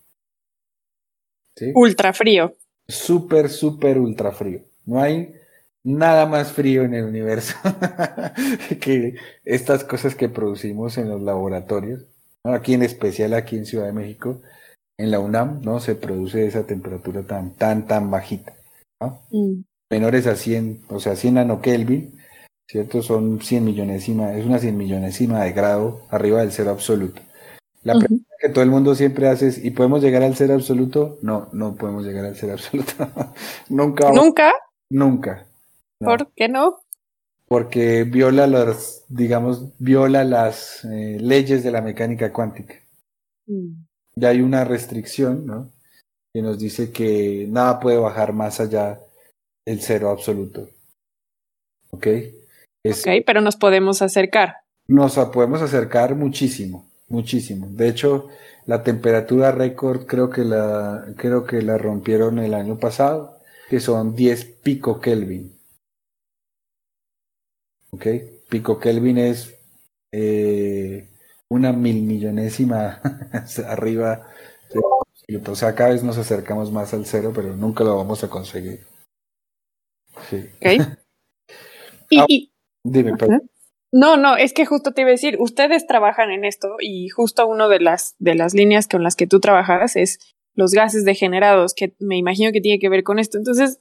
Ultra 1.75 2.11
frío. 2.11 2.57
Súper, 2.89 3.47
súper 3.49 3.99
ultra 3.99 4.33
frío. 4.33 4.59
No 4.85 5.01
hay 5.01 5.33
nada 5.81 6.25
más 6.25 6.51
frío 6.51 6.83
en 6.83 6.93
el 6.93 7.05
universo 7.05 7.55
que 8.81 9.15
estas 9.45 9.85
cosas 9.85 10.13
que 10.13 10.27
producimos 10.27 10.97
en 10.97 11.07
los 11.07 11.21
laboratorios. 11.21 12.03
Aquí 12.43 12.73
en 12.73 12.83
especial, 12.83 13.33
aquí 13.33 13.55
en 13.55 13.65
Ciudad 13.65 13.85
de 13.85 13.93
México, 13.93 14.41
en 14.97 15.09
la 15.09 15.19
UNAM, 15.19 15.61
¿no? 15.61 15.79
Se 15.79 15.95
produce 15.95 16.47
esa 16.47 16.65
temperatura 16.65 17.23
tan, 17.23 17.55
tan, 17.55 17.87
tan 17.87 18.11
bajita. 18.11 18.55
Mm. 19.31 19.61
Menores 19.89 20.27
a 20.27 20.35
100, 20.35 20.81
o 20.89 20.99
sea, 20.99 21.15
100 21.15 21.35
nanokelvin, 21.35 22.18
¿cierto? 22.69 23.01
Son 23.01 23.41
100 23.41 23.65
millonesima, 23.65 24.33
es 24.35 24.45
una 24.45 24.59
100 24.59 24.77
millonesima 24.77 25.43
de 25.43 25.53
grado 25.53 26.01
arriba 26.09 26.41
del 26.41 26.51
cero 26.51 26.69
absoluto. 26.69 27.19
La 27.81 27.97
pregunta 27.97 28.29
que 28.39 28.49
todo 28.49 28.63
el 28.63 28.69
mundo 28.69 28.93
siempre 28.93 29.27
hace 29.27 29.47
es, 29.47 29.63
¿y 29.63 29.71
podemos 29.71 30.03
llegar 30.03 30.21
al 30.21 30.35
cero 30.35 30.53
absoluto? 30.53 31.17
No, 31.21 31.49
no 31.51 31.75
podemos 31.75 32.05
llegar 32.05 32.25
al 32.25 32.35
cero 32.35 32.53
absoluto. 32.53 32.93
Nunca. 33.69 34.11
¿Nunca? 34.11 34.53
Nunca. 34.91 35.45
¿Por 35.97 36.31
qué 36.33 36.47
no? 36.47 36.79
Porque 37.47 38.03
viola 38.03 38.45
las, 38.45 39.03
digamos, 39.07 39.71
viola 39.79 40.23
las 40.23 40.85
eh, 40.85 41.17
leyes 41.19 41.63
de 41.63 41.71
la 41.71 41.81
mecánica 41.81 42.31
cuántica. 42.31 42.75
Mm. 43.47 43.85
Ya 44.15 44.29
hay 44.29 44.41
una 44.41 44.63
restricción, 44.63 45.47
¿no? 45.47 45.71
Que 46.31 46.43
nos 46.43 46.59
dice 46.59 46.91
que 46.91 47.47
nada 47.49 47.79
puede 47.79 47.97
bajar 47.97 48.33
más 48.33 48.59
allá 48.59 48.99
del 49.65 49.81
cero 49.81 50.11
absoluto. 50.11 50.69
¿Ok? 51.89 52.07
Ok, 52.85 53.23
pero 53.25 53.41
nos 53.41 53.55
podemos 53.55 54.01
acercar. 54.01 54.57
Nos 54.87 55.15
podemos 55.33 55.61
acercar 55.61 56.15
muchísimo, 56.15 56.85
muchísimo. 57.07 57.67
De 57.69 57.87
hecho, 57.89 58.27
la 58.65 58.83
temperatura 58.83 59.51
récord 59.51 60.05
creo 60.05 60.29
que 60.29 60.43
la, 60.43 61.05
creo 61.17 61.45
que 61.45 61.61
la 61.61 61.77
rompieron 61.77 62.39
el 62.39 62.53
año 62.53 62.79
pasado, 62.79 63.37
que 63.69 63.79
son 63.79 64.15
10 64.15 64.45
pico 64.63 64.99
Kelvin. 64.99 65.59
¿ok? 67.91 68.05
Pico 68.49 68.79
Kelvin 68.79 69.17
es 69.17 69.55
eh, 70.11 71.07
una 71.49 71.71
mil 71.71 72.01
millonésima 72.03 73.01
arriba. 73.67 74.27
O 75.47 75.55
sea, 75.55 75.75
cada 75.75 75.91
vez 75.91 76.03
nos 76.03 76.17
acercamos 76.17 76.71
más 76.71 76.93
al 76.93 77.05
cero, 77.05 77.31
pero 77.35 77.55
nunca 77.55 77.83
lo 77.83 77.95
vamos 77.97 78.23
a 78.23 78.29
conseguir. 78.29 78.85
Sí. 80.29 80.49
y, 82.09 82.48
dime, 82.83 83.13
No, 83.91 84.17
no, 84.17 84.37
es 84.37 84.53
que 84.53 84.65
justo 84.65 84.91
te 84.91 85.01
iba 85.01 85.09
a 85.09 85.11
decir, 85.11 85.37
ustedes 85.39 85.87
trabajan 85.87 86.31
en 86.31 86.45
esto 86.45 86.75
y 86.79 87.09
justo 87.09 87.47
una 87.47 87.67
de 87.67 87.79
las, 87.79 88.15
de 88.19 88.35
las 88.35 88.53
líneas 88.53 88.87
con 88.87 89.03
las 89.03 89.15
que 89.15 89.27
tú 89.27 89.39
trabajas 89.39 89.95
es 89.95 90.19
los 90.53 90.71
gases 90.71 91.05
degenerados, 91.05 91.73
que 91.73 91.95
me 91.99 92.17
imagino 92.17 92.51
que 92.51 92.61
tiene 92.61 92.79
que 92.79 92.89
ver 92.89 93.03
con 93.03 93.19
esto. 93.19 93.37
Entonces, 93.37 93.79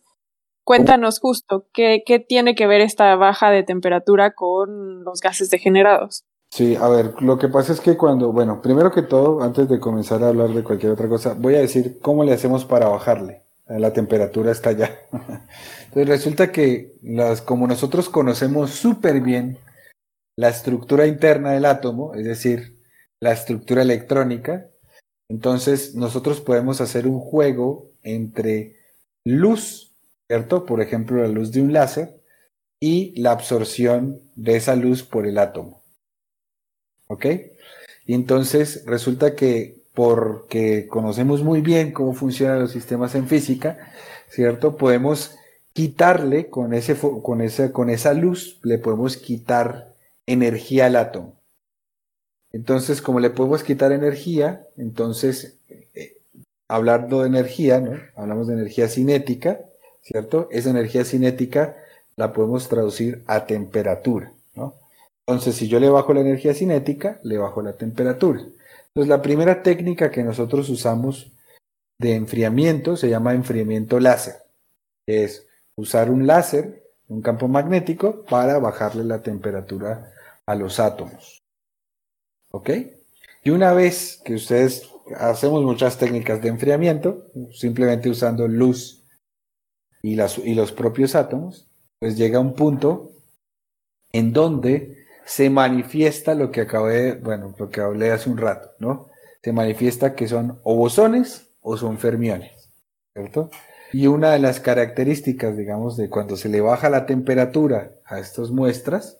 Cuéntanos 0.68 1.18
justo, 1.18 1.66
¿qué, 1.72 2.02
tiene 2.28 2.54
que 2.54 2.66
ver 2.66 2.82
esta 2.82 3.16
baja 3.16 3.50
de 3.50 3.62
temperatura 3.62 4.34
con 4.34 5.02
los 5.02 5.22
gases 5.22 5.48
degenerados? 5.48 6.26
Sí, 6.50 6.76
a 6.76 6.88
ver, 6.88 7.22
lo 7.22 7.38
que 7.38 7.48
pasa 7.48 7.72
es 7.72 7.80
que 7.80 7.96
cuando, 7.96 8.32
bueno, 8.32 8.60
primero 8.60 8.92
que 8.92 9.00
todo, 9.00 9.40
antes 9.40 9.66
de 9.66 9.80
comenzar 9.80 10.22
a 10.22 10.28
hablar 10.28 10.50
de 10.50 10.62
cualquier 10.62 10.92
otra 10.92 11.08
cosa, 11.08 11.34
voy 11.38 11.54
a 11.54 11.60
decir 11.60 11.98
cómo 12.02 12.22
le 12.22 12.34
hacemos 12.34 12.66
para 12.66 12.86
bajarle. 12.86 13.44
La 13.66 13.94
temperatura 13.94 14.52
está 14.52 14.68
allá. 14.68 14.90
Resulta 16.04 16.52
que 16.52 16.94
las, 17.02 17.42
como 17.42 17.66
nosotros 17.66 18.08
conocemos 18.08 18.70
súper 18.70 19.20
bien 19.20 19.58
la 20.36 20.48
estructura 20.48 21.06
interna 21.06 21.52
del 21.52 21.64
átomo, 21.64 22.14
es 22.14 22.24
decir, 22.24 22.78
la 23.20 23.32
estructura 23.32 23.82
electrónica, 23.82 24.68
entonces 25.28 25.94
nosotros 25.94 26.40
podemos 26.40 26.80
hacer 26.80 27.06
un 27.06 27.20
juego 27.20 27.90
entre 28.02 28.76
luz 29.24 29.88
¿cierto? 30.28 30.66
Por 30.66 30.80
ejemplo, 30.80 31.22
la 31.22 31.28
luz 31.28 31.52
de 31.52 31.62
un 31.62 31.72
láser 31.72 32.20
y 32.80 33.18
la 33.20 33.32
absorción 33.32 34.20
de 34.36 34.56
esa 34.56 34.76
luz 34.76 35.02
por 35.02 35.26
el 35.26 35.38
átomo. 35.38 35.82
¿Ok? 37.08 37.26
Y 38.06 38.14
entonces 38.14 38.84
resulta 38.86 39.34
que 39.34 39.78
porque 39.94 40.86
conocemos 40.86 41.42
muy 41.42 41.60
bien 41.60 41.92
cómo 41.92 42.14
funcionan 42.14 42.60
los 42.60 42.70
sistemas 42.70 43.14
en 43.14 43.26
física, 43.26 43.92
¿cierto? 44.28 44.76
Podemos 44.76 45.34
quitarle 45.78 46.50
con, 46.50 46.74
ese, 46.74 46.96
con, 47.22 47.40
esa, 47.40 47.72
con 47.72 47.88
esa 47.88 48.12
luz, 48.12 48.58
le 48.64 48.78
podemos 48.78 49.16
quitar 49.16 49.94
energía 50.26 50.86
al 50.86 50.96
átomo. 50.96 51.36
Entonces, 52.52 53.00
como 53.00 53.20
le 53.20 53.30
podemos 53.30 53.62
quitar 53.62 53.92
energía, 53.92 54.66
entonces, 54.76 55.56
eh, 55.94 56.16
hablando 56.66 57.20
de 57.20 57.28
energía. 57.28 58.10
Hablamos 58.16 58.48
de 58.48 58.54
energía 58.54 58.88
cinética, 58.88 59.60
¿cierto? 60.02 60.48
Esa 60.50 60.70
energía 60.70 61.04
cinética 61.04 61.76
la 62.16 62.32
podemos 62.32 62.68
traducir 62.68 63.22
a 63.28 63.46
temperatura. 63.46 64.32
Entonces, 65.28 65.54
si 65.54 65.68
yo 65.68 65.78
le 65.78 65.90
bajo 65.90 66.12
la 66.12 66.22
energía 66.22 66.54
cinética, 66.54 67.20
le 67.22 67.38
bajo 67.38 67.62
la 67.62 67.74
temperatura. 67.74 68.40
Entonces, 68.40 69.08
la 69.08 69.22
primera 69.22 69.62
técnica 69.62 70.10
que 70.10 70.24
nosotros 70.24 70.68
usamos 70.70 71.30
de 72.00 72.16
enfriamiento 72.16 72.96
se 72.96 73.08
llama 73.08 73.34
enfriamiento 73.34 74.00
láser. 74.00 74.34
Es 75.06 75.47
usar 75.78 76.10
un 76.10 76.26
láser, 76.26 76.82
un 77.06 77.22
campo 77.22 77.46
magnético, 77.46 78.24
para 78.24 78.58
bajarle 78.58 79.04
la 79.04 79.22
temperatura 79.22 80.12
a 80.44 80.54
los 80.56 80.80
átomos. 80.80 81.40
¿Ok? 82.50 82.70
Y 83.44 83.50
una 83.50 83.72
vez 83.72 84.20
que 84.24 84.34
ustedes 84.34 84.90
hacemos 85.16 85.62
muchas 85.62 85.96
técnicas 85.96 86.42
de 86.42 86.48
enfriamiento, 86.48 87.26
simplemente 87.52 88.10
usando 88.10 88.48
luz 88.48 89.04
y, 90.02 90.18
y 90.20 90.54
los 90.54 90.72
propios 90.72 91.14
átomos, 91.14 91.68
pues 92.00 92.16
llega 92.16 92.40
un 92.40 92.54
punto 92.54 93.12
en 94.12 94.32
donde 94.32 95.06
se 95.24 95.50
manifiesta 95.50 96.34
lo 96.34 96.50
que 96.50 96.62
acabé, 96.62 97.14
bueno, 97.14 97.54
lo 97.56 97.70
que 97.70 97.80
hablé 97.80 98.10
hace 98.10 98.28
un 98.28 98.38
rato, 98.38 98.70
¿no? 98.80 99.06
Se 99.42 99.52
manifiesta 99.52 100.16
que 100.16 100.26
son 100.26 100.58
o 100.64 100.74
bosones 100.74 101.50
o 101.60 101.76
son 101.76 101.98
fermiones, 101.98 102.68
¿cierto? 103.14 103.50
Y 103.92 104.06
una 104.06 104.32
de 104.32 104.38
las 104.38 104.60
características, 104.60 105.56
digamos, 105.56 105.96
de 105.96 106.10
cuando 106.10 106.36
se 106.36 106.48
le 106.48 106.60
baja 106.60 106.90
la 106.90 107.06
temperatura 107.06 107.92
a 108.04 108.18
estas 108.18 108.50
muestras 108.50 109.18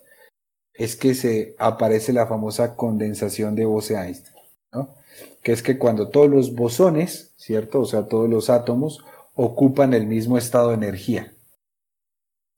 es 0.73 0.95
que 0.95 1.15
se 1.15 1.55
aparece 1.57 2.13
la 2.13 2.27
famosa 2.27 2.75
condensación 2.75 3.55
de 3.55 3.65
Bose-Einstein, 3.65 4.35
¿no? 4.71 4.95
Que 5.41 5.51
es 5.51 5.61
que 5.63 5.77
cuando 5.77 6.09
todos 6.09 6.29
los 6.29 6.55
bosones, 6.55 7.33
¿cierto? 7.37 7.81
O 7.81 7.85
sea, 7.85 8.07
todos 8.07 8.29
los 8.29 8.49
átomos 8.49 9.03
ocupan 9.33 9.93
el 9.93 10.05
mismo 10.05 10.37
estado 10.37 10.69
de 10.69 10.75
energía. 10.75 11.33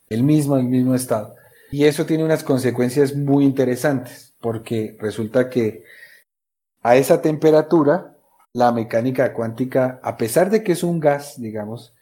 El 0.09 0.23
mismo, 0.23 0.57
el 0.57 0.65
mismo 0.65 0.93
estado. 0.93 1.35
Y 1.71 1.85
eso 1.85 2.05
tiene 2.05 2.25
unas 2.25 2.43
consecuencias 2.43 3.15
muy 3.15 3.45
interesantes, 3.45 4.33
porque 4.41 4.97
resulta 4.99 5.49
que 5.49 5.83
a 6.83 6.97
esa 6.97 7.21
temperatura, 7.21 8.17
la 8.53 8.71
mecánica 8.71 9.33
cuántica, 9.33 9.99
a 10.03 10.17
pesar 10.17 10.49
de 10.49 10.63
que 10.63 10.73
es 10.73 10.83
un 10.83 10.99
gas, 10.99 11.39
digamos, 11.39 11.93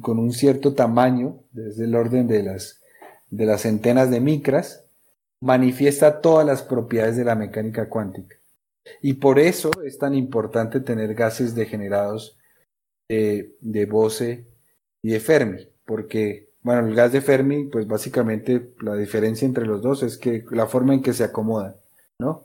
con 0.00 0.18
un 0.18 0.32
cierto 0.32 0.74
tamaño, 0.74 1.40
desde 1.52 1.84
el 1.84 1.94
orden 1.94 2.26
de 2.28 2.42
las, 2.42 2.82
de 3.30 3.46
las 3.46 3.62
centenas 3.62 4.10
de 4.10 4.20
micras, 4.20 4.84
manifiesta 5.40 6.20
todas 6.20 6.46
las 6.46 6.62
propiedades 6.62 7.16
de 7.16 7.24
la 7.24 7.34
mecánica 7.34 7.88
cuántica. 7.88 8.36
Y 9.00 9.14
por 9.14 9.38
eso 9.38 9.70
es 9.84 9.98
tan 9.98 10.14
importante 10.14 10.80
tener 10.80 11.14
gases 11.14 11.54
degenerados 11.54 12.38
de, 13.08 13.56
de 13.60 13.86
Bose 13.86 14.46
y 15.02 15.10
de 15.10 15.20
Fermi, 15.20 15.68
porque, 15.86 16.50
bueno, 16.62 16.86
el 16.86 16.94
gas 16.94 17.12
de 17.12 17.20
Fermi, 17.20 17.64
pues 17.64 17.86
básicamente 17.86 18.74
la 18.80 18.94
diferencia 18.94 19.46
entre 19.46 19.66
los 19.66 19.80
dos 19.80 20.02
es 20.02 20.18
que 20.18 20.44
la 20.50 20.66
forma 20.66 20.94
en 20.94 21.02
que 21.02 21.12
se 21.12 21.24
acomodan, 21.24 21.76
¿no? 22.18 22.44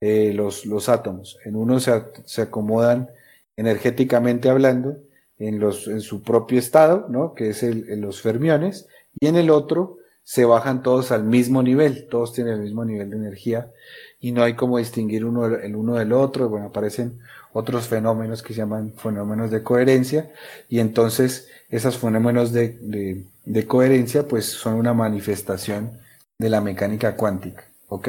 Eh, 0.00 0.32
los, 0.32 0.64
los 0.64 0.88
átomos. 0.88 1.38
En 1.44 1.56
uno 1.56 1.80
se, 1.80 1.92
se 2.24 2.42
acomodan 2.42 3.10
energéticamente 3.56 4.48
hablando 4.48 4.96
en, 5.38 5.58
los, 5.58 5.86
en 5.88 6.00
su 6.00 6.22
propio 6.22 6.58
estado, 6.58 7.06
¿no? 7.08 7.34
que 7.34 7.50
es 7.50 7.62
el, 7.62 7.88
en 7.90 8.00
los 8.00 8.20
fermiones, 8.20 8.88
y 9.20 9.26
en 9.26 9.36
el 9.36 9.50
otro 9.50 9.98
se 10.22 10.44
bajan 10.44 10.82
todos 10.82 11.10
al 11.10 11.24
mismo 11.24 11.62
nivel, 11.62 12.06
todos 12.08 12.34
tienen 12.34 12.54
el 12.54 12.60
mismo 12.60 12.84
nivel 12.84 13.10
de 13.10 13.16
energía 13.16 13.72
y 14.20 14.32
no 14.32 14.42
hay 14.42 14.54
como 14.56 14.78
distinguir 14.78 15.24
uno 15.24 15.46
el 15.46 15.74
uno 15.74 15.94
del 15.94 16.12
otro, 16.12 16.50
bueno, 16.50 16.66
aparecen 16.66 17.20
otros 17.54 17.88
fenómenos 17.88 18.42
que 18.42 18.52
se 18.52 18.58
llaman 18.58 18.92
fenómenos 18.92 19.50
de 19.50 19.62
coherencia 19.62 20.30
y 20.68 20.80
entonces 20.80 21.48
esos 21.70 21.96
fenómenos 21.96 22.52
de, 22.52 23.24
de, 23.44 23.66
coherencia 23.66 24.28
pues 24.28 24.44
son 24.44 24.74
una 24.74 24.92
manifestación 24.92 25.98
de 26.38 26.50
la 26.50 26.60
mecánica 26.60 27.16
cuántica, 27.16 27.64
¿ok? 27.88 28.08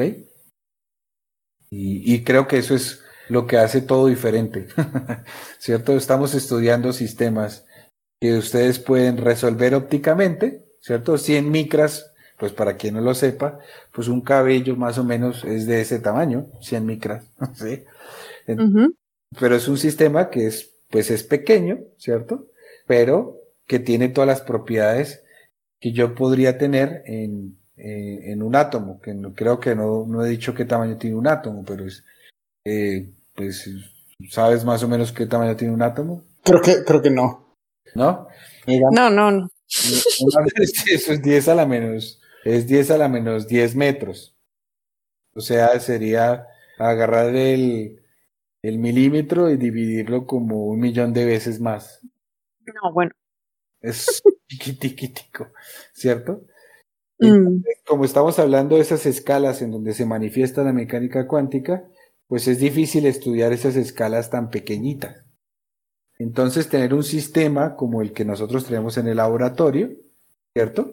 Y 1.70 2.24
creo 2.24 2.48
que 2.48 2.58
eso 2.58 2.74
es 2.74 3.00
lo 3.30 3.46
que 3.46 3.58
hace 3.58 3.80
todo 3.80 4.08
diferente, 4.08 4.66
¿cierto? 5.58 5.96
Estamos 5.96 6.34
estudiando 6.34 6.92
sistemas 6.92 7.64
que 8.20 8.36
ustedes 8.36 8.80
pueden 8.80 9.18
resolver 9.18 9.74
ópticamente, 9.74 10.64
¿cierto? 10.80 11.16
100 11.16 11.48
micras, 11.48 12.12
pues 12.38 12.52
para 12.52 12.76
quien 12.76 12.94
no 12.94 13.00
lo 13.00 13.14
sepa, 13.14 13.60
pues 13.92 14.08
un 14.08 14.20
cabello 14.22 14.74
más 14.74 14.98
o 14.98 15.04
menos 15.04 15.44
es 15.44 15.66
de 15.66 15.80
ese 15.80 16.00
tamaño, 16.00 16.46
100 16.60 16.84
micras, 16.84 17.24
¿sí? 17.54 17.84
Pero 19.38 19.54
es 19.54 19.68
un 19.68 19.78
sistema 19.78 20.28
que 20.28 20.48
es, 20.48 20.72
pues 20.90 21.12
es 21.12 21.22
pequeño, 21.22 21.78
¿cierto? 21.98 22.48
Pero 22.86 23.38
que 23.64 23.78
tiene 23.78 24.08
todas 24.08 24.26
las 24.26 24.40
propiedades 24.40 25.22
que 25.78 25.92
yo 25.92 26.16
podría 26.16 26.58
tener 26.58 27.04
en, 27.06 27.56
eh, 27.76 28.32
en 28.32 28.42
un 28.42 28.56
átomo, 28.56 29.00
que 29.00 29.14
no, 29.14 29.34
creo 29.34 29.60
que 29.60 29.76
no, 29.76 30.04
no 30.04 30.24
he 30.24 30.28
dicho 30.28 30.52
qué 30.52 30.64
tamaño 30.64 30.98
tiene 30.98 31.14
un 31.14 31.28
átomo, 31.28 31.64
pero 31.64 31.86
es, 31.86 32.04
eh, 32.64 33.08
pues, 33.40 33.66
¿sabes 34.28 34.66
más 34.66 34.82
o 34.82 34.88
menos 34.88 35.12
qué 35.12 35.24
tamaño 35.24 35.56
tiene 35.56 35.72
un 35.72 35.80
átomo? 35.80 36.24
Creo 36.44 36.60
que, 36.60 36.84
creo 36.84 37.00
que 37.00 37.08
no. 37.08 37.56
¿No? 37.94 38.28
No, 38.66 39.08
no, 39.08 39.30
no. 39.30 39.48
Eso 40.86 41.12
es 41.12 41.22
10 41.22 41.48
a 41.48 41.54
la 41.54 41.64
menos, 41.64 42.20
es 42.44 42.66
10 42.66 42.90
a 42.90 42.98
la 42.98 43.08
menos 43.08 43.46
10 43.46 43.76
metros. 43.76 44.36
O 45.32 45.40
sea, 45.40 45.80
sería 45.80 46.46
agarrar 46.78 47.34
el, 47.34 48.02
el 48.62 48.78
milímetro 48.78 49.50
y 49.50 49.56
dividirlo 49.56 50.26
como 50.26 50.66
un 50.66 50.80
millón 50.80 51.14
de 51.14 51.24
veces 51.24 51.58
más. 51.58 52.06
No, 52.66 52.92
bueno. 52.92 53.12
Es 53.80 54.22
chiquitiquitico, 54.48 55.48
¿cierto? 55.94 56.44
Mm. 57.18 57.62
Como 57.86 58.04
estamos 58.04 58.38
hablando 58.38 58.76
de 58.76 58.82
esas 58.82 59.06
escalas 59.06 59.62
en 59.62 59.70
donde 59.70 59.94
se 59.94 60.04
manifiesta 60.04 60.62
la 60.62 60.74
mecánica 60.74 61.26
cuántica, 61.26 61.88
pues 62.30 62.46
es 62.46 62.60
difícil 62.60 63.06
estudiar 63.06 63.52
esas 63.52 63.74
escalas 63.74 64.30
tan 64.30 64.50
pequeñitas. 64.50 65.24
Entonces, 66.16 66.68
tener 66.68 66.94
un 66.94 67.02
sistema 67.02 67.74
como 67.74 68.02
el 68.02 68.12
que 68.12 68.24
nosotros 68.24 68.66
tenemos 68.66 68.96
en 68.98 69.08
el 69.08 69.16
laboratorio, 69.16 69.90
¿cierto? 70.54 70.92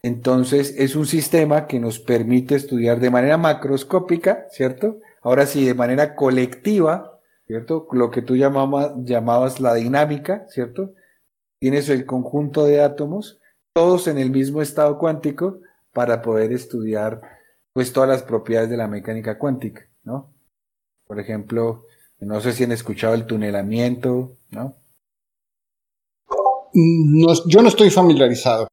Entonces, 0.00 0.74
es 0.78 0.96
un 0.96 1.04
sistema 1.04 1.66
que 1.66 1.78
nos 1.78 1.98
permite 1.98 2.54
estudiar 2.54 3.00
de 3.00 3.10
manera 3.10 3.36
macroscópica, 3.36 4.46
¿cierto? 4.50 4.98
Ahora 5.20 5.44
sí, 5.44 5.66
de 5.66 5.74
manera 5.74 6.14
colectiva, 6.14 7.20
¿cierto? 7.46 7.86
Lo 7.92 8.10
que 8.10 8.22
tú 8.22 8.34
llamabas, 8.34 9.60
la 9.60 9.74
dinámica, 9.74 10.46
¿cierto? 10.48 10.94
Tienes 11.60 11.90
el 11.90 12.06
conjunto 12.06 12.64
de 12.64 12.80
átomos, 12.80 13.40
todos 13.74 14.08
en 14.08 14.16
el 14.16 14.30
mismo 14.30 14.62
estado 14.62 14.96
cuántico, 14.96 15.60
para 15.92 16.22
poder 16.22 16.50
estudiar, 16.54 17.20
pues, 17.74 17.92
todas 17.92 18.08
las 18.08 18.22
propiedades 18.22 18.70
de 18.70 18.78
la 18.78 18.88
mecánica 18.88 19.36
cuántica, 19.36 19.87
¿no? 20.08 20.32
Por 21.06 21.20
ejemplo, 21.20 21.84
no 22.18 22.40
sé 22.40 22.52
si 22.52 22.64
han 22.64 22.72
escuchado 22.72 23.14
el 23.14 23.26
tunelamiento, 23.26 24.38
¿no? 24.50 24.74
No, 26.72 27.32
yo 27.46 27.62
no 27.62 27.68
estoy 27.68 27.90
familiarizado. 27.90 28.68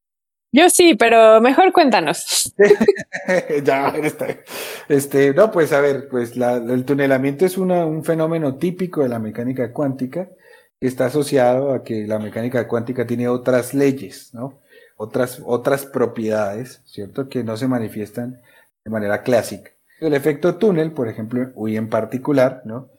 Yo 0.52 0.70
sí, 0.70 0.96
pero 0.96 1.42
mejor 1.42 1.74
cuéntanos. 1.74 2.54
ya, 3.64 3.90
está. 4.02 4.28
Este, 4.88 5.34
no, 5.34 5.52
pues 5.52 5.74
a 5.74 5.82
ver, 5.82 6.08
pues 6.10 6.38
la, 6.38 6.56
el 6.56 6.86
tunelamiento 6.86 7.46
es 7.46 7.58
una, 7.58 7.86
un 7.86 8.04
fenómeno 8.06 8.56
típico 8.56 9.04
de 9.04 9.10
la 9.10 9.20
mecánica 9.20 9.74
cuántica 9.74 10.30
que 10.80 10.88
está 10.88 11.08
asociado 11.08 11.74
a 11.74 11.84
que 11.84 12.08
la 12.08 12.20
mecánica 12.20 12.68
cuántica 12.68 13.06
tiene 13.06 13.28
otras 13.28 13.74
leyes, 13.74 14.34
¿no? 14.34 14.62
Otras, 14.98 15.42
otras 15.46 15.86
propiedades, 15.86 16.82
¿cierto? 16.86 17.28
Que 17.28 17.44
no 17.44 17.58
se 17.58 17.68
manifiestan 17.68 18.42
de 18.86 18.92
manera 18.92 19.24
clásica. 19.24 19.75
El 20.06 20.14
efecto 20.14 20.56
túnel, 20.58 20.92
por 20.92 21.08
ejemplo, 21.08 21.52
y 21.68 21.78
en 21.78 21.90
particular, 21.90 22.62
¿no? 22.66 22.90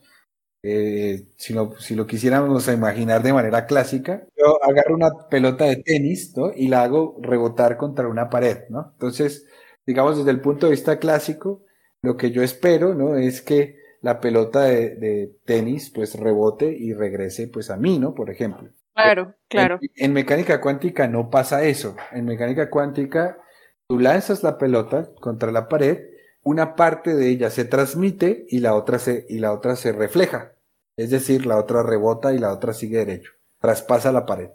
Eh, 0.63 1.27
si, 1.37 1.53
lo, 1.53 1.79
si 1.79 1.95
lo 1.95 2.07
quisiéramos 2.07 2.67
imaginar 2.67 3.21
de 3.23 3.31
manera 3.31 3.65
clásica, 3.65 4.27
yo 4.35 4.61
agarro 4.63 4.95
una 4.95 5.11
pelota 5.29 5.65
de 5.65 5.77
tenis 5.77 6.35
¿no? 6.35 6.51
y 6.53 6.67
la 6.67 6.83
hago 6.83 7.17
rebotar 7.21 7.77
contra 7.77 8.07
una 8.07 8.29
pared. 8.29 8.63
¿no? 8.69 8.89
Entonces, 8.93 9.45
digamos, 9.85 10.17
desde 10.17 10.31
el 10.31 10.41
punto 10.41 10.65
de 10.65 10.71
vista 10.71 10.99
clásico, 10.99 11.63
lo 12.01 12.17
que 12.17 12.31
yo 12.31 12.43
espero 12.43 12.95
¿no? 12.95 13.15
es 13.15 13.41
que 13.41 13.77
la 14.01 14.19
pelota 14.19 14.63
de, 14.63 14.95
de 14.95 15.37
tenis 15.45 15.89
pues 15.89 16.15
rebote 16.15 16.75
y 16.77 16.93
regrese 16.93 17.47
pues 17.47 17.69
a 17.69 17.77
mí, 17.77 17.97
¿no? 17.97 18.13
Por 18.13 18.29
ejemplo. 18.29 18.69
Claro, 18.93 19.35
claro. 19.47 19.79
En, 19.81 20.05
en 20.05 20.13
mecánica 20.13 20.59
cuántica 20.59 21.07
no 21.07 21.29
pasa 21.29 21.63
eso. 21.63 21.95
En 22.11 22.25
mecánica 22.25 22.69
cuántica, 22.69 23.39
tú 23.87 23.99
lanzas 23.99 24.43
la 24.43 24.57
pelota 24.57 25.09
contra 25.19 25.51
la 25.51 25.67
pared 25.67 26.16
una 26.47 26.77
parte 26.77 27.13
de 27.13 27.27
ella 27.27 27.49
se 27.49 27.65
transmite 27.65 28.45
y 28.47 28.59
la 28.59 28.73
otra 28.73 28.99
se, 28.99 29.25
y 29.27 29.39
la 29.39 29.51
otra 29.51 29.75
se 29.75 29.91
refleja. 29.91 30.53
Es 30.95 31.09
decir, 31.09 31.45
la 31.45 31.57
otra 31.57 31.83
rebota 31.83 32.33
y 32.33 32.39
la 32.39 32.53
otra 32.53 32.73
sigue 32.73 32.99
derecho. 32.99 33.33
Traspasa 33.59 34.13
la 34.13 34.25
pared. 34.25 34.51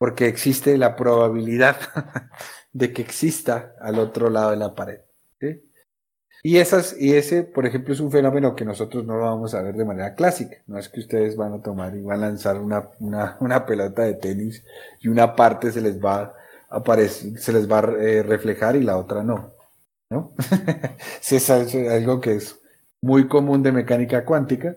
Porque 0.00 0.26
existe 0.26 0.76
la 0.76 0.96
probabilidad 0.96 1.76
de 2.72 2.92
que 2.92 3.02
exista 3.02 3.72
al 3.80 4.00
otro 4.00 4.30
lado 4.30 4.50
de 4.50 4.56
la 4.56 4.74
pared. 4.74 4.98
Y, 6.42 6.56
esas, 6.56 6.96
y 6.98 7.14
ese, 7.14 7.44
por 7.44 7.66
ejemplo, 7.66 7.94
es 7.94 8.00
un 8.00 8.10
fenómeno 8.10 8.56
que 8.56 8.64
nosotros 8.64 9.04
no 9.04 9.14
lo 9.14 9.26
vamos 9.26 9.54
a 9.54 9.62
ver 9.62 9.76
de 9.76 9.84
manera 9.84 10.16
clásica. 10.16 10.56
No 10.66 10.76
es 10.76 10.88
que 10.88 10.98
ustedes 10.98 11.36
van 11.36 11.52
a 11.52 11.62
tomar 11.62 11.94
y 11.94 12.02
van 12.02 12.24
a 12.24 12.26
lanzar 12.26 12.58
una, 12.58 12.88
una, 12.98 13.36
una 13.38 13.64
pelota 13.64 14.02
de 14.02 14.14
tenis 14.14 14.64
y 14.98 15.06
una 15.06 15.36
parte 15.36 15.70
se 15.70 15.82
les 15.82 16.04
va 16.04 16.20
a 16.20 16.34
aparecer, 16.68 17.38
se 17.38 17.52
les 17.52 17.70
va 17.70 17.78
a 17.78 17.92
eh, 17.92 18.24
reflejar 18.24 18.74
y 18.74 18.82
la 18.82 18.96
otra 18.96 19.22
no. 19.22 19.59
¿No? 20.10 20.32
sí, 21.20 21.36
es 21.36 21.50
algo 21.50 22.20
que 22.20 22.34
es 22.34 22.58
muy 23.02 23.28
común 23.28 23.62
de 23.62 23.72
mecánica 23.72 24.24
cuántica, 24.24 24.76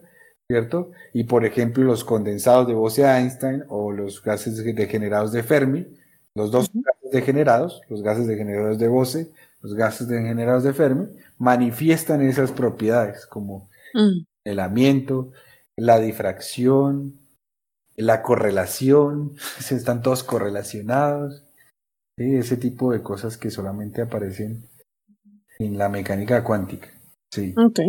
¿cierto? 0.50 0.92
Y 1.14 1.26
por 1.26 1.46
ejemplo, 1.46 1.84
los 1.84 2.04
condensados 2.04 2.68
de 2.68 2.74
Bose-Einstein 2.74 3.66
o 3.70 3.92
los 3.92 4.22
gases 4.24 4.64
degenerados 4.64 5.32
de 5.32 5.44
Fermi, 5.44 5.88
los 6.36 6.52
dos 6.52 6.70
gases 6.74 7.12
degenerados, 7.12 7.82
los 7.90 8.02
gases 8.02 8.28
degenerados 8.28 8.80
de 8.80 8.88
Bose, 8.88 9.32
los 9.62 9.74
gases 9.76 10.08
degenerados 10.08 10.64
de 10.64 10.74
Fermi, 10.74 11.08
manifiestan 11.38 12.22
esas 12.22 12.52
propiedades 12.52 13.26
como 13.26 13.70
Mm. 13.94 14.26
el 14.46 14.60
amiento, 14.60 15.32
la 15.78 16.00
difracción, 16.00 17.20
la 17.96 18.22
correlación, 18.24 19.36
están 19.72 20.02
todos 20.02 20.24
correlacionados, 20.24 21.44
¿sí? 22.18 22.36
ese 22.36 22.58
tipo 22.58 22.92
de 22.92 23.02
cosas 23.04 23.38
que 23.38 23.52
solamente 23.52 24.02
aparecen 24.02 24.64
en 25.66 25.78
la 25.78 25.89
mecánica 25.89 26.43
cuántica. 26.43 26.89
Sí. 27.32 27.53
Ok. 27.57 27.80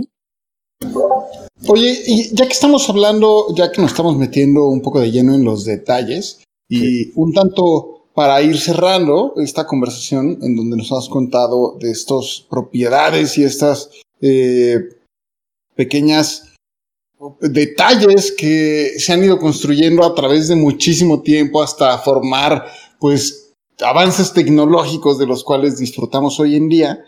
Oye, 1.69 2.03
y 2.07 2.35
ya 2.35 2.47
que 2.47 2.53
estamos 2.53 2.89
hablando, 2.91 3.55
ya 3.55 3.73
que 3.73 3.81
nos 3.81 3.93
estamos 3.93 4.17
metiendo 4.17 4.67
un 4.67 4.83
poco 4.83 5.01
de 5.01 5.11
lleno 5.11 5.35
en 5.35 5.45
los 5.45 5.65
detalles, 5.65 6.43
y 6.69 7.13
un 7.15 7.33
tanto 7.33 8.09
para 8.15 8.41
ir 8.43 8.59
cerrando 8.59 9.35
esta 9.37 9.67
conversación 9.67 10.39
en 10.43 10.57
donde 10.57 10.77
nos 10.77 10.93
has 10.93 11.09
contado 11.09 11.77
de 11.81 11.91
estas 11.91 12.47
propiedades 12.49 13.37
y 13.39 13.45
estas 13.45 13.91
eh, 14.21 14.89
pequeñas 15.75 16.55
detalles 17.41 18.33
que 18.33 18.93
se 18.99 19.13
han 19.13 19.25
ido 19.25 19.39
construyendo 19.39 20.05
a 20.05 20.15
través 20.15 20.49
de 20.49 20.57
muchísimo 20.57 21.23
tiempo 21.23 21.63
hasta 21.63 21.99
formar, 21.99 22.67
pues, 23.01 23.53
avances 23.81 24.33
tecnológicos 24.33 25.19
de 25.19 25.27
los 25.27 25.43
cuales 25.43 25.79
disfrutamos 25.79 26.39
hoy 26.39 26.57
en 26.57 26.69
día. 26.69 27.05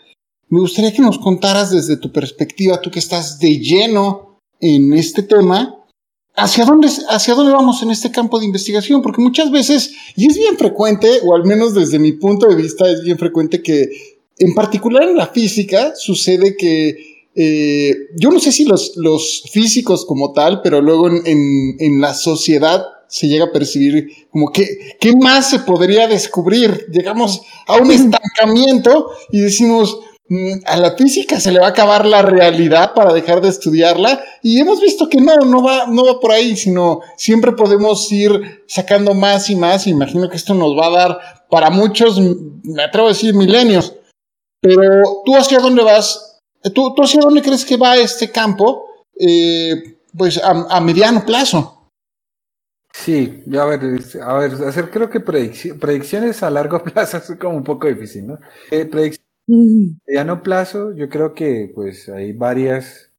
Me 0.49 0.59
gustaría 0.59 0.93
que 0.93 1.01
nos 1.01 1.19
contaras 1.19 1.71
desde 1.71 1.97
tu 1.97 2.11
perspectiva, 2.11 2.81
tú 2.81 2.89
que 2.89 2.99
estás 2.99 3.39
de 3.39 3.59
lleno 3.59 4.39
en 4.61 4.93
este 4.93 5.23
tema, 5.23 5.83
¿hacia 6.35 6.63
dónde, 6.65 6.87
hacia 7.09 7.35
dónde 7.35 7.51
vamos 7.51 7.83
en 7.83 7.91
este 7.91 8.11
campo 8.11 8.39
de 8.39 8.45
investigación? 8.45 9.01
Porque 9.01 9.21
muchas 9.21 9.51
veces, 9.51 9.91
y 10.15 10.27
es 10.27 10.37
bien 10.37 10.57
frecuente, 10.57 11.19
o 11.25 11.35
al 11.35 11.43
menos 11.43 11.73
desde 11.73 11.99
mi 11.99 12.13
punto 12.13 12.47
de 12.47 12.55
vista, 12.55 12.89
es 12.89 13.03
bien 13.03 13.17
frecuente 13.17 13.61
que, 13.61 13.89
en 14.39 14.53
particular 14.53 15.03
en 15.03 15.17
la 15.17 15.27
física, 15.27 15.93
sucede 15.95 16.55
que 16.55 17.25
eh, 17.35 17.93
yo 18.15 18.31
no 18.31 18.39
sé 18.39 18.51
si 18.51 18.65
los, 18.65 18.93
los 18.95 19.43
físicos 19.51 20.05
como 20.05 20.31
tal, 20.31 20.61
pero 20.61 20.81
luego 20.81 21.09
en, 21.09 21.21
en, 21.25 21.75
en 21.79 22.01
la 22.01 22.13
sociedad 22.13 22.85
se 23.09 23.27
llega 23.27 23.45
a 23.45 23.51
percibir 23.51 24.27
como 24.31 24.51
que, 24.51 24.95
¿qué 24.99 25.15
más 25.15 25.49
se 25.49 25.59
podría 25.59 26.07
descubrir? 26.07 26.87
Llegamos 26.91 27.41
a 27.67 27.77
un 27.77 27.91
estancamiento 27.91 29.11
y 29.31 29.41
decimos, 29.41 29.99
a 30.65 30.77
la 30.77 30.91
física 30.95 31.39
se 31.39 31.51
le 31.51 31.59
va 31.59 31.67
a 31.67 31.69
acabar 31.69 32.05
la 32.05 32.21
realidad 32.21 32.93
para 32.93 33.13
dejar 33.13 33.39
de 33.41 33.47
estudiarla 33.47 34.21
y 34.43 34.59
hemos 34.59 34.81
visto 34.81 35.07
que 35.07 35.21
no, 35.21 35.37
no 35.37 35.63
va, 35.63 35.87
no 35.87 36.05
va 36.05 36.19
por 36.19 36.31
ahí, 36.31 36.57
sino 36.57 37.01
siempre 37.15 37.53
podemos 37.53 38.11
ir 38.11 38.63
sacando 38.67 39.13
más 39.13 39.49
y 39.49 39.55
más. 39.55 39.87
Imagino 39.87 40.29
que 40.29 40.35
esto 40.35 40.53
nos 40.53 40.77
va 40.77 40.87
a 40.87 40.89
dar 40.89 41.19
para 41.49 41.69
muchos, 41.69 42.19
me 42.19 42.83
atrevo 42.83 43.07
a 43.07 43.11
decir 43.11 43.33
milenios. 43.33 43.95
Pero 44.59 45.21
tú 45.23 45.35
hacia 45.35 45.59
dónde 45.59 45.83
vas, 45.83 46.41
tú, 46.73 46.93
tú 46.93 47.03
hacia 47.03 47.21
dónde 47.21 47.41
crees 47.41 47.63
que 47.63 47.77
va 47.77 47.95
este 47.95 48.29
campo, 48.29 48.85
eh, 49.17 49.99
pues 50.17 50.37
a, 50.43 50.49
a 50.69 50.81
mediano 50.81 51.25
plazo. 51.25 51.77
Sí, 52.91 53.43
a 53.57 53.65
ver, 53.65 54.01
a 54.23 54.33
ver, 54.39 54.53
hacer 54.67 54.89
creo 54.89 55.09
que 55.09 55.19
predicciones 55.19 56.41
a 56.41 56.49
largo 56.49 56.83
plazo 56.83 57.17
es 57.17 57.31
como 57.39 57.55
un 57.55 57.63
poco 57.63 57.87
difícil, 57.87 58.27
¿no? 58.27 58.39
Eh, 58.71 58.85
a 59.47 59.53
mediano 60.05 60.43
plazo, 60.43 60.93
yo 60.93 61.09
creo 61.09 61.33
que 61.33 61.71
pues 61.73 62.09
hay 62.09 62.33
varias, 62.33 63.11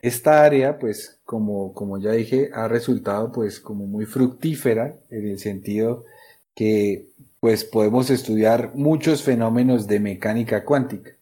esta 0.00 0.44
área 0.44 0.78
pues 0.78 1.20
como, 1.24 1.74
como 1.74 1.98
ya 1.98 2.12
dije, 2.12 2.50
ha 2.54 2.68
resultado 2.68 3.32
pues 3.32 3.60
como 3.60 3.86
muy 3.86 4.06
fructífera 4.06 4.96
en 5.10 5.28
el 5.28 5.38
sentido 5.38 6.04
que 6.54 7.08
pues 7.40 7.64
podemos 7.64 8.10
estudiar 8.10 8.74
muchos 8.74 9.22
fenómenos 9.22 9.86
de 9.86 10.00
mecánica 10.00 10.64
cuántica. 10.64 11.12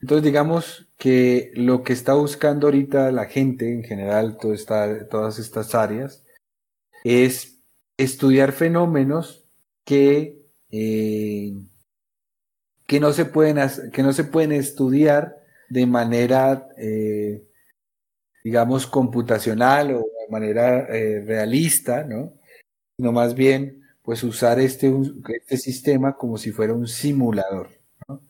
Entonces 0.00 0.24
digamos 0.24 0.88
que 0.96 1.52
lo 1.54 1.82
que 1.82 1.92
está 1.92 2.14
buscando 2.14 2.66
ahorita 2.66 3.10
la 3.12 3.26
gente 3.26 3.72
en 3.72 3.82
general, 3.84 4.38
todas 4.38 5.38
estas 5.38 5.74
áreas, 5.74 6.24
es 7.04 7.58
estudiar 7.96 8.52
fenómenos 8.52 9.44
que, 9.84 10.42
eh, 10.70 11.54
que, 12.88 13.00
no 13.00 13.12
se 13.12 13.26
pueden, 13.26 13.58
que 13.92 14.02
no 14.02 14.12
se 14.14 14.24
pueden 14.24 14.50
estudiar 14.50 15.36
de 15.68 15.86
manera, 15.86 16.68
eh, 16.78 17.46
digamos, 18.42 18.86
computacional 18.86 19.92
o 19.92 19.98
de 19.98 20.30
manera 20.30 20.86
eh, 20.88 21.22
realista, 21.24 22.04
¿no? 22.04 22.32
Sino 22.96 23.12
más 23.12 23.34
bien, 23.34 23.82
pues 24.02 24.24
usar 24.24 24.58
este, 24.58 24.90
este 25.34 25.58
sistema 25.58 26.16
como 26.16 26.38
si 26.38 26.50
fuera 26.50 26.72
un 26.72 26.88
simulador. 26.88 27.68
¿no? 28.08 28.22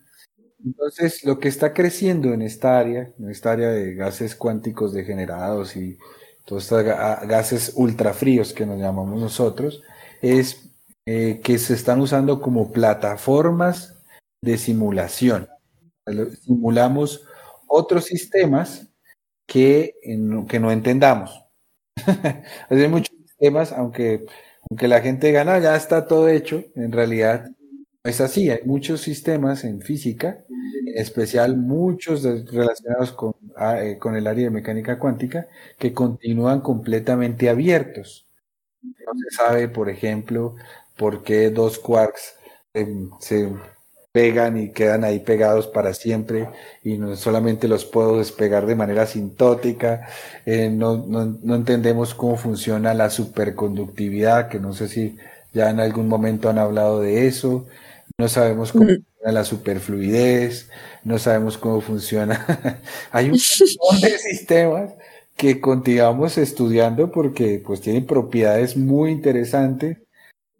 Entonces, 0.65 1.25
lo 1.25 1.39
que 1.39 1.47
está 1.47 1.73
creciendo 1.73 2.35
en 2.35 2.43
esta 2.43 2.81
área, 2.81 3.13
en 3.17 3.31
esta 3.31 3.53
área 3.53 3.71
de 3.71 3.95
gases 3.95 4.35
cuánticos 4.35 4.93
degenerados 4.93 5.77
y 5.77 5.99
todos 6.45 6.65
estos 6.65 6.85
gases 6.85 7.75
ultrafríos 7.77 8.53
que 8.53 8.67
nos 8.67 8.81
llamamos 8.81 9.21
nosotros, 9.21 9.85
es 10.21 10.69
eh, 11.07 11.41
que 11.45 11.59
se 11.59 11.75
están 11.75 12.01
usando 12.01 12.41
como 12.41 12.73
plataformas 12.73 13.98
de 14.43 14.59
simulación. 14.59 15.49
Simulamos 16.45 17.25
otros 17.67 18.05
sistemas 18.05 18.89
que, 19.47 19.95
que 20.49 20.61
no 20.61 20.71
entendamos. 20.73 21.45
Hay 22.71 22.89
muchos 22.89 23.15
sistemas, 23.27 23.73
aunque, 23.73 24.27
aunque 24.71 24.89
la 24.89 25.01
gente 25.01 25.33
gana, 25.33 25.59
ya 25.59 25.77
está 25.77 26.07
todo 26.07 26.29
hecho, 26.29 26.65
en 26.75 26.93
realidad 26.93 27.51
es 28.05 28.21
así. 28.21 28.51
Hay 28.51 28.61
muchos 28.65 29.01
sistemas 29.03 29.65
en 29.65 29.81
física, 29.83 30.45
en 30.87 30.99
especial 30.99 31.57
muchos 31.57 32.23
relacionados 32.25 33.13
con 33.13 33.35
Ah, 33.61 33.83
eh, 33.83 33.99
con 33.99 34.15
el 34.15 34.29
área 34.29 34.45
de 34.45 34.51
mecánica 34.51 35.01
cuántica 35.01 35.49
que 35.79 35.93
continúan 35.93 36.61
completamente 36.61 37.49
abiertos. 37.49 38.29
No 38.83 39.13
se 39.19 39.37
sabe, 39.37 39.69
por 39.69 39.89
ejemplo, 39.91 40.57
por 40.97 41.25
qué 41.25 41.51
dos 41.51 41.79
quarks 41.81 42.37
se 43.21 43.53
pegan 44.13 44.57
y 44.57 44.71
quedan 44.71 45.05
ahí 45.05 45.21
pegados 45.21 45.67
para 45.67 45.95
siempre 45.95 46.49
y 46.83 46.99
no 46.99 47.15
solamente 47.17 47.69
los 47.69 47.85
puedo 47.85 48.19
despegar 48.19 48.67
de 48.67 48.75
manera 48.75 49.07
sintótica. 49.07 50.09
Eh, 50.47 50.71
no, 50.71 50.97
no, 51.07 51.55
entendemos 51.55 52.15
cómo 52.15 52.37
funciona 52.37 52.95
la 52.95 53.11
superconductividad, 53.11 54.49
que 54.49 54.61
no 54.61 54.73
sé 54.73 54.89
si 54.89 55.17
ya 55.53 55.71
en 55.71 55.81
algún 55.81 56.09
momento 56.09 56.49
han 56.49 56.59
hablado 56.59 57.01
de 57.01 57.27
eso. 57.27 57.67
No 58.19 58.29
sabemos 58.29 58.73
cómo 58.73 58.87
funciona 58.87 59.33
la 59.33 59.45
superfluidez 59.45 60.69
no 61.09 61.19
sabemos 61.19 61.59
cómo 61.59 61.81
funciona. 61.81 62.45
Hay 63.13 63.31
un 63.31 63.39
montón 63.81 64.01
de 64.01 64.19
sistemas 64.19 64.93
que 65.37 65.61
continuamos 65.61 66.37
estudiando 66.37 67.11
porque 67.11 67.63
pues 67.65 67.81
tienen 67.81 68.07
propiedades 68.07 68.77
muy 68.77 69.11
interesantes, 69.11 69.99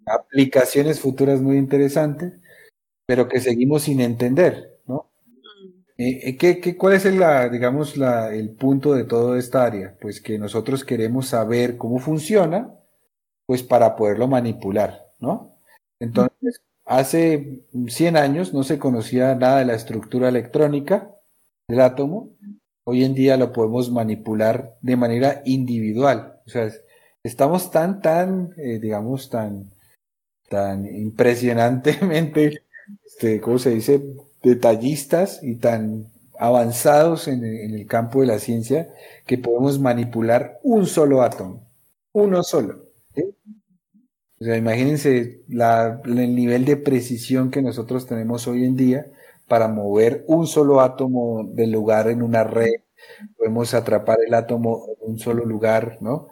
aplicaciones 0.07 1.01
futuras 1.01 1.41
muy 1.41 1.59
interesantes, 1.59 2.33
pero 3.09 3.27
que 3.27 3.41
seguimos 3.41 3.85
sin 3.85 4.01
entender, 4.01 4.79
¿no? 4.87 5.11
Mm. 5.27 5.69
Eh, 5.97 6.21
eh, 6.29 6.37
¿qué, 6.37 6.61
qué, 6.61 6.77
cuál 6.77 6.95
es 6.95 7.07
el, 7.07 7.19
la, 7.19 7.49
digamos, 7.49 7.97
la, 7.97 8.35
el 8.35 8.51
punto 8.51 8.93
de 8.93 9.05
toda 9.05 9.39
esta 9.39 9.65
área? 9.65 9.97
Pues 10.01 10.21
que 10.21 10.39
nosotros 10.39 10.85
queremos 10.85 11.29
saber 11.29 11.79
cómo 11.79 11.99
funciona, 11.99 12.71
pues 13.47 13.63
para 13.63 13.97
poderlo 13.97 14.29
manipular, 14.29 15.07
¿no? 15.21 15.55
Entonces, 15.99 16.61
Hace 16.89 17.61
100 17.87 18.17
años 18.17 18.55
no 18.55 18.63
se 18.63 18.79
conocía 18.79 19.35
nada 19.35 19.59
de 19.59 19.67
la 19.67 19.75
estructura 19.75 20.31
electrónica 20.31 21.11
del 21.69 21.81
átomo. 21.83 22.31
Hoy 22.85 23.05
en 23.05 23.13
día 23.15 23.37
lo 23.37 23.53
podemos 23.53 23.91
manipular 23.91 24.75
de 24.81 24.97
manera 24.97 25.43
individual. 25.45 26.41
O 26.47 26.49
sea, 26.49 26.71
estamos 27.23 27.71
tan, 27.71 28.01
tan, 28.01 28.55
eh, 28.57 28.79
digamos, 28.79 29.29
tan, 29.29 29.71
tan 30.49 30.87
impresionantemente, 30.87 32.63
este, 33.19 33.41
¿cómo 33.41 33.59
se 33.59 33.71
dice?, 33.71 34.01
detallistas 34.45 35.43
y 35.43 35.57
tan 35.57 36.07
avanzados 36.39 37.27
en, 37.27 37.45
el 37.45 37.85
campo 37.89 38.21
de 38.21 38.29
la 38.29 38.39
ciencia 38.39 38.95
que 39.27 39.39
podemos 39.39 39.81
manipular 39.81 40.61
un 40.63 40.87
solo 40.87 41.23
átomo, 41.23 41.67
uno 42.13 42.45
solo. 42.45 42.87
O 44.41 44.45
sea, 44.45 44.57
imagínense 44.57 45.43
el 45.49 46.35
nivel 46.37 46.65
de 46.65 46.77
precisión 46.77 47.51
que 47.51 47.61
nosotros 47.61 48.07
tenemos 48.07 48.47
hoy 48.47 48.65
en 48.65 48.77
día 48.77 49.07
para 49.49 49.67
mover 49.67 50.25
un 50.29 50.47
solo 50.47 50.81
átomo 50.81 51.43
del 51.43 51.73
lugar 51.73 52.09
en 52.09 52.23
una 52.23 52.45
red. 52.45 52.83
Podemos 53.37 53.75
atrapar 53.75 54.19
el 54.25 54.33
átomo 54.33 54.87
en 55.01 55.11
un 55.11 55.19
solo 55.19 55.45
lugar, 55.45 55.99
¿no? 56.01 56.29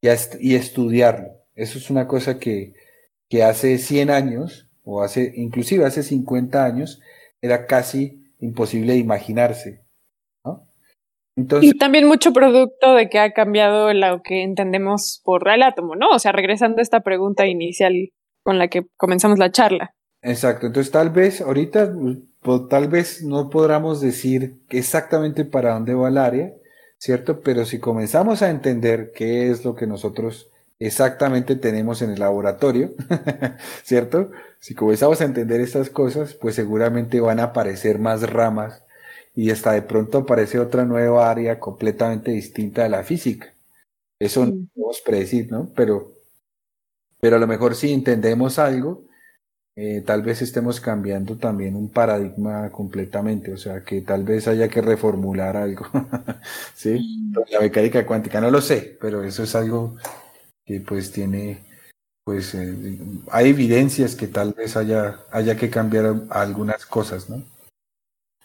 Y, 0.00 0.06
y 0.38 0.54
estudiarlo. 0.54 1.30
Eso 1.56 1.78
es 1.78 1.90
una 1.90 2.06
cosa 2.06 2.38
que, 2.38 2.74
que 3.28 3.42
hace 3.42 3.78
100 3.78 4.10
años, 4.10 4.63
o 4.84 5.02
hace, 5.02 5.32
inclusive 5.36 5.84
hace 5.84 6.02
50 6.02 6.64
años, 6.64 7.00
era 7.40 7.66
casi 7.66 8.22
imposible 8.38 8.92
de 8.92 8.98
imaginarse 8.98 9.84
y 11.36 11.76
también 11.78 12.06
mucho 12.06 12.32
producto 12.32 12.94
de 12.94 13.08
que 13.08 13.18
ha 13.18 13.32
cambiado 13.32 13.92
lo 13.92 14.22
que 14.22 14.42
entendemos 14.42 15.20
por 15.24 15.48
el 15.48 15.62
átomo, 15.62 15.96
¿no? 15.96 16.10
O 16.10 16.18
sea, 16.20 16.30
regresando 16.30 16.78
a 16.78 16.82
esta 16.82 17.00
pregunta 17.00 17.46
inicial 17.46 18.10
con 18.44 18.58
la 18.58 18.68
que 18.68 18.86
comenzamos 18.96 19.38
la 19.38 19.50
charla. 19.50 19.94
Exacto, 20.22 20.66
entonces 20.66 20.92
tal 20.92 21.10
vez 21.10 21.40
ahorita, 21.40 21.92
pues, 22.40 22.68
tal 22.70 22.88
vez 22.88 23.22
no 23.24 23.50
podamos 23.50 24.00
decir 24.00 24.60
exactamente 24.70 25.44
para 25.44 25.74
dónde 25.74 25.94
va 25.94 26.08
el 26.08 26.18
área, 26.18 26.52
¿cierto? 26.98 27.40
Pero 27.40 27.64
si 27.64 27.80
comenzamos 27.80 28.40
a 28.42 28.50
entender 28.50 29.10
qué 29.14 29.50
es 29.50 29.64
lo 29.64 29.74
que 29.74 29.86
nosotros 29.88 30.50
exactamente 30.86 31.56
tenemos 31.56 32.02
en 32.02 32.10
el 32.10 32.20
laboratorio, 32.20 32.92
¿cierto? 33.84 34.30
Si 34.60 34.74
comenzamos 34.74 35.20
a 35.20 35.24
entender 35.24 35.60
estas 35.60 35.90
cosas, 35.90 36.34
pues 36.34 36.54
seguramente 36.54 37.20
van 37.20 37.40
a 37.40 37.44
aparecer 37.44 37.98
más 37.98 38.28
ramas 38.30 38.82
y 39.34 39.50
hasta 39.50 39.72
de 39.72 39.82
pronto 39.82 40.18
aparece 40.18 40.58
otra 40.58 40.84
nueva 40.84 41.30
área 41.30 41.58
completamente 41.58 42.30
distinta 42.30 42.82
de 42.82 42.90
la 42.90 43.02
física. 43.02 43.52
Eso 44.18 44.46
no 44.46 44.66
podemos 44.74 45.00
predecir, 45.00 45.50
¿no? 45.50 45.70
Pero, 45.74 46.12
pero 47.20 47.36
a 47.36 47.38
lo 47.38 47.46
mejor 47.46 47.74
si 47.74 47.92
entendemos 47.92 48.58
algo, 48.58 49.02
eh, 49.76 50.02
tal 50.06 50.22
vez 50.22 50.40
estemos 50.40 50.80
cambiando 50.80 51.36
también 51.36 51.74
un 51.74 51.88
paradigma 51.88 52.70
completamente, 52.70 53.52
o 53.52 53.56
sea, 53.56 53.80
que 53.80 54.02
tal 54.02 54.22
vez 54.22 54.46
haya 54.46 54.68
que 54.68 54.80
reformular 54.80 55.56
algo, 55.56 55.86
¿sí? 56.74 57.32
La 57.50 57.60
mecánica 57.60 58.06
cuántica, 58.06 58.40
no 58.40 58.50
lo 58.50 58.60
sé, 58.60 58.96
pero 59.00 59.24
eso 59.24 59.42
es 59.42 59.54
algo 59.56 59.96
que 60.64 60.80
pues 60.80 61.12
tiene, 61.12 61.64
pues 62.24 62.54
eh, 62.54 62.98
hay 63.30 63.50
evidencias 63.50 64.16
que 64.16 64.26
tal 64.26 64.54
vez 64.54 64.76
haya, 64.76 65.20
haya 65.30 65.56
que 65.56 65.70
cambiar 65.70 66.14
algunas 66.30 66.86
cosas, 66.86 67.28
¿no? 67.28 67.42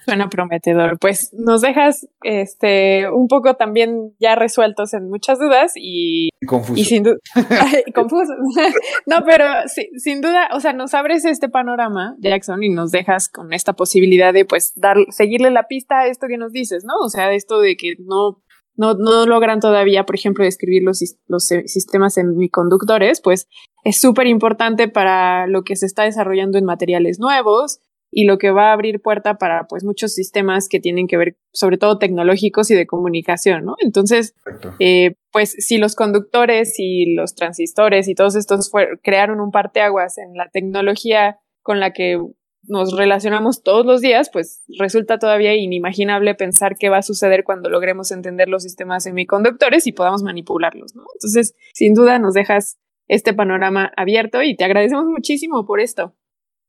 Suena 0.06 0.30
prometedor. 0.30 0.98
Pues 0.98 1.34
nos 1.34 1.62
dejas 1.62 2.08
este 2.24 3.10
un 3.12 3.28
poco 3.28 3.56
también 3.56 4.16
ya 4.20 4.36
resueltos 4.36 4.94
en 4.94 5.10
muchas 5.10 5.40
dudas 5.40 5.74
y, 5.76 6.30
Confuso. 6.48 6.80
y 6.80 6.86
sin 6.86 7.04
duda 7.04 7.18
confuso. 7.94 8.34
no, 9.06 9.24
pero 9.26 9.46
sí, 9.68 9.90
sin 9.98 10.22
duda, 10.22 10.50
o 10.54 10.62
sea, 10.62 10.74
nos 10.74 10.94
abres 10.94 11.26
este 11.26 11.50
panorama, 11.50 12.16
Jackson, 12.20 12.64
y 12.64 12.70
nos 12.70 12.92
dejas 12.92 13.28
con 13.28 13.52
esta 13.52 13.74
posibilidad 13.74 14.34
de 14.34 14.46
pues 14.46 14.74
dar, 14.76 14.98
seguirle 15.10 15.52
la 15.52 15.68
pista 15.68 16.00
a 16.00 16.08
esto 16.08 16.28
que 16.28 16.38
nos 16.38 16.54
dices, 16.54 16.86
¿no? 16.86 16.94
O 17.04 17.10
sea, 17.10 17.34
esto 17.34 17.60
de 17.60 17.76
que 17.76 17.96
no, 18.00 18.42
no, 18.80 18.94
no 18.94 19.26
logran 19.26 19.60
todavía, 19.60 20.06
por 20.06 20.16
ejemplo, 20.16 20.46
describir 20.46 20.84
los, 20.84 21.04
los 21.28 21.48
sistemas 21.66 22.14
semiconductores, 22.14 23.20
pues 23.20 23.48
es 23.84 24.00
súper 24.00 24.28
importante 24.28 24.88
para 24.88 25.48
lo 25.48 25.64
que 25.64 25.76
se 25.76 25.86
está 25.86 26.04
desarrollando 26.04 26.58
en 26.58 26.64
materiales 26.64 27.20
nuevos 27.20 27.80
y 28.10 28.24
lo 28.24 28.38
que 28.38 28.52
va 28.52 28.70
a 28.70 28.74
abrir 28.74 29.02
puerta 29.02 29.38
para 29.38 29.68
pues 29.68 29.84
muchos 29.84 30.14
sistemas 30.14 30.70
que 30.70 30.80
tienen 30.80 31.08
que 31.08 31.18
ver 31.18 31.38
sobre 31.52 31.78
todo 31.78 32.00
tecnológicos 32.00 32.72
y 32.72 32.76
de 32.76 32.88
comunicación, 32.88 33.66
¿no? 33.66 33.76
Entonces, 33.80 34.34
eh, 34.80 35.16
pues 35.32 35.52
si 35.60 35.78
los 35.78 35.96
conductores 35.96 36.76
y 36.78 37.14
los 37.16 37.36
transistores 37.36 38.08
y 38.08 38.16
todos 38.16 38.36
estos 38.36 38.72
crearon 39.04 39.42
un 39.42 39.52
parteaguas 39.52 40.18
en 40.18 40.36
la 40.36 40.50
tecnología 40.50 41.38
con 41.62 41.82
la 41.82 41.92
que 41.92 42.18
nos 42.64 42.96
relacionamos 42.96 43.64
todos 43.64 43.86
los 43.86 44.02
días, 44.02 44.30
pues 44.32 44.64
resulta 44.78 45.18
todavía 45.18 45.56
inimaginable 45.56 46.36
pensar 46.36 46.76
qué 46.78 46.90
va 46.90 46.98
a 46.98 47.02
suceder 47.02 47.44
cuando 47.44 47.70
logremos 47.70 48.12
entender 48.12 48.48
los 48.50 48.64
sistemas 48.64 49.04
semiconductores 49.04 49.88
y 49.88 49.92
podamos 49.92 50.24
manipularlos, 50.24 50.96
¿no? 50.96 51.04
Entonces, 51.16 51.56
sin 51.74 51.94
duda 51.94 52.20
nos 52.20 52.34
dejas 52.34 52.78
este 53.08 53.34
panorama 53.34 53.92
abierto 53.98 54.44
y 54.44 54.56
te 54.56 54.66
agradecemos 54.66 55.06
muchísimo 55.06 55.66
por 55.66 55.80
esto. 55.80 56.14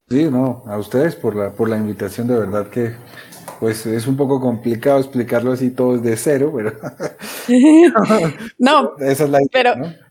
Sí, 0.09 0.25
no, 0.31 0.63
a 0.67 0.79
ustedes 0.79 1.15
por 1.17 1.37
la, 1.37 1.53
por 1.53 1.69
la 1.69 1.77
invitación, 1.77 2.27
de 2.29 2.39
verdad 2.39 2.69
que 2.69 2.95
pues 3.61 3.85
es 3.87 4.07
un 4.07 4.17
poco 4.17 4.41
complicado 4.41 4.99
explicarlo 5.01 5.53
así 5.53 5.71
todo 5.71 5.99
de 5.99 6.17
cero, 6.17 6.53
pero 6.57 6.73
no, 8.59 8.97
esa 8.99 9.25
es 9.25 9.31
la 9.31 9.39
idea, 9.41 9.49
Pero- 9.53 9.77
¿no? 9.77 10.10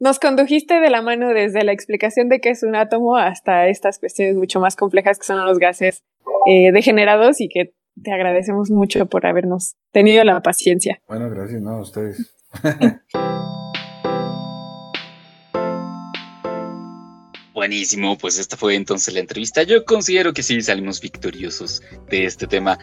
Nos 0.00 0.18
condujiste 0.18 0.80
de 0.80 0.88
la 0.88 1.02
mano 1.02 1.28
desde 1.28 1.62
la 1.62 1.72
explicación 1.72 2.30
de 2.30 2.40
qué 2.40 2.48
es 2.48 2.62
un 2.62 2.74
átomo 2.74 3.18
hasta 3.18 3.68
estas 3.68 3.98
cuestiones 3.98 4.34
mucho 4.34 4.58
más 4.58 4.74
complejas 4.74 5.18
que 5.18 5.26
son 5.26 5.44
los 5.44 5.58
gases 5.58 6.04
eh, 6.46 6.72
degenerados 6.72 7.42
y 7.42 7.50
que 7.50 7.74
te 8.02 8.10
agradecemos 8.10 8.70
mucho 8.70 9.04
por 9.04 9.26
habernos 9.26 9.76
tenido 9.92 10.24
la 10.24 10.40
paciencia. 10.40 11.02
Bueno, 11.06 11.28
gracias, 11.28 11.60
no, 11.60 11.72
a 11.72 11.80
ustedes. 11.82 12.34
Buenísimo, 17.52 18.16
pues 18.16 18.38
esta 18.38 18.56
fue 18.56 18.76
entonces 18.76 19.12
la 19.12 19.20
entrevista. 19.20 19.64
Yo 19.64 19.84
considero 19.84 20.32
que 20.32 20.42
sí 20.42 20.62
salimos 20.62 21.02
victoriosos 21.02 21.82
de 22.08 22.24
este 22.24 22.46
tema. 22.46 22.78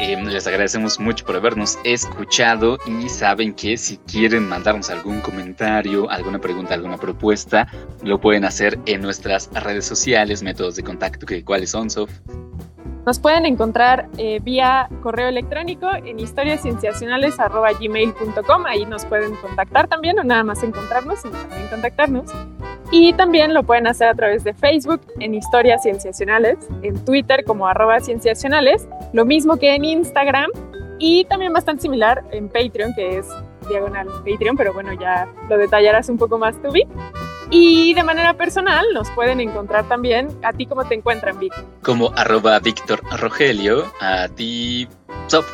Eh, 0.00 0.16
les 0.22 0.46
agradecemos 0.46 1.00
mucho 1.00 1.26
por 1.26 1.34
habernos 1.34 1.76
escuchado 1.82 2.78
y 2.86 3.08
saben 3.08 3.52
que 3.52 3.76
si 3.76 3.96
quieren 3.96 4.48
mandarnos 4.48 4.90
algún 4.90 5.20
comentario, 5.20 6.08
alguna 6.08 6.38
pregunta, 6.38 6.74
alguna 6.74 6.98
propuesta, 6.98 7.66
lo 8.04 8.20
pueden 8.20 8.44
hacer 8.44 8.78
en 8.86 9.02
nuestras 9.02 9.50
redes 9.52 9.86
sociales, 9.86 10.42
métodos 10.42 10.76
de 10.76 10.84
contacto, 10.84 11.26
que 11.26 11.44
cuáles 11.44 11.70
son, 11.70 11.90
Sof. 11.90 12.10
Nos 13.06 13.18
pueden 13.18 13.46
encontrar 13.46 14.10
eh, 14.18 14.40
vía 14.42 14.90
correo 15.02 15.28
electrónico 15.28 15.88
en 15.90 16.20
historiascienciacionales.gmail.com. 16.20 18.66
Ahí 18.66 18.84
nos 18.84 19.06
pueden 19.06 19.34
contactar 19.36 19.88
también, 19.88 20.16
no 20.16 20.24
nada 20.24 20.44
más 20.44 20.62
encontrarnos, 20.62 21.20
sino 21.20 21.38
también 21.38 21.68
contactarnos. 21.68 22.30
Y 22.90 23.14
también 23.14 23.54
lo 23.54 23.62
pueden 23.62 23.86
hacer 23.86 24.08
a 24.08 24.14
través 24.14 24.42
de 24.44 24.52
Facebook 24.54 25.00
en 25.20 25.34
Historias 25.34 25.82
Cienciacionales, 25.82 26.56
en 26.82 27.04
Twitter 27.04 27.44
como 27.44 27.68
arroba 27.68 28.00
cienciacionales, 28.00 28.88
lo 29.12 29.26
mismo 29.26 29.58
que 29.58 29.74
en 29.74 29.84
Instagram 29.84 30.50
y 30.98 31.26
también 31.26 31.52
bastante 31.52 31.82
similar 31.82 32.24
en 32.32 32.48
Patreon, 32.48 32.94
que 32.94 33.18
es 33.18 33.28
diagonal 33.68 34.08
Patreon, 34.24 34.56
pero 34.56 34.72
bueno, 34.72 34.94
ya 34.94 35.28
lo 35.48 35.58
detallarás 35.58 36.08
un 36.08 36.18
poco 36.18 36.38
más 36.38 36.56
Vic. 36.72 36.88
Y 37.50 37.94
de 37.94 38.02
manera 38.02 38.34
personal 38.34 38.84
nos 38.92 39.10
pueden 39.10 39.40
encontrar 39.40 39.88
también, 39.88 40.28
¿a 40.42 40.52
ti 40.52 40.66
cómo 40.66 40.84
te 40.84 40.94
encuentran, 40.94 41.38
Vic? 41.38 41.52
Como 41.82 42.12
arroba 42.14 42.58
Víctor 42.58 43.00
Rogelio, 43.18 43.90
a 44.00 44.28
ti, 44.28 44.86
Sof. 45.28 45.46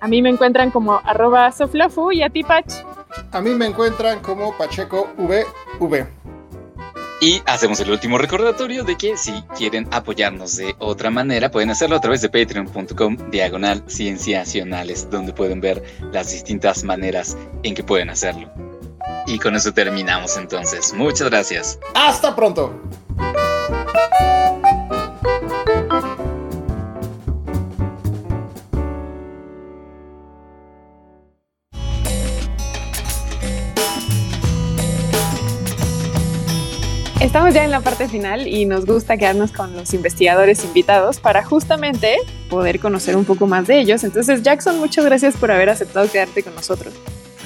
A 0.00 0.08
mí 0.08 0.22
me 0.22 0.30
encuentran 0.30 0.70
como 0.70 1.00
arroba 1.04 1.50
soflafu 1.52 2.12
y 2.12 2.22
a 2.22 2.30
ti, 2.30 2.42
Pach. 2.42 2.72
A 3.32 3.40
mí 3.40 3.50
me 3.50 3.66
encuentran 3.66 4.20
como 4.20 4.56
Pacheco 4.56 5.08
VV. 5.18 6.06
Y 7.20 7.42
hacemos 7.46 7.80
el 7.80 7.90
último 7.90 8.16
recordatorio 8.16 8.84
de 8.84 8.96
que 8.96 9.16
si 9.16 9.32
quieren 9.56 9.88
apoyarnos 9.90 10.56
de 10.56 10.76
otra 10.78 11.10
manera, 11.10 11.50
pueden 11.50 11.70
hacerlo 11.70 11.96
a 11.96 12.00
través 12.00 12.22
de 12.22 12.28
patreon.com 12.28 13.16
diagonal 13.30 13.82
cienciacionales, 13.88 15.10
donde 15.10 15.32
pueden 15.32 15.60
ver 15.60 15.82
las 16.12 16.30
distintas 16.30 16.84
maneras 16.84 17.36
en 17.64 17.74
que 17.74 17.82
pueden 17.82 18.08
hacerlo. 18.10 18.48
Y 19.26 19.38
con 19.38 19.54
eso 19.56 19.72
terminamos 19.72 20.36
entonces. 20.36 20.92
Muchas 20.94 21.28
gracias. 21.28 21.78
¡Hasta 21.94 22.34
pronto! 22.34 22.72
Estamos 37.20 37.52
ya 37.52 37.64
en 37.64 37.70
la 37.70 37.80
parte 37.80 38.08
final 38.08 38.46
y 38.46 38.64
nos 38.64 38.86
gusta 38.86 39.18
quedarnos 39.18 39.52
con 39.52 39.76
los 39.76 39.92
investigadores 39.92 40.64
invitados 40.64 41.20
para 41.20 41.44
justamente 41.44 42.16
poder 42.48 42.80
conocer 42.80 43.16
un 43.16 43.24
poco 43.24 43.46
más 43.46 43.66
de 43.66 43.80
ellos. 43.80 44.02
Entonces, 44.04 44.42
Jackson, 44.42 44.78
muchas 44.78 45.04
gracias 45.04 45.36
por 45.36 45.50
haber 45.50 45.68
aceptado 45.68 46.10
quedarte 46.10 46.42
con 46.42 46.54
nosotros. 46.54 46.94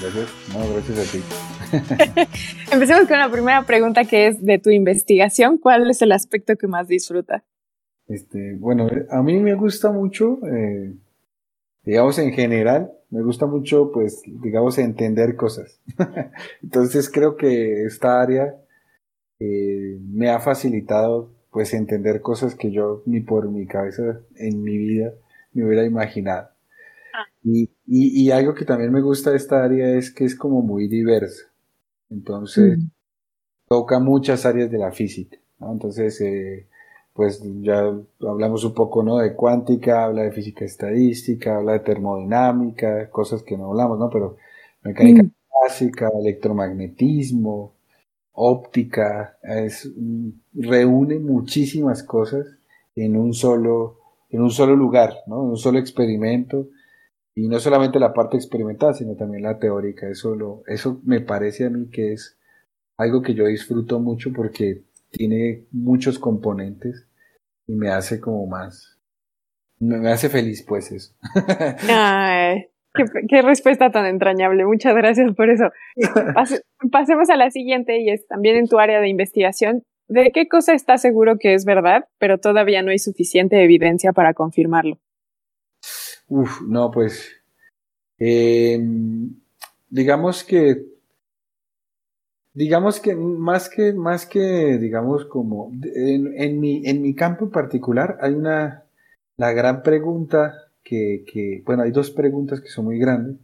Gracias, 0.03 0.35
no, 0.53 0.75
gracias 0.75 0.99
a 0.99 1.13
ti. 1.13 2.29
Empecemos 2.73 3.07
con 3.07 3.19
la 3.19 3.31
primera 3.31 3.65
pregunta 3.65 4.05
que 4.05 4.27
es 4.27 4.45
de 4.45 4.59
tu 4.59 4.71
investigación. 4.71 5.59
¿Cuál 5.59 5.89
es 5.89 6.03
el 6.03 6.11
aspecto 6.11 6.57
que 6.57 6.67
más 6.67 6.89
disfruta? 6.89 7.45
Este, 8.09 8.57
bueno, 8.59 8.89
a 9.11 9.23
mí 9.23 9.39
me 9.39 9.55
gusta 9.55 9.93
mucho, 9.93 10.41
eh, 10.49 10.93
digamos 11.85 12.19
en 12.19 12.33
general, 12.33 12.91
me 13.11 13.23
gusta 13.23 13.47
mucho, 13.47 13.93
pues, 13.93 14.23
digamos, 14.27 14.77
entender 14.79 15.37
cosas. 15.37 15.81
Entonces 16.63 17.09
creo 17.09 17.37
que 17.37 17.85
esta 17.85 18.21
área 18.21 18.57
eh, 19.39 19.99
me 20.01 20.31
ha 20.31 20.41
facilitado, 20.41 21.31
pues, 21.53 21.75
entender 21.75 22.23
cosas 22.23 22.57
que 22.57 22.73
yo 22.73 23.03
ni 23.07 23.21
por 23.21 23.49
mi 23.49 23.67
cabeza 23.67 24.21
en 24.35 24.65
mi 24.65 24.77
vida 24.79 25.13
me 25.53 25.65
hubiera 25.65 25.85
imaginado. 25.85 26.52
Y, 27.45 27.65
y, 27.87 28.23
y 28.27 28.31
algo 28.31 28.55
que 28.55 28.65
también 28.65 28.93
me 28.93 29.01
gusta 29.03 29.31
de 29.31 29.37
esta 29.37 29.65
área 29.65 29.97
es 29.97 30.13
que 30.13 30.25
es 30.25 30.37
como 30.37 30.63
muy 30.63 30.89
diversa. 30.89 31.45
Entonces, 32.11 32.79
toca 33.69 33.99
muchas 34.01 34.47
áreas 34.47 34.71
de 34.71 34.79
la 34.79 34.93
física, 34.93 35.39
¿no? 35.61 35.73
Entonces, 35.73 36.21
eh, 36.21 36.69
pues 37.15 37.43
ya 37.63 37.93
hablamos 38.21 38.65
un 38.65 38.75
poco, 38.75 39.03
¿no? 39.03 39.19
De 39.19 39.35
cuántica, 39.35 40.05
habla 40.05 40.23
de 40.23 40.33
física 40.33 40.65
estadística, 40.65 41.57
habla 41.57 41.73
de 41.75 41.81
termodinámica, 41.81 43.11
cosas 43.11 43.43
que 43.43 43.57
no 43.57 43.67
hablamos, 43.71 43.99
¿no? 43.99 44.11
Pero 44.11 44.37
mecánica 44.83 45.23
Mm. 45.23 45.31
clásica, 45.63 46.11
electromagnetismo, 46.21 47.75
óptica, 48.33 49.39
es, 49.43 49.91
reúne 50.55 51.19
muchísimas 51.19 52.03
cosas 52.03 52.47
en 52.97 53.17
un 53.17 53.35
solo, 53.35 53.99
en 54.31 54.43
un 54.43 54.51
solo 54.51 54.77
lugar, 54.77 55.15
¿no? 55.27 55.43
En 55.45 55.51
un 55.51 55.57
solo 55.57 55.79
experimento. 55.79 56.69
Y 57.35 57.49
no 57.49 57.59
solamente 57.59 57.99
la 57.99 58.13
parte 58.13 58.37
experimental, 58.37 58.95
sino 58.95 59.17
también 59.17 59.43
la 59.43 59.59
teórica. 59.59 60.09
Eso, 60.09 60.35
lo, 60.37 60.63
eso 60.67 61.01
me 61.05 61.21
parece 61.21 61.67
a 61.67 61.71
mí 61.71 61.89
que 61.91 62.13
es 62.13 62.39
algo 62.99 63.23
que 63.23 63.35
yo 63.35 63.47
disfruto 63.47 64.01
mucho 64.01 64.33
porque 64.35 64.83
tiene 65.11 65.65
muchos 65.71 66.19
componentes 66.19 67.07
y 67.67 67.75
me 67.75 67.91
hace 67.91 68.21
como 68.21 68.47
más, 68.47 68.99
me, 69.79 70.11
hace 70.11 70.29
feliz 70.29 70.65
pues 70.67 70.93
eso. 70.93 71.15
Qué, 73.29 73.41
respuesta 73.41 73.91
tan 73.91 74.05
entrañable. 74.07 74.67
Muchas 74.67 74.95
gracias 74.95 75.35
por 75.35 75.49
eso. 75.49 75.65
Pase- 76.35 76.63
pasemos 76.91 77.31
a 77.31 77.37
la 77.37 77.51
siguiente 77.51 77.99
y 78.01 78.11
es 78.11 78.27
también 78.27 78.57
en 78.57 78.69
tu 78.69 78.79
área 78.79 79.01
de 79.01 79.09
investigación. 79.09 79.83
¿De 80.09 80.31
qué 80.31 80.47
cosa 80.47 80.75
estás 80.75 81.01
seguro 81.01 81.39
que 81.39 81.55
es 81.55 81.65
verdad, 81.65 82.05
pero 82.19 82.39
todavía 82.39 82.83
no 82.83 82.91
hay 82.91 82.99
suficiente 82.99 83.63
evidencia 83.65 84.13
para 84.13 84.35
confirmarlo? 84.35 84.99
Uf, 86.35 86.63
no, 86.63 86.91
pues, 86.91 87.31
eh, 88.19 88.81
digamos 89.91 90.43
que, 90.45 90.83
digamos 92.55 93.01
que 93.01 93.15
más 93.15 93.69
que, 93.69 93.93
más 93.93 94.25
que, 94.25 94.79
digamos 94.79 95.27
como, 95.27 95.71
en, 95.95 96.33
en 96.41 96.59
mi, 96.59 96.87
en 96.87 97.03
mi 97.03 97.15
campo 97.15 97.45
en 97.45 97.51
particular 97.51 98.17
hay 98.23 98.33
una, 98.33 98.85
la 99.37 99.53
gran 99.53 99.83
pregunta 99.83 100.55
que, 100.83 101.23
que, 101.31 101.63
bueno, 101.67 101.83
hay 101.83 101.91
dos 101.91 102.11
preguntas 102.11 102.63
que 102.63 102.69
son 102.69 102.87
muy 102.87 102.99
grandes. 102.99 103.37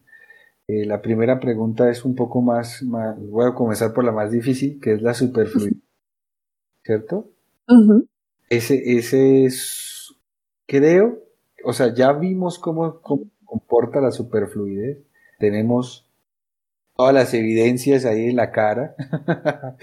Eh, 0.66 0.86
la 0.86 1.02
primera 1.02 1.38
pregunta 1.38 1.90
es 1.90 2.06
un 2.06 2.14
poco 2.14 2.40
más, 2.40 2.82
más, 2.82 3.18
voy 3.20 3.50
a 3.50 3.54
comenzar 3.54 3.92
por 3.92 4.04
la 4.04 4.12
más 4.12 4.30
difícil, 4.30 4.80
que 4.80 4.94
es 4.94 5.02
la 5.02 5.12
superfluidad, 5.12 5.76
¿cierto? 6.82 7.28
Ese, 8.48 8.96
ese 8.96 9.44
es, 9.44 10.14
creo 10.66 11.27
o 11.64 11.72
sea, 11.72 11.94
ya 11.94 12.12
vimos 12.12 12.58
cómo, 12.58 13.00
cómo 13.00 13.24
comporta 13.44 14.00
la 14.00 14.10
superfluidez, 14.10 14.98
tenemos 15.38 16.08
todas 16.96 17.14
las 17.14 17.32
evidencias 17.32 18.04
ahí 18.04 18.26
en 18.26 18.36
la 18.36 18.50
cara. 18.50 18.94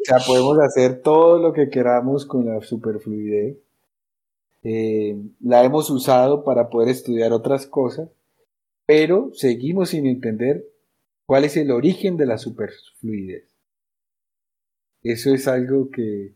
O 0.00 0.10
sea, 0.10 0.26
podemos 0.26 0.58
hacer 0.60 1.02
todo 1.02 1.38
lo 1.38 1.52
que 1.52 1.68
queramos 1.68 2.24
con 2.24 2.46
la 2.46 2.62
superfluidez. 2.62 3.58
Eh, 4.62 5.20
la 5.40 5.62
hemos 5.62 5.90
usado 5.90 6.44
para 6.44 6.70
poder 6.70 6.88
estudiar 6.88 7.32
otras 7.32 7.66
cosas, 7.66 8.08
pero 8.86 9.30
seguimos 9.34 9.90
sin 9.90 10.06
entender 10.06 10.64
cuál 11.26 11.44
es 11.44 11.58
el 11.58 11.70
origen 11.70 12.16
de 12.16 12.24
la 12.24 12.38
superfluidez. 12.38 13.44
Eso 15.02 15.34
es 15.34 15.46
algo 15.46 15.90
que 15.90 16.32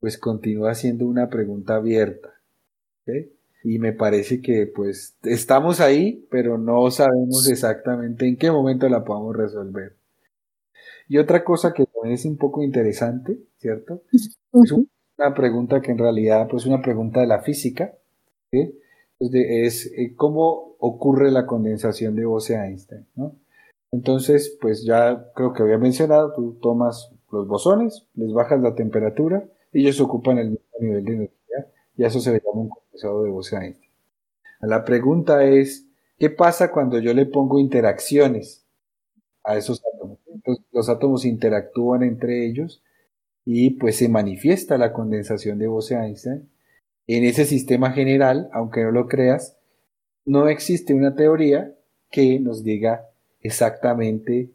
pues 0.00 0.18
continúa 0.18 0.74
siendo 0.74 1.06
una 1.06 1.30
pregunta 1.30 1.76
abierta. 1.76 2.34
Y 3.64 3.78
me 3.78 3.92
parece 3.92 4.40
que 4.40 4.66
pues 4.66 5.16
estamos 5.24 5.80
ahí, 5.80 6.26
pero 6.30 6.58
no 6.58 6.90
sabemos 6.90 7.48
exactamente 7.50 8.26
en 8.26 8.36
qué 8.36 8.50
momento 8.50 8.88
la 8.88 9.04
podamos 9.04 9.36
resolver. 9.36 9.96
Y 11.08 11.18
otra 11.18 11.42
cosa 11.42 11.72
que 11.72 11.86
es 12.04 12.24
un 12.24 12.36
poco 12.36 12.62
interesante, 12.62 13.38
¿cierto? 13.58 14.02
Es 14.12 14.38
una 14.72 15.34
pregunta 15.34 15.80
que 15.80 15.92
en 15.92 15.98
realidad 15.98 16.48
pues 16.48 16.66
una 16.66 16.80
pregunta 16.80 17.20
de 17.20 17.26
la 17.26 17.40
física, 17.40 17.94
¿sí? 18.50 18.78
es 19.20 19.86
eh, 19.86 20.14
cómo 20.14 20.76
ocurre 20.78 21.30
la 21.30 21.46
condensación 21.46 22.14
de 22.14 22.24
Bose-Einstein, 22.24 23.06
¿no? 23.16 23.34
Entonces, 23.90 24.56
pues 24.60 24.84
ya 24.84 25.30
creo 25.34 25.52
que 25.52 25.62
había 25.62 25.78
mencionado, 25.78 26.34
tú 26.34 26.58
tomas 26.60 27.10
los 27.32 27.48
bosones, 27.48 28.06
les 28.14 28.32
bajas 28.32 28.60
la 28.60 28.74
temperatura, 28.74 29.44
ellos 29.72 30.00
ocupan 30.00 30.38
el 30.38 30.50
mismo 30.50 30.66
nivel 30.80 31.04
de 31.04 31.12
energía 31.12 31.37
y 31.98 32.04
eso 32.04 32.20
se 32.20 32.32
le 32.32 32.38
llama 32.38 32.62
un 32.62 32.68
condensado 32.68 33.24
de 33.24 33.30
Bose-Einstein. 33.30 33.90
La 34.60 34.84
pregunta 34.84 35.44
es, 35.44 35.84
¿qué 36.16 36.30
pasa 36.30 36.70
cuando 36.70 37.00
yo 37.00 37.12
le 37.12 37.26
pongo 37.26 37.58
interacciones 37.58 38.64
a 39.42 39.56
esos 39.56 39.82
átomos? 39.94 40.20
Entonces, 40.32 40.64
los 40.72 40.88
átomos 40.88 41.24
interactúan 41.24 42.04
entre 42.04 42.46
ellos 42.46 42.82
y 43.44 43.70
pues 43.70 43.96
se 43.96 44.08
manifiesta 44.08 44.78
la 44.78 44.92
condensación 44.92 45.58
de 45.58 45.66
Bose-Einstein. 45.66 46.48
En 47.08 47.24
ese 47.24 47.44
sistema 47.44 47.90
general, 47.90 48.48
aunque 48.52 48.84
no 48.84 48.92
lo 48.92 49.08
creas, 49.08 49.56
no 50.24 50.48
existe 50.48 50.94
una 50.94 51.16
teoría 51.16 51.74
que 52.12 52.38
nos 52.38 52.62
diga 52.62 53.08
exactamente 53.40 54.52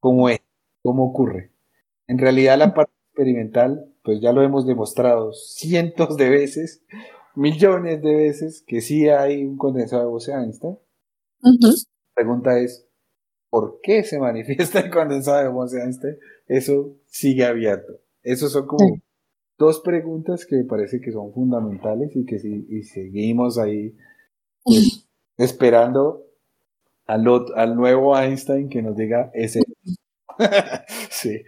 cómo 0.00 0.28
es, 0.28 0.40
cómo 0.82 1.04
ocurre. 1.04 1.52
En 2.08 2.18
realidad 2.18 2.58
la 2.58 2.74
parte 2.74 2.92
experimental, 3.08 3.92
pues 4.06 4.20
ya 4.20 4.32
lo 4.32 4.40
hemos 4.40 4.64
demostrado 4.64 5.32
cientos 5.32 6.16
de 6.16 6.30
veces, 6.30 6.84
millones 7.34 8.00
de 8.00 8.14
veces, 8.14 8.62
que 8.64 8.80
sí 8.80 9.08
hay 9.08 9.44
un 9.44 9.56
condensado 9.58 10.02
de 10.02 10.08
Bose-Einstein. 10.08 10.78
La 11.42 11.72
pregunta 12.14 12.56
es, 12.60 12.86
¿por 13.50 13.80
qué 13.82 14.04
se 14.04 14.20
manifiesta 14.20 14.78
el 14.78 14.92
condensado 14.92 15.42
de 15.42 15.48
Bose-Einstein? 15.48 16.18
Eso 16.46 16.96
sigue 17.06 17.44
abierto. 17.44 17.94
Esos 18.22 18.52
son 18.52 18.68
como 18.68 19.00
dos 19.58 19.80
preguntas 19.80 20.46
que 20.46 20.54
me 20.54 20.64
parece 20.64 21.00
que 21.00 21.10
son 21.10 21.32
fundamentales 21.32 22.14
y 22.14 22.24
que 22.24 22.38
si 22.38 22.64
y 22.68 22.84
seguimos 22.84 23.58
ahí 23.58 23.96
pues, 24.62 25.08
esperando 25.36 26.24
al, 27.06 27.26
al 27.56 27.74
nuevo 27.74 28.16
Einstein 28.16 28.68
que 28.68 28.82
nos 28.82 28.96
diga 28.96 29.32
ese. 29.34 29.62
sí. 31.10 31.42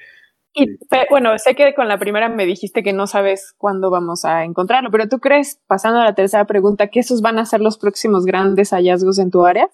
Y, 0.55 0.79
bueno, 1.11 1.39
sé 1.39 1.55
que 1.55 1.75
con 1.75 1.89
la 1.89 1.99
primera 1.99 2.29
me 2.29 2.47
dijiste 2.47 2.83
que 2.83 2.93
no 2.93 3.07
sabes 3.07 3.55
cuándo 3.57 3.91
vamos 3.91 4.25
a 4.25 4.45
encontrarlo, 4.45 4.91
pero 4.91 5.09
¿tú 5.09 5.19
crees, 5.19 5.61
pasando 5.67 6.01
a 6.01 6.05
la 6.05 6.15
tercera 6.15 6.47
pregunta, 6.47 6.89
que 6.89 7.01
esos 7.01 7.21
van 7.21 7.39
a 7.39 7.47
ser 7.47 7.61
los 7.61 7.79
próximos 7.79 8.25
grandes 8.25 8.71
hallazgos 8.71 9.19
en 9.19 9.31
tu 9.31 9.45
área? 9.45 9.71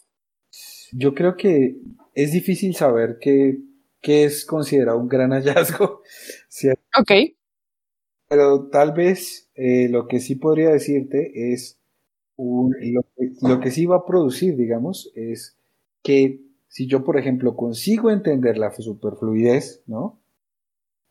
Yo 0.92 1.14
creo 1.14 1.36
que 1.36 1.76
es 2.14 2.32
difícil 2.32 2.74
saber 2.74 3.18
qué, 3.20 3.58
qué 4.00 4.24
es 4.24 4.44
considerado 4.44 4.98
un 4.98 5.08
gran 5.08 5.30
hallazgo. 5.30 6.02
¿cierto? 6.48 6.82
Ok. 7.00 7.34
Pero 8.28 8.68
tal 8.68 8.92
vez 8.92 9.50
eh, 9.54 9.88
lo 9.88 10.06
que 10.06 10.20
sí 10.20 10.36
podría 10.36 10.70
decirte 10.70 11.52
es 11.52 11.78
un, 12.36 12.74
lo, 12.80 13.02
lo, 13.48 13.60
que 13.60 13.70
sí 13.70 13.86
va 13.86 13.96
a 13.96 14.06
producir, 14.06 14.56
digamos, 14.56 15.12
es 15.14 15.56
que 16.02 16.40
si 16.68 16.88
yo, 16.88 17.04
por 17.04 17.18
ejemplo, 17.18 17.54
consigo 17.54 18.10
entender 18.10 18.58
la 18.58 18.72
superfluidez, 18.72 19.82
¿no? 19.86 20.20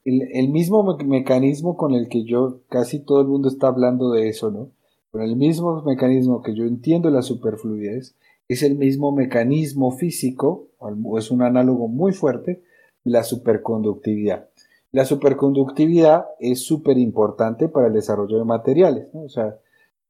El, 0.05 0.49
mismo 0.49 0.83
mecanismo 1.05 1.77
con 1.77 1.93
el 1.93 2.09
que 2.09 2.25
yo, 2.25 2.61
casi 2.69 2.99
todo 2.99 3.21
el 3.21 3.27
mundo 3.27 3.47
está 3.47 3.67
hablando 3.67 4.11
de 4.11 4.27
eso, 4.27 4.51
¿no? 4.51 4.71
Con 5.11 5.21
el 5.21 5.37
mismo 5.37 5.81
mecanismo 5.83 6.41
que 6.41 6.53
yo 6.53 6.65
entiendo 6.65 7.09
la 7.09 7.21
superfluidez, 7.21 8.15
es 8.49 8.63
el 8.63 8.75
mismo 8.75 9.13
mecanismo 9.13 9.91
físico, 9.91 10.67
o 10.77 11.17
es 11.17 11.31
un 11.31 11.41
análogo 11.41 11.87
muy 11.87 12.11
fuerte, 12.11 12.63
la 13.05 13.23
superconductividad. 13.23 14.49
La 14.91 15.05
superconductividad 15.05 16.25
es 16.39 16.65
súper 16.65 16.97
importante 16.97 17.69
para 17.69 17.87
el 17.87 17.93
desarrollo 17.93 18.37
de 18.37 18.45
materiales, 18.45 19.07
¿no? 19.13 19.21
O 19.21 19.29
sea, 19.29 19.57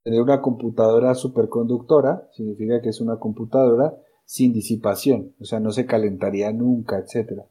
tener 0.03 0.21
una 0.21 0.41
computadora 0.41 1.13
superconductora 1.13 2.27
significa 2.33 2.81
que 2.81 2.89
es 2.89 2.99
una 2.99 3.17
computadora 3.17 3.95
sin 4.25 4.53
disipación, 4.53 5.33
o 5.39 5.45
sea, 5.45 5.59
no 5.59 5.71
se 5.71 5.85
calentaría 5.85 6.51
nunca, 6.51 6.97
etcétera. 6.97 7.45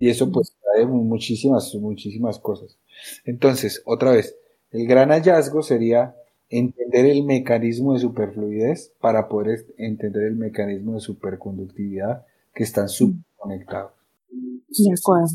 Y 0.00 0.08
eso 0.08 0.32
pues 0.32 0.56
trae 0.60 0.86
muchísimas, 0.86 1.72
muchísimas 1.76 2.38
cosas. 2.38 2.78
Entonces, 3.24 3.82
otra 3.84 4.12
vez, 4.12 4.36
el 4.72 4.86
gran 4.88 5.10
hallazgo 5.10 5.62
sería 5.62 6.16
entender 6.48 7.06
el 7.06 7.22
mecanismo 7.22 7.92
de 7.92 8.00
superfluidez 8.00 8.92
para 8.98 9.28
poder 9.28 9.66
entender 9.76 10.24
el 10.24 10.36
mecanismo 10.36 10.94
de 10.94 11.00
superconductividad 11.00 12.24
que 12.54 12.64
están 12.64 12.88
subconectados. 12.88 13.92
De 14.30 14.94
acuerdo. 14.98 15.26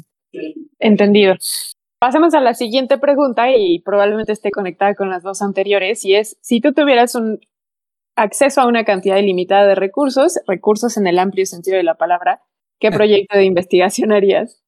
Entendido. 0.80 1.36
Pasemos 1.99 2.34
a 2.34 2.41
la 2.41 2.53
siguiente 2.55 2.97
pregunta 2.97 3.55
y 3.55 3.80
probablemente 3.80 4.34
esté 4.34 4.51
conectada 4.51 4.95
con 4.95 5.09
las 5.09 5.24
dos 5.24 5.41
anteriores 5.41 6.03
y 6.05 6.16
es, 6.16 6.38
si 6.41 6.59
tú 6.59 6.74
tuvieras 6.74 7.16
un 7.16 7.39
acceso 8.16 8.61
a 8.61 8.68
una 8.68 8.84
cantidad 8.84 9.18
ilimitada 9.18 9.68
de 9.68 9.76
recursos, 9.76 10.39
recursos 10.47 10.97
en 10.97 11.07
el 11.07 11.20
amplio 11.20 11.45
sentido 11.45 11.78
de 11.78 11.84
la 11.84 11.95
palabra, 11.95 12.41
¿qué 12.80 12.91
proyecto 12.91 13.38
de 13.38 13.45
investigación 13.45 14.11
harías? 14.11 14.61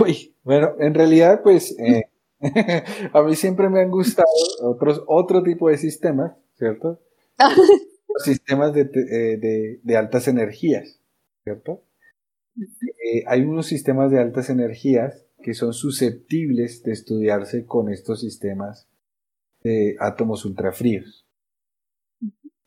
Uy, 0.00 0.34
bueno, 0.42 0.74
en 0.78 0.94
realidad, 0.94 1.40
pues 1.42 1.76
eh, 1.78 2.04
a 3.12 3.22
mí 3.22 3.34
siempre 3.34 3.68
me 3.68 3.80
han 3.80 3.90
gustado 3.90 4.28
otros, 4.62 5.02
otro 5.06 5.42
tipo 5.42 5.68
de 5.68 5.78
sistemas, 5.78 6.32
¿cierto? 6.56 7.00
sistemas 8.24 8.72
de, 8.74 8.82
eh, 8.82 9.36
de, 9.38 9.80
de, 9.82 9.96
altas 9.96 10.28
energías, 10.28 11.00
¿cierto? 11.44 11.82
Eh, 12.58 13.24
hay 13.26 13.42
unos 13.42 13.66
sistemas 13.66 14.10
de 14.10 14.20
altas 14.20 14.50
energías 14.50 15.26
que 15.42 15.54
son 15.54 15.72
susceptibles 15.72 16.82
de 16.82 16.92
estudiarse 16.92 17.64
con 17.64 17.90
estos 17.90 18.20
sistemas 18.20 18.88
de 19.62 19.96
átomos 19.98 20.44
ultrafríos. 20.44 21.26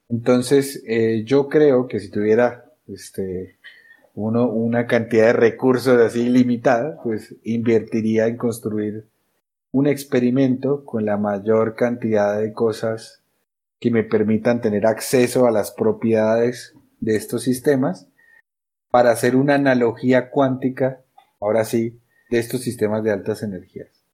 Entonces, 0.09 0.83
eh, 0.87 1.23
yo 1.25 1.47
creo 1.49 1.87
que 1.87 1.99
si 1.99 2.09
tuviera 2.09 2.71
este, 2.87 3.57
uno, 4.13 4.47
una 4.47 4.85
cantidad 4.87 5.27
de 5.27 5.33
recursos 5.33 5.99
así 5.99 6.21
ilimitada, 6.21 6.99
pues 7.03 7.35
invertiría 7.43 8.27
en 8.27 8.37
construir 8.37 9.07
un 9.71 9.87
experimento 9.87 10.85
con 10.85 11.05
la 11.05 11.17
mayor 11.17 11.75
cantidad 11.75 12.39
de 12.39 12.53
cosas 12.53 13.23
que 13.79 13.91
me 13.91 14.03
permitan 14.03 14.61
tener 14.61 14.85
acceso 14.85 15.47
a 15.47 15.51
las 15.51 15.71
propiedades 15.71 16.75
de 16.99 17.15
estos 17.15 17.43
sistemas 17.43 18.07
para 18.91 19.11
hacer 19.11 19.35
una 19.35 19.55
analogía 19.55 20.29
cuántica, 20.29 21.01
ahora 21.39 21.65
sí, 21.65 21.99
de 22.29 22.39
estos 22.39 22.61
sistemas 22.61 23.03
de 23.03 23.11
altas 23.11 23.41
energías. 23.41 24.05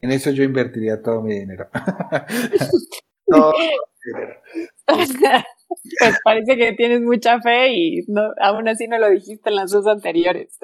En 0.00 0.10
eso 0.10 0.30
yo 0.30 0.42
invertiría 0.42 1.00
todo 1.00 1.22
mi 1.22 1.38
dinero. 1.38 1.68
todo 3.26 3.52
mi 3.52 3.70
dinero. 4.04 4.40
pues 5.68 6.18
parece 6.24 6.56
que 6.56 6.72
tienes 6.72 7.00
mucha 7.02 7.40
fe 7.40 7.72
y 7.72 8.04
no, 8.08 8.22
aún 8.40 8.68
así 8.68 8.86
no 8.88 8.98
lo 8.98 9.10
dijiste 9.10 9.50
en 9.50 9.56
las 9.56 9.70
dos 9.70 9.86
anteriores. 9.86 10.58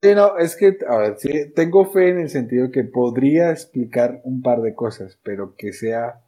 Sí, 0.00 0.14
no, 0.14 0.38
es 0.38 0.56
que, 0.56 0.78
a 0.88 0.96
ver, 0.96 1.16
sí, 1.18 1.52
tengo 1.54 1.84
fe 1.84 2.10
en 2.10 2.20
el 2.20 2.28
sentido 2.28 2.70
que 2.70 2.84
podría 2.84 3.50
explicar 3.50 4.20
un 4.24 4.42
par 4.42 4.60
de 4.62 4.74
cosas, 4.74 5.18
pero 5.24 5.56
que 5.56 5.72
sea, 5.72 6.22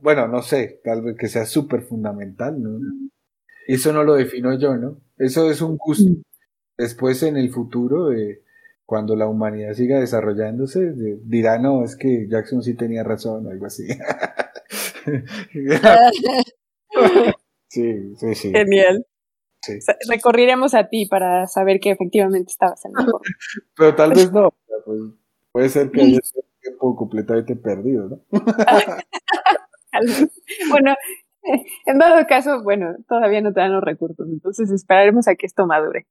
bueno, 0.00 0.28
no 0.28 0.42
sé, 0.42 0.80
tal 0.84 1.02
vez 1.02 1.16
que 1.16 1.28
sea 1.28 1.44
súper 1.44 1.82
fundamental, 1.82 2.62
¿no? 2.62 2.78
Eso 3.66 3.92
no 3.92 4.04
lo 4.04 4.14
defino 4.14 4.56
yo, 4.58 4.76
¿no? 4.76 5.00
Eso 5.16 5.50
es 5.50 5.60
un 5.60 5.76
gusto. 5.76 6.10
Después, 6.76 7.22
en 7.24 7.36
el 7.36 7.50
futuro, 7.50 8.12
eh, 8.12 8.42
cuando 8.86 9.16
la 9.16 9.26
humanidad 9.26 9.74
siga 9.74 9.98
desarrollándose, 10.00 10.94
dirá, 11.24 11.58
no, 11.58 11.84
es 11.84 11.96
que 11.96 12.28
Jackson 12.28 12.62
sí 12.62 12.74
tenía 12.74 13.02
razón 13.02 13.46
o 13.46 13.50
algo 13.50 13.66
así. 13.66 13.88
sí, 17.68 18.16
sí, 18.16 18.34
sí. 18.34 18.52
Genial. 18.52 19.06
recorriremos 20.08 20.74
a 20.74 20.88
ti 20.88 21.06
para 21.06 21.46
saber 21.46 21.80
que 21.80 21.90
efectivamente 21.90 22.50
estabas 22.50 22.84
en 22.84 22.92
el 22.98 23.06
Pero 23.76 23.94
tal 23.94 24.10
vez 24.10 24.32
no. 24.32 24.52
Pues, 24.84 25.00
puede 25.52 25.68
ser 25.68 25.90
que 25.90 26.02
haya 26.02 26.18
tiempo 26.60 26.96
completamente 26.96 27.56
perdido, 27.56 28.08
¿no? 28.08 28.20
bueno, 30.70 30.94
En 31.86 31.98
dado 31.98 32.26
caso, 32.26 32.62
bueno, 32.62 32.94
todavía 33.08 33.40
no 33.40 33.52
te 33.52 33.60
dan 33.60 33.72
los 33.72 33.82
recursos, 33.82 34.26
entonces 34.30 34.70
esperaremos 34.70 35.28
a 35.28 35.34
que 35.34 35.46
esto 35.46 35.66
madure. 35.66 36.06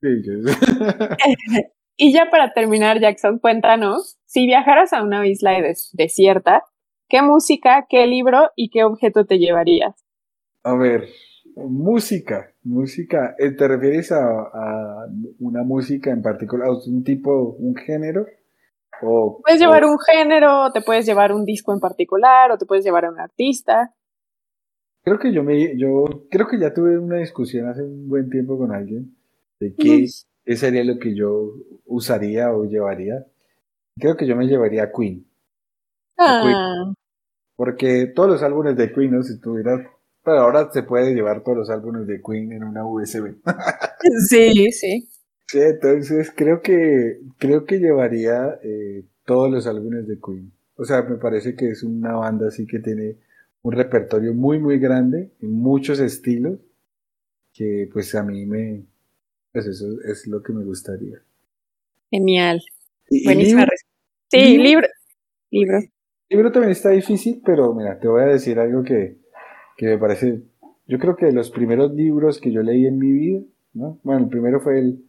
Sí, 0.00 0.08
que- 0.24 0.42
Y 2.02 2.14
ya 2.14 2.30
para 2.30 2.54
terminar, 2.54 2.98
Jackson, 2.98 3.38
cuéntanos, 3.38 4.16
si 4.24 4.46
viajaras 4.46 4.94
a 4.94 5.02
una 5.02 5.26
isla 5.26 5.60
des- 5.60 5.90
desierta, 5.92 6.62
¿qué 7.10 7.20
música, 7.20 7.84
qué 7.90 8.06
libro 8.06 8.48
y 8.56 8.70
qué 8.70 8.84
objeto 8.84 9.26
te 9.26 9.38
llevarías? 9.38 10.02
A 10.62 10.74
ver, 10.74 11.08
música, 11.56 12.52
música, 12.62 13.34
eh, 13.38 13.52
¿te 13.52 13.66
refieres 13.66 14.12
a, 14.12 14.22
a 14.22 15.06
una 15.38 15.62
música 15.62 16.10
en 16.10 16.22
particular, 16.22 16.68
a 16.68 16.72
un 16.72 17.02
tipo, 17.02 17.56
un 17.58 17.74
género? 17.74 18.26
O, 19.02 19.40
Puedes 19.42 19.60
llevar 19.60 19.84
o- 19.84 19.92
un 19.92 19.98
género, 19.98 20.70
te 20.72 20.82
puedes 20.82 21.06
llevar 21.06 21.32
un 21.32 21.44
disco 21.46 21.72
en 21.72 21.80
particular, 21.80 22.50
o 22.52 22.58
te 22.58 22.66
puedes 22.66 22.84
llevar 22.84 23.06
a 23.06 23.10
un 23.10 23.18
artista. 23.18 23.94
Creo 25.02 25.18
que 25.18 25.32
yo 25.32 25.42
me, 25.42 25.78
yo 25.78 26.04
creo 26.30 26.46
que 26.46 26.58
ya 26.58 26.74
tuve 26.74 26.98
una 26.98 27.16
discusión 27.16 27.66
hace 27.68 27.82
un 27.82 28.06
buen 28.06 28.28
tiempo 28.28 28.58
con 28.58 28.72
alguien 28.72 29.16
de 29.58 29.74
qué, 29.74 30.04
qué 30.44 30.56
sería 30.56 30.84
lo 30.84 30.98
que 30.98 31.14
yo 31.14 31.54
usaría 31.86 32.52
o 32.52 32.64
llevaría. 32.64 33.24
Creo 33.98 34.16
que 34.16 34.26
yo 34.26 34.36
me 34.36 34.46
llevaría 34.46 34.84
a 34.84 34.92
Queen, 34.92 35.26
Ah, 36.18 36.92
porque 37.56 38.06
todos 38.14 38.28
los 38.30 38.42
álbumes 38.42 38.76
de 38.76 38.92
Queen, 38.92 39.12
¿no? 39.12 39.22
Si 39.22 39.40
tuvieras, 39.40 39.80
pero 40.24 40.38
ahora 40.40 40.70
se 40.72 40.82
puede 40.82 41.14
llevar 41.14 41.42
todos 41.42 41.58
los 41.58 41.70
álbumes 41.70 42.06
de 42.06 42.20
Queen 42.22 42.52
en 42.52 42.64
una 42.64 42.84
USB. 42.84 43.36
sí, 44.28 44.70
sí. 44.72 45.08
Sí, 45.46 45.58
entonces 45.60 46.32
creo 46.34 46.60
que 46.62 47.20
creo 47.38 47.64
que 47.64 47.78
llevaría 47.78 48.58
eh, 48.62 49.04
todos 49.24 49.50
los 49.50 49.66
álbumes 49.66 50.06
de 50.06 50.18
Queen. 50.24 50.52
O 50.76 50.84
sea, 50.84 51.02
me 51.02 51.16
parece 51.16 51.56
que 51.56 51.70
es 51.70 51.82
una 51.82 52.12
banda 52.14 52.48
así 52.48 52.66
que 52.66 52.78
tiene 52.78 53.16
un 53.62 53.72
repertorio 53.72 54.32
muy 54.32 54.58
muy 54.58 54.78
grande 54.78 55.32
en 55.40 55.52
muchos 55.52 55.98
estilos 56.00 56.58
que 57.52 57.88
pues 57.92 58.14
a 58.14 58.22
mí 58.22 58.46
me 58.46 58.84
pues 59.52 59.66
eso 59.66 59.86
es 60.04 60.26
lo 60.28 60.42
que 60.42 60.52
me 60.52 60.64
gustaría. 60.64 61.20
Genial. 62.10 62.60
Y- 63.08 63.24
Buenísima 63.24 63.62
respuesta. 63.62 63.88
Sí, 64.30 64.58
libro. 64.58 64.86
Libro. 65.50 65.80
libro 66.28 66.52
también 66.52 66.70
está 66.70 66.90
difícil, 66.90 67.42
pero 67.44 67.74
mira, 67.74 67.98
te 67.98 68.06
voy 68.06 68.22
a 68.22 68.26
decir 68.26 68.60
algo 68.60 68.84
que, 68.84 69.16
que 69.80 69.86
me 69.86 69.96
parece, 69.96 70.42
yo 70.86 70.98
creo 70.98 71.16
que 71.16 71.24
de 71.24 71.32
los 71.32 71.50
primeros 71.50 71.94
libros 71.94 72.38
que 72.38 72.52
yo 72.52 72.62
leí 72.62 72.84
en 72.84 72.98
mi 72.98 73.10
vida, 73.12 73.40
¿no? 73.72 73.98
Bueno, 74.02 74.24
el 74.24 74.28
primero 74.28 74.60
fue 74.60 74.78
el, 74.78 75.02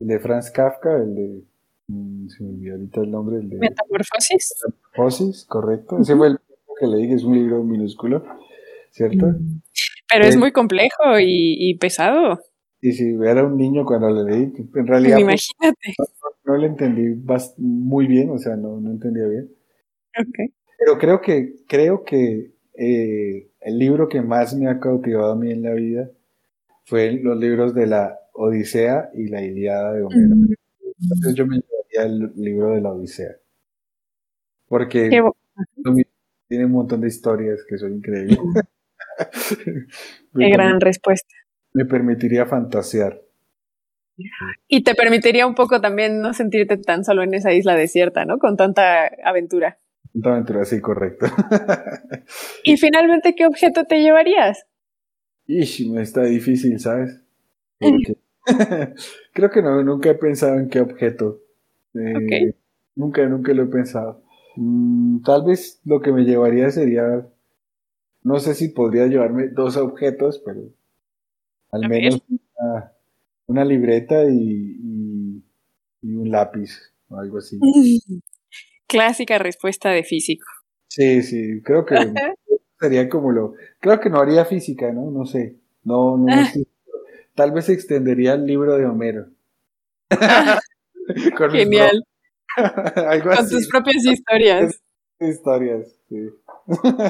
el 0.00 0.06
de 0.08 0.18
Franz 0.18 0.50
Kafka, 0.50 0.96
el 0.96 1.14
de, 1.14 1.42
mm, 1.86 2.26
se 2.26 2.42
me 2.42 2.50
olvidó 2.50 2.74
ahorita 2.74 3.00
el 3.02 3.10
nombre, 3.12 3.36
el 3.36 3.48
de 3.50 3.58
Metamorfosis. 3.58 4.54
Metamorfosis, 4.66 5.44
correcto. 5.44 6.00
Ese 6.00 6.16
fue 6.16 6.26
el 6.26 6.38
primero 6.38 6.74
que 6.80 6.86
leí, 6.88 7.08
que 7.08 7.14
es 7.14 7.22
un 7.22 7.34
libro 7.36 7.62
minúsculo, 7.62 8.24
¿cierto? 8.90 9.26
Pero 10.12 10.24
es 10.24 10.34
Eh, 10.34 10.38
muy 10.38 10.50
complejo 10.50 11.20
y, 11.20 11.70
y 11.70 11.78
pesado. 11.78 12.40
Y 12.80 12.90
si 12.90 13.14
era 13.24 13.44
un 13.44 13.56
niño 13.58 13.84
cuando 13.84 14.10
lo 14.10 14.24
leí, 14.24 14.52
en 14.74 14.86
realidad 14.88 15.18
pues, 15.22 15.50
Imagínate. 15.60 15.94
no 16.46 16.56
lo 16.56 16.66
entendí 16.66 17.22
muy 17.58 18.08
bien, 18.08 18.30
o 18.30 18.38
sea, 18.38 18.56
no, 18.56 18.80
no 18.80 18.90
entendía 18.90 19.28
bien. 19.28 19.50
Ok. 20.18 20.52
Pero 20.80 20.98
creo 20.98 21.20
que, 21.20 21.54
creo 21.68 22.02
que 22.02 22.50
eh, 22.74 23.49
el 23.60 23.78
libro 23.78 24.08
que 24.08 24.22
más 24.22 24.54
me 24.54 24.68
ha 24.68 24.80
cautivado 24.80 25.32
a 25.32 25.36
mí 25.36 25.50
en 25.52 25.62
la 25.62 25.72
vida 25.72 26.10
fue 26.84 27.12
los 27.12 27.38
libros 27.38 27.74
de 27.74 27.86
la 27.86 28.18
Odisea 28.32 29.10
y 29.14 29.28
la 29.28 29.42
Ilíada 29.42 29.92
de 29.92 30.02
Homero. 30.02 30.34
Entonces 31.00 31.34
yo 31.34 31.46
me 31.46 31.56
llevaría 31.56 32.14
el 32.14 32.32
libro 32.36 32.74
de 32.74 32.80
la 32.80 32.92
Odisea. 32.92 33.36
Porque 34.68 35.10
tiene 36.48 36.64
un 36.64 36.72
montón 36.72 37.00
de 37.00 37.08
historias 37.08 37.60
que 37.68 37.78
son 37.78 37.94
increíbles. 37.94 38.38
Qué 40.36 40.50
gran 40.50 40.80
respuesta. 40.80 41.34
me 41.72 41.84
permitiría 41.84 42.46
fantasear. 42.46 43.20
Y 44.68 44.82
te 44.82 44.94
permitiría 44.94 45.46
un 45.46 45.54
poco 45.54 45.80
también 45.80 46.20
no 46.20 46.34
sentirte 46.34 46.76
tan 46.76 47.04
solo 47.04 47.22
en 47.22 47.34
esa 47.34 47.52
isla 47.52 47.74
desierta, 47.74 48.24
¿no? 48.24 48.38
Con 48.38 48.56
tanta 48.56 49.10
aventura. 49.24 49.78
Una 50.14 50.32
aventura 50.32 50.62
así, 50.62 50.80
correcto. 50.80 51.26
Y 52.64 52.76
finalmente, 52.76 53.34
¿qué 53.34 53.46
objeto 53.46 53.84
te 53.84 54.00
llevarías? 54.00 54.66
Ish, 55.46 55.88
me 55.90 56.02
está 56.02 56.22
difícil, 56.22 56.78
¿sabes? 56.78 57.20
Porque 57.78 58.16
creo 59.32 59.50
que 59.50 59.62
no, 59.62 59.82
nunca 59.82 60.10
he 60.10 60.14
pensado 60.14 60.58
en 60.58 60.68
qué 60.68 60.80
objeto. 60.80 61.40
Eh. 61.94 62.54
Nunca, 62.94 63.26
nunca 63.26 63.52
lo 63.52 63.64
he 63.64 63.66
pensado. 63.66 64.22
Mm, 64.56 65.22
tal 65.22 65.44
vez 65.44 65.80
lo 65.84 66.00
que 66.00 66.12
me 66.12 66.24
llevaría 66.24 66.70
sería, 66.70 67.26
no 68.22 68.38
sé 68.38 68.54
si 68.54 68.68
podría 68.68 69.06
llevarme 69.06 69.48
dos 69.48 69.76
objetos, 69.76 70.42
pero 70.44 70.60
al 71.72 71.84
A 71.84 71.88
menos 71.88 72.22
una, 72.28 72.92
una 73.46 73.64
libreta 73.64 74.24
y, 74.24 74.76
y, 74.82 75.44
y 76.02 76.14
un 76.14 76.30
lápiz 76.30 76.92
o 77.08 77.18
algo 77.18 77.38
así. 77.38 77.58
Clásica 78.90 79.38
respuesta 79.38 79.90
de 79.90 80.02
físico. 80.04 80.46
Sí, 80.88 81.22
sí, 81.22 81.62
creo 81.62 81.86
que 81.86 81.96
sería 82.80 83.08
como 83.08 83.30
lo. 83.30 83.54
Creo 83.78 84.00
que 84.00 84.10
no 84.10 84.20
haría 84.20 84.44
física, 84.44 84.92
¿no? 84.92 85.10
No 85.10 85.24
sé. 85.24 85.56
No, 85.84 86.16
no. 86.16 86.26
Ah. 86.28 86.50
Tal 87.34 87.52
vez 87.52 87.68
extendería 87.68 88.34
el 88.34 88.44
libro 88.44 88.76
de 88.76 88.86
Homero. 88.86 89.26
Con 91.36 91.50
Genial. 91.50 92.04
Algo 92.96 93.30
Con 93.30 93.48
tus 93.48 93.68
propias 93.68 94.04
historias. 94.04 94.82
Historias, 95.20 95.96
sí. 96.08 96.30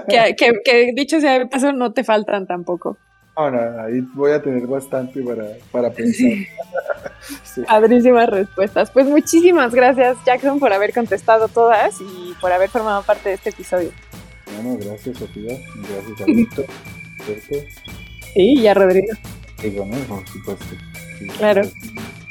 Que, 0.08 0.34
que, 0.36 0.52
que 0.64 0.92
dicho 0.94 1.20
sea 1.20 1.38
de 1.38 1.46
paso, 1.46 1.72
no 1.72 1.92
te 1.92 2.04
faltan 2.04 2.46
tampoco. 2.46 2.98
Ahora, 3.40 3.84
ahí 3.84 4.02
voy 4.12 4.32
a 4.32 4.42
tener 4.42 4.66
bastante 4.66 5.22
para, 5.22 5.44
para 5.72 5.90
pensar. 5.90 6.30
Sí. 7.44 7.62
Padrísimas 7.62 8.28
respuestas. 8.28 8.90
Pues 8.90 9.06
muchísimas 9.06 9.74
gracias, 9.74 10.16
Jackson, 10.24 10.58
por 10.58 10.72
haber 10.72 10.92
contestado 10.92 11.48
todas 11.48 12.00
y 12.00 12.34
por 12.40 12.50
haber 12.50 12.70
formado 12.70 13.02
parte 13.02 13.28
de 13.28 13.34
este 13.36 13.50
episodio. 13.50 13.90
Bueno, 14.56 14.78
gracias, 14.80 15.18
Sofía. 15.18 15.56
Gracias 15.76 16.20
a 16.20 16.24
Víctor. 16.24 16.64
¿Cierto? 17.24 17.68
Sí, 18.34 18.54
y 18.54 18.66
a 18.66 18.74
Rodrigo. 18.74 19.12
¿no? 19.62 19.96
Por 20.08 20.26
supuesto. 20.28 20.64
Sí. 21.18 21.26
Claro. 21.38 21.62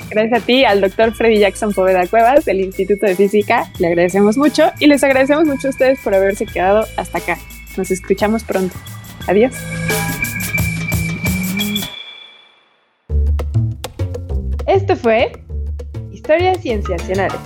Gracias 0.09 0.41
a 0.41 0.45
ti, 0.45 0.65
al 0.65 0.81
doctor 0.81 1.13
Freddy 1.13 1.39
Jackson 1.39 1.73
Poveda 1.73 2.05
Cuevas 2.07 2.45
del 2.45 2.59
Instituto 2.61 3.05
de 3.05 3.15
Física. 3.15 3.71
Le 3.77 3.87
agradecemos 3.87 4.37
mucho 4.37 4.71
y 4.79 4.87
les 4.87 5.03
agradecemos 5.03 5.45
mucho 5.45 5.67
a 5.67 5.71
ustedes 5.71 5.99
por 5.99 6.15
haberse 6.15 6.45
quedado 6.45 6.85
hasta 6.97 7.19
acá. 7.19 7.37
Nos 7.77 7.91
escuchamos 7.91 8.43
pronto. 8.43 8.75
Adiós. 9.27 9.53
Esto 14.69 14.95
fue 14.95 15.31
Historias 16.11 16.61
Cienciacionales. 16.61 17.39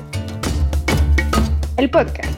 El 1.77 1.89
podcast. 1.89 2.32